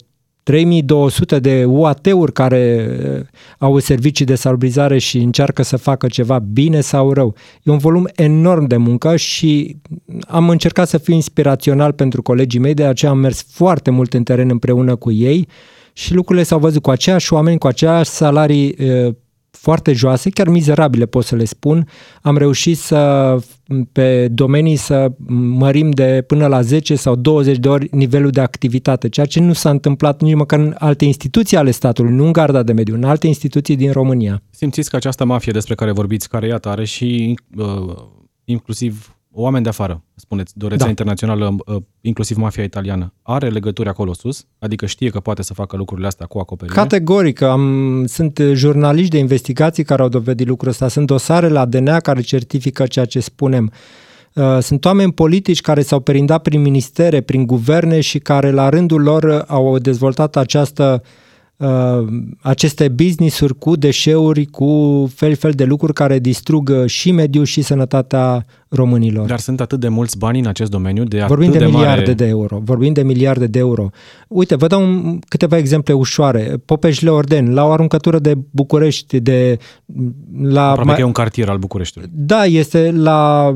3200 0.49 1.39
de 1.39 1.65
UAT-uri 1.65 2.31
care 2.31 2.89
uh, 3.17 3.25
au 3.57 3.79
servicii 3.79 4.25
de 4.25 4.35
salubrizare 4.35 4.97
și 4.97 5.17
încearcă 5.17 5.63
să 5.63 5.77
facă 5.77 6.07
ceva 6.07 6.39
bine 6.39 6.81
sau 6.81 7.13
rău. 7.13 7.35
E 7.63 7.71
un 7.71 7.77
volum 7.77 8.07
enorm 8.15 8.65
de 8.65 8.77
muncă 8.77 9.15
și 9.15 9.77
am 10.27 10.49
încercat 10.49 10.87
să 10.87 10.97
fiu 10.97 11.13
inspirațional 11.13 11.91
pentru 11.91 12.21
colegii 12.21 12.59
mei, 12.59 12.73
de 12.73 12.85
aceea 12.85 13.11
am 13.11 13.17
mers 13.17 13.45
foarte 13.49 13.89
mult 13.89 14.13
în 14.13 14.23
teren 14.23 14.49
împreună 14.49 14.95
cu 14.95 15.11
ei 15.11 15.47
și 15.93 16.13
lucrurile 16.13 16.43
s-au 16.45 16.59
văzut 16.59 16.81
cu 16.81 16.89
aceiași 16.89 17.33
oameni, 17.33 17.57
cu 17.57 17.67
aceiași 17.67 18.09
salarii 18.09 18.75
uh, 18.79 19.13
foarte 19.61 19.93
joase, 19.93 20.29
chiar 20.29 20.47
mizerabile 20.47 21.05
pot 21.05 21.25
să 21.25 21.35
le 21.35 21.45
spun. 21.45 21.87
Am 22.21 22.37
reușit 22.37 22.77
să 22.77 23.35
pe 23.91 24.27
domenii 24.27 24.75
să 24.75 25.11
mărim 25.27 25.89
de 25.89 26.23
până 26.27 26.47
la 26.47 26.61
10 26.61 26.95
sau 26.95 27.15
20 27.15 27.57
de 27.57 27.67
ori 27.67 27.87
nivelul 27.91 28.29
de 28.29 28.41
activitate, 28.41 29.09
ceea 29.09 29.25
ce 29.25 29.39
nu 29.39 29.53
s-a 29.53 29.69
întâmplat 29.69 30.21
nici 30.21 30.35
măcar 30.35 30.59
în 30.59 30.75
alte 30.77 31.05
instituții 31.05 31.57
ale 31.57 31.71
statului, 31.71 32.11
nu 32.11 32.25
în 32.25 32.31
Garda 32.31 32.63
de 32.63 32.73
Mediu, 32.73 32.95
în 32.95 33.03
alte 33.03 33.27
instituții 33.27 33.75
din 33.75 33.91
România. 33.91 34.41
Simțiți 34.49 34.89
că 34.89 34.95
această 34.95 35.25
mafie 35.25 35.51
despre 35.51 35.75
care 35.75 35.91
vorbiți, 35.91 36.29
care 36.29 36.47
iată 36.47 36.69
are 36.69 36.85
și 36.85 37.39
uh, 37.57 37.95
inclusiv 38.43 39.18
oameni 39.41 39.63
de 39.63 39.69
afară, 39.69 40.03
spuneți, 40.15 40.57
de 40.57 40.65
o 40.65 40.67
rețea 40.67 40.83
da. 40.83 40.89
internațională, 40.89 41.55
uh, 41.65 41.81
inclusiv 42.01 42.37
mafia 42.37 42.63
italiană, 42.63 43.13
are 43.21 43.49
legături 43.49 43.89
acolo 43.89 44.13
sus? 44.13 44.45
Adică 44.59 44.85
știe 44.85 45.09
că 45.09 45.19
poate 45.19 45.41
să 45.41 45.53
facă 45.53 45.77
lucrurile 45.77 46.07
astea 46.07 46.25
cu 46.25 46.39
acoperire? 46.39 46.77
Categoric. 46.77 47.41
Am, 47.41 48.05
sunt 48.05 48.39
jurnaliști 48.53 49.11
de 49.11 49.17
investigații 49.17 49.83
care 49.83 50.01
au 50.01 50.09
dovedit 50.09 50.47
lucrul 50.47 50.69
ăsta. 50.69 50.87
Sunt 50.87 51.07
dosare 51.07 51.47
la 51.47 51.65
DNA 51.65 51.99
care 51.99 52.21
certifică 52.21 52.85
ceea 52.85 53.05
ce 53.05 53.19
spunem. 53.19 53.71
Uh, 54.33 54.57
sunt 54.61 54.85
oameni 54.85 55.13
politici 55.13 55.61
care 55.61 55.81
s-au 55.81 55.99
perindat 55.99 56.41
prin 56.41 56.61
ministere, 56.61 57.21
prin 57.21 57.45
guverne 57.45 58.01
și 58.01 58.19
care 58.19 58.51
la 58.51 58.69
rândul 58.69 59.01
lor 59.01 59.43
au 59.47 59.77
dezvoltat 59.77 60.35
această 60.35 61.01
uh, 61.03 61.09
uh, 61.59 62.07
aceste 62.41 62.87
business-uri 62.87 63.57
cu 63.57 63.75
deșeuri, 63.75 64.45
cu 64.45 65.09
fel 65.15 65.35
fel 65.35 65.51
de 65.51 65.63
lucruri 65.63 65.93
care 65.93 66.19
distrug 66.19 66.69
uh, 66.69 66.85
și 66.85 67.11
mediul 67.11 67.45
și 67.45 67.61
sănătatea 67.61 68.45
românilor. 68.69 69.27
Dar 69.27 69.39
sunt 69.39 69.61
atât 69.61 69.79
de 69.79 69.87
mulți 69.87 70.17
bani 70.17 70.39
în 70.39 70.47
acest 70.47 70.71
domeniu, 70.71 71.03
de 71.03 71.23
Vorbim 71.27 71.51
de, 71.51 71.57
de 71.57 71.65
miliarde 71.65 72.01
mare... 72.01 72.13
de 72.13 72.25
euro. 72.25 72.59
Vorbim 72.63 72.93
de 72.93 73.03
miliarde 73.03 73.47
de 73.47 73.59
euro. 73.59 73.89
Uite, 74.27 74.55
vă 74.55 74.67
dau 74.67 74.81
un, 74.81 75.19
câteva 75.27 75.57
exemple 75.57 75.93
ușoare. 75.93 76.61
Popeșle 76.65 77.09
Orden, 77.09 77.53
la 77.53 77.65
o 77.65 77.71
aruncătură 77.71 78.19
de 78.19 78.37
București, 78.51 79.19
de 79.19 79.57
la 80.41 80.61
Aproape 80.61 80.85
mai... 80.85 80.95
că 80.95 81.01
e 81.01 81.03
un 81.03 81.11
cartier 81.11 81.49
al 81.49 81.57
Bucureștiului. 81.57 82.09
Da, 82.13 82.45
este 82.45 82.91
la 82.91 83.55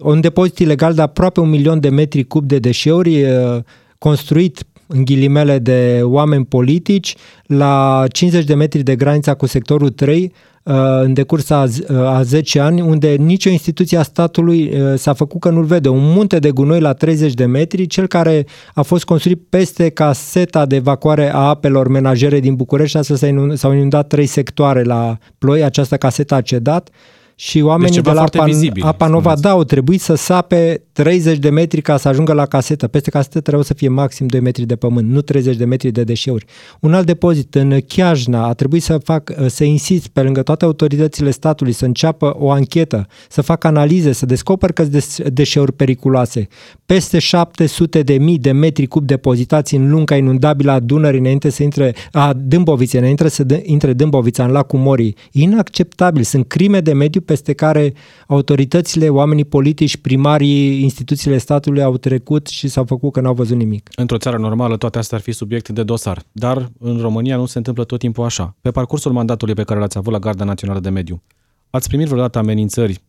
un 0.00 0.20
depozit 0.20 0.58
ilegal 0.58 0.94
de 0.94 1.02
aproape 1.02 1.40
un 1.40 1.48
milion 1.48 1.80
de 1.80 1.88
metri 1.88 2.24
cub 2.24 2.44
de 2.44 2.58
deșeuri 2.58 3.22
uh, 3.22 3.58
construit 3.98 4.62
în 4.92 5.04
ghilimele 5.04 5.58
de 5.58 6.00
oameni 6.02 6.44
politici 6.44 7.14
la 7.46 8.04
50 8.08 8.44
de 8.44 8.54
metri 8.54 8.82
de 8.82 8.96
granița 8.96 9.34
cu 9.34 9.46
sectorul 9.46 9.90
3 9.90 10.32
uh, 10.62 10.74
în 11.02 11.12
decurs 11.12 11.50
a, 11.50 11.64
uh, 11.88 11.96
a 11.96 12.22
10 12.22 12.60
ani, 12.60 12.80
unde 12.80 13.08
nicio 13.08 13.50
instituție 13.50 13.98
a 13.98 14.02
statului 14.02 14.72
uh, 14.72 14.98
s-a 14.98 15.12
făcut 15.12 15.40
că 15.40 15.50
nu-l 15.50 15.64
vede. 15.64 15.88
Un 15.88 16.12
munte 16.12 16.38
de 16.38 16.50
gunoi 16.50 16.80
la 16.80 16.92
30 16.92 17.34
de 17.34 17.44
metri, 17.44 17.86
cel 17.86 18.06
care 18.06 18.46
a 18.74 18.82
fost 18.82 19.04
construit 19.04 19.42
peste 19.48 19.88
caseta 19.88 20.66
de 20.66 20.76
evacuare 20.76 21.32
a 21.34 21.38
apelor 21.38 21.88
menajere 21.88 22.40
din 22.40 22.54
București, 22.54 22.96
astfel 22.96 23.56
s-au 23.56 23.72
inundat 23.72 24.06
trei 24.06 24.26
sectoare 24.26 24.82
la 24.82 25.18
ploi, 25.38 25.64
această 25.64 25.96
casetă 25.96 26.34
a 26.34 26.40
cedat 26.40 26.90
și 27.34 27.60
oamenii 27.60 27.94
deci 27.94 28.04
de 28.04 28.10
la 28.10 28.22
Apa, 28.22 28.44
vizibil, 28.44 28.84
Apa 28.84 29.06
Nova, 29.06 29.34
da, 29.34 29.50
au 29.50 29.64
trebuit 29.64 30.00
să 30.00 30.14
sape 30.14 30.82
30 31.00 31.38
de 31.38 31.50
metri 31.50 31.80
ca 31.80 31.96
să 31.96 32.08
ajungă 32.08 32.32
la 32.32 32.46
casetă. 32.46 32.88
Peste 32.88 33.10
casetă 33.10 33.40
trebuie 33.40 33.64
să 33.64 33.74
fie 33.74 33.88
maxim 33.88 34.26
2 34.26 34.40
metri 34.40 34.66
de 34.66 34.76
pământ, 34.76 35.08
nu 35.08 35.20
30 35.20 35.56
de 35.56 35.64
metri 35.64 35.90
de 35.90 36.02
deșeuri. 36.02 36.44
Un 36.80 36.94
alt 36.94 37.06
depozit 37.06 37.54
în 37.54 37.80
Chiajna 37.86 38.46
a 38.46 38.52
trebuit 38.52 38.82
să 38.82 38.98
fac, 38.98 39.32
să 39.46 39.64
insist 39.64 40.06
pe 40.08 40.22
lângă 40.22 40.42
toate 40.42 40.64
autoritățile 40.64 41.30
statului 41.30 41.72
să 41.72 41.84
înceapă 41.84 42.36
o 42.38 42.50
anchetă, 42.50 43.06
să 43.28 43.42
facă 43.42 43.66
analize, 43.66 44.12
să 44.12 44.26
descoperă 44.26 44.72
că 44.72 44.82
sunt 44.82 45.28
deșeuri 45.28 45.72
periculoase. 45.72 46.48
Peste 46.86 47.18
700 47.18 48.02
de 48.02 48.14
mii 48.14 48.38
de 48.38 48.52
metri 48.52 48.86
cub 48.86 49.06
depozitați 49.06 49.74
în 49.74 49.90
lunga 49.90 50.16
inundabilă 50.16 50.70
a 50.70 50.80
Dunării 50.80 51.20
înainte 51.20 51.50
să 51.50 51.62
intre, 51.62 51.94
a 52.12 52.32
Dâmboviței, 52.32 53.00
înainte 53.00 53.28
să 53.28 53.60
intre 53.62 53.92
Dâmbovița 53.92 54.44
în 54.44 54.50
lacul 54.50 54.78
Morii. 54.78 55.16
Inacceptabil. 55.32 56.22
Sunt 56.22 56.46
crime 56.46 56.80
de 56.80 56.92
mediu 56.92 57.20
peste 57.20 57.52
care 57.52 57.92
autoritățile, 58.26 59.08
oamenii 59.08 59.44
politici, 59.44 59.96
primarii, 59.96 60.82
instituțiile 60.90 61.38
statului 61.38 61.82
au 61.82 61.96
trecut 61.96 62.46
și 62.46 62.68
s-au 62.68 62.84
făcut 62.84 63.12
că 63.12 63.20
n-au 63.20 63.34
văzut 63.34 63.56
nimic. 63.56 63.90
Într-o 63.96 64.18
țară 64.18 64.38
normală 64.38 64.76
toate 64.76 64.98
astea 64.98 65.16
ar 65.16 65.22
fi 65.22 65.32
subiecte 65.32 65.72
de 65.72 65.82
dosar, 65.82 66.22
dar 66.32 66.70
în 66.78 67.00
România 67.00 67.36
nu 67.36 67.46
se 67.46 67.58
întâmplă 67.58 67.84
tot 67.84 67.98
timpul 67.98 68.24
așa. 68.24 68.56
Pe 68.60 68.70
parcursul 68.70 69.12
mandatului 69.12 69.54
pe 69.54 69.62
care 69.62 69.80
l-ați 69.80 69.98
avut 69.98 70.12
la 70.12 70.18
Garda 70.18 70.44
Națională 70.44 70.80
de 70.80 70.88
Mediu, 70.88 71.22
ați 71.70 71.88
primit 71.88 72.06
vreodată 72.06 72.38
amenințări 72.38 73.02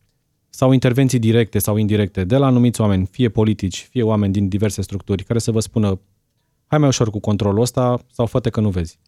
sau 0.50 0.72
intervenții 0.72 1.18
directe 1.18 1.58
sau 1.58 1.76
indirecte 1.76 2.24
de 2.24 2.36
la 2.36 2.46
anumiți 2.46 2.80
oameni, 2.80 3.06
fie 3.10 3.28
politici, 3.28 3.86
fie 3.90 4.02
oameni 4.02 4.32
din 4.32 4.48
diverse 4.48 4.82
structuri, 4.82 5.24
care 5.24 5.38
să 5.38 5.50
vă 5.50 5.60
spună 5.60 6.00
hai 6.66 6.78
mai 6.78 6.88
ușor 6.88 7.10
cu 7.10 7.20
controlul 7.20 7.60
ăsta 7.60 8.04
sau 8.12 8.26
fă 8.26 8.40
că 8.40 8.60
nu 8.60 8.68
vezi? 8.68 8.98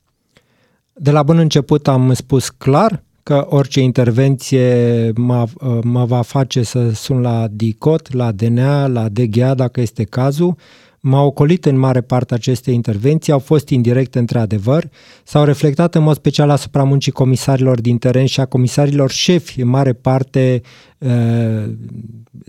De 0.93 1.11
la 1.11 1.23
bun 1.23 1.39
început 1.39 1.89
am 1.89 2.13
spus 2.13 2.49
clar 2.49 3.03
că 3.25 3.47
orice 3.49 3.81
intervenție 3.81 5.13
mă, 5.17 5.47
mă 5.83 6.05
va 6.05 6.23
face 6.23 6.63
să 6.63 6.91
sun 6.91 7.21
la 7.21 7.47
DICOT, 7.51 8.13
la 8.13 8.33
DNA, 8.33 8.87
la 8.87 9.09
DGA 9.09 9.55
dacă 9.55 9.81
este 9.81 10.05
cazul. 10.05 10.57
M-au 11.01 11.27
ocolit 11.27 11.65
în 11.65 11.79
mare 11.79 12.01
parte 12.01 12.35
aceste 12.35 12.71
intervenții, 12.71 13.33
au 13.33 13.39
fost 13.39 13.69
indirecte 13.69 14.19
într-adevăr, 14.19 14.91
s-au 15.25 15.45
reflectat 15.45 15.95
în 15.95 16.03
mod 16.03 16.17
special 16.17 16.51
asupra 16.51 16.83
muncii 16.83 17.13
comisarilor 17.13 17.81
din 17.81 17.99
teren 17.99 18.27
și 18.27 18.41
a 18.41 18.45
comisarilor 18.45 19.11
șefi, 19.11 19.61
în 19.61 19.69
mare 19.69 19.93
parte 19.93 20.61
uh, 20.99 21.73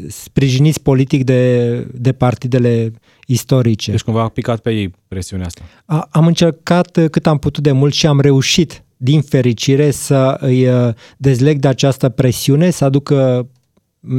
sprijiniți 0.07 0.81
politic 0.81 1.23
de, 1.23 1.79
de 1.93 2.11
partidele 2.11 2.91
istorice. 3.25 3.91
Deci 3.91 4.01
cumva 4.03 4.21
a 4.21 4.27
picat 4.27 4.59
pe 4.59 4.71
ei 4.71 4.93
presiunea 5.07 5.45
asta. 5.45 5.61
A, 5.85 6.07
am 6.11 6.27
încercat 6.27 7.07
cât 7.11 7.27
am 7.27 7.37
putut 7.37 7.63
de 7.63 7.71
mult 7.71 7.93
și 7.93 8.07
am 8.07 8.19
reușit 8.19 8.84
din 8.97 9.21
fericire, 9.21 9.91
să 9.91 10.37
îi 10.39 10.67
uh, 10.67 10.93
dezleg 11.17 11.59
de 11.59 11.67
această 11.67 12.09
presiune, 12.09 12.69
să 12.69 12.85
aducă 12.85 13.47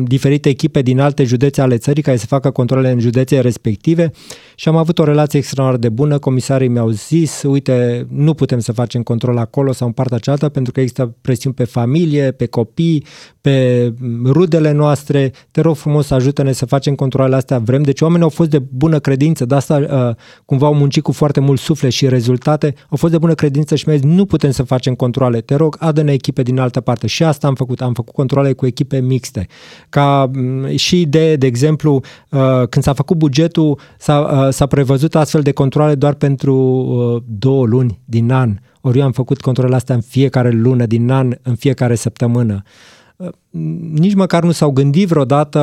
diferite 0.04 0.48
echipe 0.48 0.82
din 0.82 1.00
alte 1.00 1.24
județe 1.24 1.60
ale 1.60 1.76
țării 1.76 2.02
care 2.02 2.16
să 2.16 2.26
facă 2.26 2.50
controle 2.50 2.90
în 2.90 2.98
județe 2.98 3.40
respective 3.40 4.10
și 4.58 4.68
am 4.68 4.76
avut 4.76 4.98
o 4.98 5.04
relație 5.04 5.38
extraordinar 5.38 5.80
de 5.80 5.88
bună. 5.88 6.18
Comisarii 6.18 6.68
mi-au 6.68 6.88
zis, 6.90 7.42
uite, 7.42 8.06
nu 8.10 8.34
putem 8.34 8.58
să 8.58 8.72
facem 8.72 9.02
control 9.02 9.38
acolo 9.38 9.72
sau 9.72 9.86
în 9.86 9.92
partea 9.92 10.18
cealaltă 10.18 10.48
pentru 10.48 10.72
că 10.72 10.80
există 10.80 11.14
presiuni 11.20 11.54
pe 11.54 11.64
familie, 11.64 12.30
pe 12.30 12.46
copii, 12.46 13.04
pe 13.40 13.92
rudele 14.24 14.72
noastre. 14.72 15.32
Te 15.50 15.60
rog 15.60 15.76
frumos, 15.76 16.10
ajută-ne 16.10 16.52
să 16.52 16.66
facem 16.66 16.94
controlele 16.94 17.36
astea. 17.36 17.58
Vrem. 17.58 17.82
Deci 17.82 18.00
oamenii 18.00 18.22
au 18.22 18.28
fost 18.28 18.50
de 18.50 18.58
bună 18.58 18.98
credință, 18.98 19.44
de 19.44 19.54
asta 19.54 19.76
uh, 19.76 20.16
cumva 20.44 20.66
au 20.66 20.74
muncit 20.74 21.02
cu 21.02 21.12
foarte 21.12 21.40
mult 21.40 21.60
suflet 21.60 21.90
și 21.90 22.08
rezultate. 22.08 22.74
Au 22.90 22.96
fost 22.96 23.12
de 23.12 23.18
bună 23.18 23.34
credință 23.34 23.74
și 23.74 23.84
mi-au 23.86 23.98
zis, 23.98 24.10
nu 24.10 24.24
putem 24.24 24.50
să 24.50 24.62
facem 24.62 24.94
controle. 24.94 25.40
Te 25.40 25.54
rog, 25.54 25.76
adă-ne 25.78 26.12
echipe 26.12 26.42
din 26.42 26.58
altă 26.58 26.80
parte. 26.80 27.06
Și 27.06 27.24
asta 27.24 27.46
am 27.46 27.54
făcut. 27.54 27.80
Am 27.80 27.92
făcut 27.92 28.14
controle 28.14 28.52
cu 28.52 28.66
echipe 28.66 28.98
mixte. 28.98 29.46
Ca 29.88 30.30
mm, 30.32 30.76
și 30.76 31.00
idee, 31.00 31.36
de 31.36 31.46
exemplu, 31.46 32.02
uh, 32.30 32.40
când 32.68 32.84
s-a 32.84 32.92
făcut 32.92 33.16
bugetul, 33.16 33.78
s-a, 33.98 34.18
uh, 34.18 34.45
s-a 34.50 34.66
prevăzut 34.66 35.14
astfel 35.14 35.42
de 35.42 35.52
controle 35.52 35.94
doar 35.94 36.14
pentru 36.14 36.54
uh, 36.54 37.22
două 37.26 37.66
luni 37.66 38.00
din 38.04 38.32
an. 38.32 38.58
Ori 38.80 38.98
eu 38.98 39.04
am 39.04 39.12
făcut 39.12 39.40
controlele 39.40 39.76
astea 39.76 39.94
în 39.94 40.00
fiecare 40.00 40.50
lună 40.50 40.86
din 40.86 41.10
an, 41.10 41.34
în 41.42 41.54
fiecare 41.54 41.94
săptămână 41.94 42.62
nici 43.92 44.14
măcar 44.14 44.42
nu 44.42 44.50
s-au 44.50 44.70
gândit 44.70 45.08
vreodată 45.08 45.60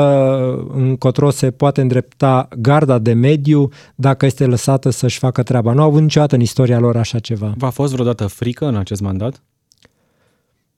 încotro 0.73 1.29
se 1.29 1.51
poate 1.51 1.81
îndrepta 1.81 2.47
garda 2.57 2.99
de 2.99 3.13
mediu 3.13 3.69
dacă 3.95 4.25
este 4.25 4.45
lăsată 4.45 4.89
să-și 4.89 5.19
facă 5.19 5.43
treaba. 5.43 5.73
Nu 5.73 5.81
au 5.81 5.87
avut 5.87 6.01
niciodată 6.01 6.35
în 6.35 6.41
istoria 6.41 6.79
lor 6.79 6.97
așa 6.97 7.19
ceva. 7.19 7.53
V-a 7.57 7.69
fost 7.69 7.91
vreodată 7.93 8.27
frică 8.27 8.65
în 8.65 8.75
acest 8.75 9.01
mandat? 9.01 9.43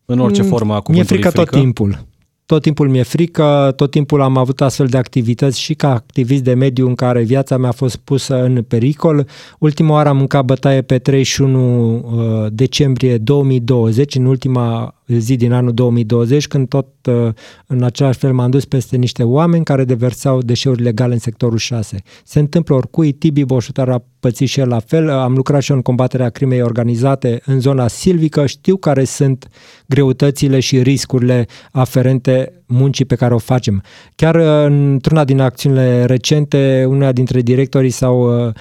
În 0.06 0.20
orice 0.20 0.41
mm, 0.41 0.47
formă 0.47 0.74
a 0.74 0.82
Mi-e 0.88 1.03
frică, 1.03 1.30
frică 1.30 1.43
tot 1.43 1.60
timpul. 1.60 2.06
Tot 2.46 2.62
timpul 2.62 2.89
mi-e 2.89 3.04
frică, 3.04 3.74
tot 3.76 3.91
timpul 3.91 4.22
am 4.22 4.38
avut 4.38 4.62
astfel 4.62 4.88
de 4.88 4.98
activități 4.98 5.60
și 5.60 5.74
ca 5.74 5.93
activist 5.93 6.43
de 6.43 6.54
mediu 6.54 6.88
în 6.88 6.96
care 6.96 7.24
viața 7.24 7.58
mea 7.58 7.70
a 7.70 7.72
fost 7.72 7.96
pusă 7.96 8.43
în 8.43 8.64
pericol. 8.64 9.28
Ultima 9.60 9.93
oară 9.93 10.10
am 10.10 10.18
mâncat 10.18 10.46
bătaie 10.46 10.82
pe 10.82 10.98
31 10.98 11.96
uh, 11.96 12.52
decembrie 12.52 13.18
2020, 13.18 14.16
în 14.16 14.26
ultima 14.26 14.96
zi 15.08 15.36
din 15.36 15.51
anul 15.51 15.74
2020, 15.74 16.47
când 16.47 16.68
tot 16.68 16.88
uh, 17.06 17.30
în 17.68 17.84
același 17.84 18.18
fel 18.18 18.34
m-am 18.34 18.49
dus 18.49 18.66
peste 18.66 18.95
niște 18.95 19.24
oameni 19.24 19.64
care 19.64 19.84
deversau 19.84 20.41
deșeuri 20.41 20.82
legale 20.82 21.14
în 21.14 21.20
sectorul 21.20 21.58
6. 21.58 22.01
Se 22.24 22.39
întâmplă 22.39 22.76
oricui, 22.76 23.12
Tibi 23.12 23.43
Boșutar 23.43 23.89
a 23.89 24.03
pățit 24.20 24.47
și 24.47 24.60
el 24.60 24.68
la 24.68 24.80
fel, 24.80 25.10
am 25.10 25.34
lucrat 25.34 25.62
și 25.62 25.72
eu 25.72 25.78
în 25.78 25.84
combaterea 25.84 26.30
crimei 26.30 26.62
organizate 26.62 27.41
în 27.45 27.60
zona 27.60 27.88
silvică, 27.88 28.45
știu 28.45 28.78
care 28.78 29.03
sunt 29.03 29.47
greutățile 29.86 30.60
și 30.60 30.82
riscurile 30.82 31.47
aferente 31.72 32.53
muncii 32.66 33.06
pe 33.06 33.16
care 33.16 33.34
o 33.34 33.38
facem. 33.38 33.84
Chiar 34.16 34.36
uh, 34.36 34.66
într-una 34.66 35.24
din 35.24 35.39
acțiunile 35.39 36.06
recente, 36.06 36.86
una 36.88 37.12
dintre 37.12 37.41
directorii 37.41 37.89
s-au 37.89 38.45
uh, 38.45 38.45
uh, 38.45 38.53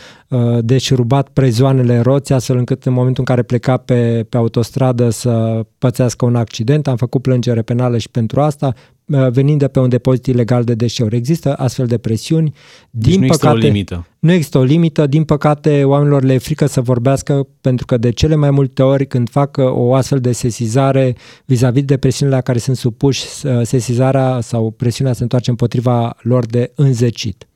deșurubat 0.61 1.29
prezoanele 1.29 2.01
roți, 2.01 2.33
astfel 2.33 2.57
încât 2.57 2.85
în 2.85 2.93
momentul 2.93 3.25
în 3.27 3.35
care 3.35 3.43
pleca 3.47 3.77
pe, 3.77 4.27
pe 4.29 4.37
autostradă 4.37 5.11
să 5.11 5.65
pățească 5.79 6.25
un 6.25 6.37
accident, 6.37 6.87
am 6.87 6.97
făcut 6.97 7.23
plângere 7.23 7.63
penală 7.63 7.99
și 7.99 8.11
pentru 8.11 8.41
asta, 8.41 8.75
Uh, 9.07 9.29
venind 9.31 9.59
de 9.59 9.69
pe 9.69 9.79
un 9.79 9.89
depozit 9.89 10.27
ilegal 10.27 10.65
de 10.65 10.75
deșeuri. 10.75 11.17
Există 11.17 11.55
astfel 11.55 11.87
de 11.87 11.99
presiuni. 11.99 12.55
Deci 12.91 13.13
din 13.13 13.21
nu 13.21 13.27
păcate, 13.27 13.57
există 13.57 13.67
o 13.67 13.71
limită. 13.71 14.07
Nu 14.19 14.33
există 14.33 14.59
o 14.59 14.63
limită. 14.63 15.07
Din 15.07 15.25
păcate, 15.25 15.85
oamenilor 15.85 16.23
le 16.23 16.33
e 16.33 16.39
frică 16.39 16.67
să 16.67 16.81
vorbească 16.81 17.47
pentru 17.61 17.87
că 17.87 17.97
de 17.97 18.11
cele 18.11 18.35
mai 18.35 18.51
multe 18.51 18.83
ori 18.83 19.07
când 19.07 19.31
fac 19.31 19.57
uh, 19.57 19.65
o 19.65 19.95
astfel 19.95 20.21
de 20.21 20.33
sesizare 20.33 21.17
vis-a-vis 21.45 21.85
de 21.85 21.97
presiunile 21.97 22.37
la 22.37 22.43
care 22.43 22.59
sunt 22.59 22.77
supuși, 22.77 23.27
uh, 23.47 23.61
sesizarea 23.63 24.41
sau 24.41 24.71
presiunea 24.71 25.13
se 25.13 25.23
întoarce 25.23 25.51
împotriva 25.51 26.17
lor 26.23 26.47
de 26.47 26.73
înzecit. 26.75 27.49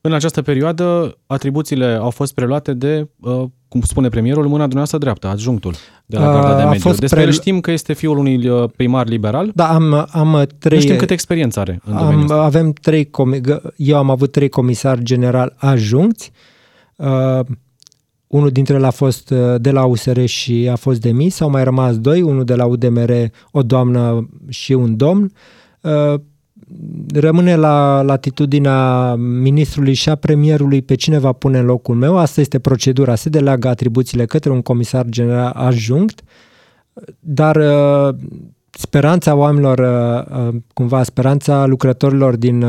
În 0.00 0.12
această 0.12 0.42
perioadă, 0.42 1.18
atribuțiile 1.26 1.98
au 2.00 2.10
fost 2.10 2.34
preluate 2.34 2.74
de, 2.74 3.08
uh, 3.20 3.44
cum 3.68 3.80
spune 3.80 4.08
premierul, 4.08 4.42
mâna 4.42 4.58
dumneavoastră 4.58 4.98
dreaptă, 4.98 5.26
adjunctul 5.26 5.74
de 6.06 6.18
la 6.18 6.32
Garda 6.32 6.56
de 6.56 6.64
Mediu. 6.64 6.92
Despre 6.92 7.22
el 7.22 7.32
știm 7.32 7.60
că 7.60 7.70
este 7.70 7.92
fiul 7.92 8.18
unui 8.18 8.48
uh, 8.48 8.70
primar 8.76 9.08
liberal. 9.08 9.50
Da, 9.54 9.74
am, 9.74 10.06
am 10.10 10.46
trei... 10.58 10.76
Nu 10.78 10.84
știm 10.84 10.96
câte 10.96 11.12
experiență 11.12 11.60
are 11.60 11.80
în 11.84 11.96
am, 11.96 12.30
Avem 12.30 12.72
trei, 12.72 13.10
eu 13.76 13.96
am 13.96 14.10
avut 14.10 14.32
trei 14.32 14.48
comisari 14.48 15.02
general 15.02 15.54
ajunți. 15.56 16.32
Uh, 16.96 17.40
unul 18.26 18.50
dintre 18.50 18.74
ele 18.74 18.86
a 18.86 18.90
fost 18.90 19.30
uh, 19.30 19.54
de 19.60 19.70
la 19.70 19.84
USR 19.84 20.24
și 20.24 20.68
a 20.72 20.76
fost 20.76 21.00
demis, 21.00 21.40
au 21.40 21.50
mai 21.50 21.64
rămas 21.64 21.98
doi, 21.98 22.22
unul 22.22 22.44
de 22.44 22.54
la 22.54 22.64
UDMR, 22.64 23.12
o 23.50 23.62
doamnă 23.62 24.28
și 24.48 24.72
un 24.72 24.96
domn. 24.96 25.32
Uh, 25.80 26.14
rămâne 27.14 27.56
la 27.56 28.02
latitudinea 28.02 29.14
ministrului 29.14 29.94
și 29.94 30.08
a 30.08 30.14
premierului 30.14 30.82
pe 30.82 30.94
cine 30.94 31.18
va 31.18 31.32
pune 31.32 31.58
în 31.58 31.64
locul 31.64 31.94
meu. 31.94 32.16
Asta 32.18 32.40
este 32.40 32.58
procedura. 32.58 33.14
Se 33.14 33.28
deleagă 33.28 33.68
atribuțiile 33.68 34.24
către 34.24 34.50
un 34.50 34.62
comisar 34.62 35.06
general 35.08 35.52
adjunct, 35.54 36.22
dar 37.20 37.56
uh, 37.56 38.14
speranța 38.70 39.34
oamenilor, 39.34 39.78
uh, 39.78 40.48
uh, 40.48 40.54
cumva 40.72 41.02
speranța 41.02 41.66
lucrătorilor 41.66 42.36
din, 42.36 42.64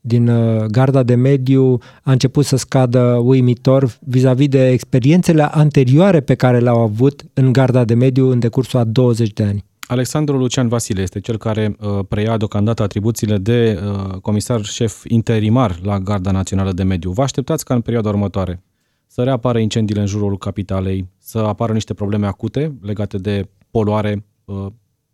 din 0.00 0.30
garda 0.68 1.02
de 1.02 1.14
mediu 1.14 1.78
a 2.02 2.12
început 2.12 2.44
să 2.44 2.56
scadă 2.56 3.20
uimitor 3.22 3.96
vis-a-vis 4.00 4.48
de 4.48 4.68
experiențele 4.68 5.42
anterioare 5.42 6.20
pe 6.20 6.34
care 6.34 6.58
le-au 6.58 6.80
avut 6.80 7.22
în 7.34 7.52
garda 7.52 7.84
de 7.84 7.94
mediu 7.94 8.30
în 8.30 8.38
decursul 8.38 8.78
a 8.78 8.84
20 8.84 9.32
de 9.32 9.42
ani. 9.42 9.64
Alexandru 9.86 10.36
Lucian 10.36 10.68
Vasile 10.68 11.02
este 11.02 11.20
cel 11.20 11.38
care 11.38 11.76
uh, 11.80 11.98
preia 12.08 12.36
deocamdată 12.36 12.82
atribuțiile 12.82 13.38
de 13.38 13.82
uh, 13.82 14.14
comisar 14.20 14.64
șef 14.64 15.04
interimar 15.08 15.78
la 15.82 15.98
Garda 15.98 16.30
Națională 16.30 16.72
de 16.72 16.82
Mediu. 16.82 17.10
Vă 17.10 17.22
așteptați 17.22 17.64
ca 17.64 17.74
în 17.74 17.80
perioada 17.80 18.08
următoare 18.08 18.62
să 19.06 19.22
reapară 19.22 19.58
incendiile 19.58 20.00
în 20.00 20.06
jurul 20.06 20.38
capitalei, 20.38 21.08
să 21.18 21.38
apară 21.38 21.72
niște 21.72 21.94
probleme 21.94 22.26
acute 22.26 22.78
legate 22.82 23.18
de 23.18 23.48
poluare, 23.70 24.24
uh, 24.44 24.66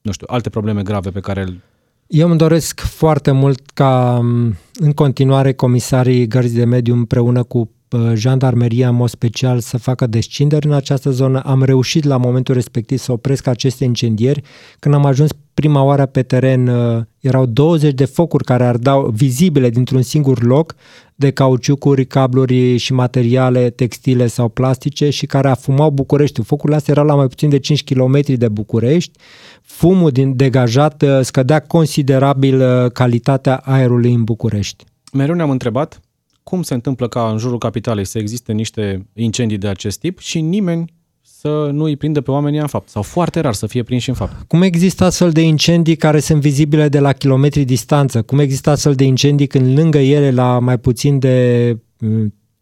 nu 0.03 0.13
știu, 0.13 0.27
alte 0.31 0.51
probleme 0.51 0.83
grave 0.83 1.11
pe 1.11 1.21
care 1.21 1.63
eu 2.07 2.29
îmi 2.29 2.39
doresc 2.39 2.81
foarte 2.81 3.31
mult 3.31 3.71
ca 3.71 4.19
um, 4.21 4.57
în 4.75 4.93
continuare 4.95 5.53
comisarii 5.53 6.27
gărzii 6.27 6.59
de 6.59 6.65
mediu 6.65 6.95
împreună 6.95 7.43
cu 7.43 7.71
jandarmeria 8.15 8.89
în 8.89 8.95
mod 8.95 9.09
special 9.09 9.61
să 9.61 9.79
facă 9.79 10.07
descinderi 10.07 10.67
în 10.67 10.73
această 10.73 11.11
zonă. 11.11 11.41
Am 11.41 11.63
reușit 11.63 12.05
la 12.05 12.17
momentul 12.17 12.55
respectiv 12.55 12.99
să 12.99 13.13
opresc 13.13 13.47
aceste 13.47 13.85
incendieri. 13.85 14.43
Când 14.79 14.95
am 14.95 15.05
ajuns 15.05 15.31
prima 15.55 15.83
oară 15.83 16.07
pe 16.07 16.23
teren, 16.23 16.69
uh, 16.69 17.03
erau 17.21 17.47
20 17.47 17.95
de 17.95 18.05
focuri 18.05 18.45
care 18.45 18.65
ardau 18.65 19.11
vizibile 19.15 19.71
dintr-un 19.71 20.03
singur 20.03 20.43
loc, 20.43 20.75
de 21.15 21.31
cauciucuri, 21.31 22.07
cabluri 22.07 22.77
și 22.77 22.93
materiale 22.93 23.71
textile 23.71 24.27
sau 24.27 24.49
plastice 24.49 25.11
și 25.11 25.27
care 25.27 25.49
afumau 25.49 25.91
București. 25.91 26.43
Focurile 26.43 26.77
astea 26.77 26.95
erau 26.95 27.07
la 27.07 27.15
mai 27.15 27.27
puțin 27.27 27.49
de 27.49 27.59
5 27.59 27.85
km 27.85 28.21
de 28.27 28.49
București. 28.49 29.19
Fumul 29.63 30.11
din 30.11 30.37
degajat 30.37 31.03
uh, 31.03 31.19
scădea 31.23 31.61
considerabil 31.61 32.61
uh, 32.61 32.91
calitatea 32.91 33.57
aerului 33.65 34.13
în 34.13 34.25
București. 34.25 34.85
Mereu 35.13 35.35
ne-am 35.35 35.51
întrebat 35.51 36.01
cum 36.43 36.63
se 36.63 36.75
întâmplă 36.75 37.09
ca 37.09 37.31
în 37.31 37.39
jurul 37.39 37.59
capitalei 37.59 38.05
să 38.05 38.19
existe 38.19 38.53
niște 38.53 39.07
incendii 39.15 39.59
de 39.59 39.69
acest 39.69 39.99
tip 39.99 40.19
și 40.19 40.41
nimeni 40.41 40.93
să 41.21 41.71
nu 41.73 41.85
îi 41.85 41.97
prindă 41.97 42.21
pe 42.21 42.31
oamenii 42.31 42.59
în 42.59 42.67
fapt, 42.67 42.89
sau 42.89 43.03
foarte 43.03 43.41
rar 43.41 43.55
să 43.55 43.67
fie 43.67 43.83
prinși 43.83 44.09
în 44.09 44.15
fapt. 44.15 44.43
Cum 44.49 44.63
există 44.63 45.05
astfel 45.05 45.31
de 45.31 45.41
incendii 45.41 45.97
care 45.97 46.21
sunt 46.21 46.41
vizibile 46.41 46.89
de 46.89 46.99
la 46.99 47.13
kilometri 47.13 47.65
distanță? 47.65 48.23
Cum 48.23 48.39
există 48.39 48.71
astfel 48.71 48.95
de 48.95 49.05
incendii 49.05 49.47
când 49.47 49.79
lângă 49.79 49.99
ele, 49.99 50.31
la 50.31 50.59
mai 50.59 50.79
puțin 50.79 51.19
de 51.19 51.79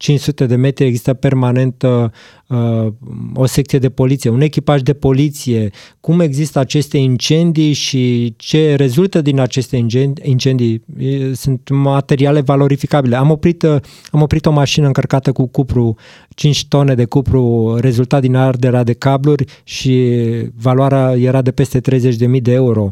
500 0.01 0.45
de 0.45 0.55
metri 0.55 0.85
există 0.85 1.13
permanent 1.13 1.81
uh, 1.81 2.09
uh, 2.47 2.93
o 3.33 3.45
secție 3.45 3.79
de 3.79 3.89
poliție, 3.89 4.29
un 4.29 4.41
echipaj 4.41 4.81
de 4.81 4.93
poliție, 4.93 5.69
cum 5.99 6.19
există 6.19 6.59
aceste 6.59 6.97
incendii 6.97 7.73
și 7.73 8.33
ce 8.37 8.75
rezultă 8.75 9.21
din 9.21 9.39
aceste 9.39 9.85
incendii. 10.21 10.83
Sunt 11.33 11.69
materiale 11.69 12.41
valorificabile. 12.41 13.15
Am 13.15 13.31
oprit, 13.31 13.63
uh, 13.63 13.75
am 14.11 14.21
oprit 14.21 14.45
o 14.45 14.51
mașină 14.51 14.85
încărcată 14.85 15.31
cu 15.31 15.47
cupru, 15.47 15.95
5 16.35 16.67
tone 16.67 16.95
de 16.95 17.05
cupru 17.05 17.75
rezultat 17.79 18.21
din 18.21 18.35
arderea 18.35 18.83
de 18.83 18.93
cabluri 18.93 19.45
și 19.63 20.13
valoarea 20.55 21.15
era 21.17 21.41
de 21.41 21.51
peste 21.51 21.79
30.000 21.79 22.41
de 22.41 22.51
euro. 22.51 22.81
Uh, 22.83 22.91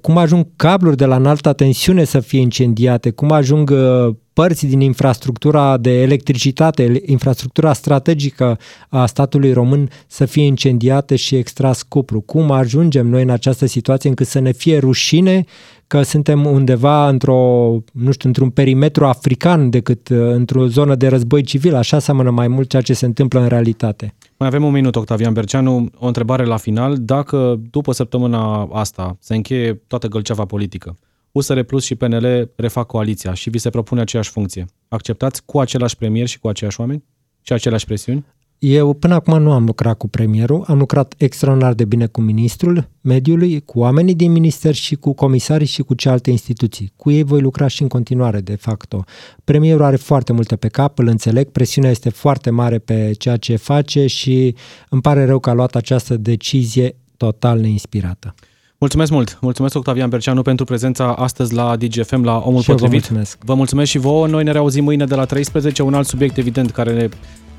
cum 0.00 0.16
ajung 0.16 0.46
cabluri 0.56 0.96
de 0.96 1.04
la 1.04 1.16
înaltă 1.16 1.52
tensiune 1.52 2.04
să 2.04 2.20
fie 2.20 2.40
incendiate, 2.40 3.10
cum 3.10 3.30
ajung 3.30 3.70
uh, 3.70 4.14
părți 4.32 4.66
din 4.66 4.80
infrastructura 4.80 5.76
de 5.76 6.02
electricitate, 6.02 7.02
infrastructura 7.06 7.72
strategică 7.72 8.58
a 8.88 9.06
statului 9.06 9.52
român 9.52 9.88
să 10.06 10.24
fie 10.24 10.44
incendiate 10.44 11.16
și 11.16 11.34
extras 11.34 11.82
cupru. 11.82 12.20
Cum 12.20 12.50
ajungem 12.50 13.06
noi 13.06 13.22
în 13.22 13.30
această 13.30 13.66
situație 13.66 14.08
încât 14.08 14.26
să 14.26 14.38
ne 14.38 14.52
fie 14.52 14.78
rușine 14.78 15.44
că 15.86 16.02
suntem 16.02 16.46
undeva 16.46 17.08
într-o, 17.08 17.70
nu 17.92 18.12
știu, 18.12 18.28
într-un 18.28 18.50
perimetru 18.50 19.06
african 19.06 19.70
decât 19.70 20.08
uh, 20.08 20.18
într-o 20.18 20.66
zonă 20.66 20.94
de 20.94 21.08
război 21.08 21.42
civil. 21.42 21.74
Așa 21.74 21.98
seamănă 21.98 22.30
mai 22.30 22.48
mult 22.48 22.68
ceea 22.68 22.82
ce 22.82 22.92
se 22.92 23.06
întâmplă 23.06 23.40
în 23.40 23.48
realitate. 23.48 24.14
Mai 24.38 24.48
avem 24.48 24.64
un 24.64 24.72
minut, 24.72 24.96
Octavian 24.96 25.32
Berceanu. 25.32 25.88
O 25.96 26.06
întrebare 26.06 26.44
la 26.44 26.56
final. 26.56 26.96
Dacă 26.98 27.60
după 27.70 27.92
săptămâna 27.92 28.68
asta 28.72 29.16
se 29.20 29.34
încheie 29.34 29.74
toată 29.74 30.06
gălceava 30.08 30.44
politică, 30.44 30.96
USR 31.32 31.60
Plus 31.60 31.84
și 31.84 31.94
PNL 31.94 32.50
refac 32.56 32.86
coaliția 32.86 33.34
și 33.34 33.50
vi 33.50 33.58
se 33.58 33.70
propune 33.70 34.00
aceeași 34.00 34.30
funcție. 34.30 34.66
Acceptați 34.88 35.44
cu 35.44 35.60
același 35.60 35.96
premier 35.96 36.26
și 36.26 36.38
cu 36.38 36.48
aceiași 36.48 36.80
oameni? 36.80 37.04
Și 37.42 37.52
aceleași 37.52 37.84
presiuni? 37.84 38.24
Eu 38.58 38.92
până 38.92 39.14
acum 39.14 39.42
nu 39.42 39.52
am 39.52 39.64
lucrat 39.64 39.96
cu 39.96 40.08
premierul, 40.08 40.64
am 40.66 40.78
lucrat 40.78 41.14
extraordinar 41.16 41.74
de 41.74 41.84
bine 41.84 42.06
cu 42.06 42.20
ministrul 42.20 42.88
mediului, 43.00 43.60
cu 43.60 43.78
oamenii 43.78 44.14
din 44.14 44.32
minister 44.32 44.74
și 44.74 44.94
cu 44.94 45.12
comisarii 45.12 45.66
și 45.66 45.82
cu 45.82 45.94
cealaltă 45.94 46.30
instituții. 46.30 46.92
Cu 46.96 47.10
ei 47.10 47.22
voi 47.22 47.40
lucra 47.40 47.66
și 47.66 47.82
în 47.82 47.88
continuare, 47.88 48.40
de 48.40 48.54
facto. 48.54 49.04
Premierul 49.44 49.82
are 49.82 49.96
foarte 49.96 50.32
multe 50.32 50.56
pe 50.56 50.68
cap, 50.68 50.98
îl 50.98 51.06
înțeleg, 51.06 51.48
presiunea 51.48 51.90
este 51.90 52.08
foarte 52.08 52.50
mare 52.50 52.78
pe 52.78 53.12
ceea 53.18 53.36
ce 53.36 53.56
face 53.56 54.06
și 54.06 54.54
îmi 54.88 55.00
pare 55.00 55.24
rău 55.24 55.38
că 55.38 55.50
a 55.50 55.52
luat 55.52 55.74
această 55.74 56.16
decizie 56.16 56.96
total 57.16 57.58
neinspirată. 57.58 58.34
Mulțumesc 58.78 59.10
mult! 59.10 59.38
Mulțumesc 59.40 59.76
Octavian 59.76 60.08
Berceanu 60.08 60.42
pentru 60.42 60.64
prezența 60.64 61.12
astăzi 61.12 61.54
la 61.54 61.76
DGFM 61.76 62.24
la 62.24 62.38
Omul 62.38 62.60
și 62.60 62.70
Potrivit. 62.70 62.90
Vă 62.90 62.96
mulțumesc. 62.96 63.38
vă 63.44 63.54
mulțumesc 63.54 63.90
și 63.90 63.98
vouă. 63.98 64.26
Noi 64.26 64.44
ne 64.44 64.52
reauzim 64.52 64.84
mâine 64.84 65.04
de 65.04 65.14
la 65.14 65.24
13, 65.24 65.82
un 65.82 65.94
alt 65.94 66.06
subiect 66.06 66.36
evident 66.36 66.70
care 66.70 66.92
ne, 66.94 67.08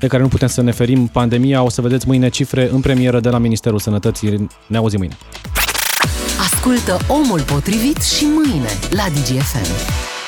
de 0.00 0.06
care 0.06 0.22
nu 0.22 0.28
putem 0.28 0.48
să 0.48 0.62
ne 0.62 0.70
ferim, 0.70 1.06
pandemia. 1.06 1.62
O 1.62 1.68
să 1.68 1.80
vedeți 1.80 2.06
mâine 2.06 2.28
cifre 2.28 2.68
în 2.72 2.80
premieră 2.80 3.20
de 3.20 3.28
la 3.28 3.38
Ministerul 3.38 3.78
Sănătății. 3.78 4.48
Ne 4.66 4.76
auzim 4.76 4.98
mâine. 4.98 5.16
Ascultă 6.52 6.96
Omul 7.08 7.40
Potrivit 7.40 8.02
și 8.02 8.24
mâine 8.24 8.68
la 8.90 9.04
DGFM. 9.08 10.19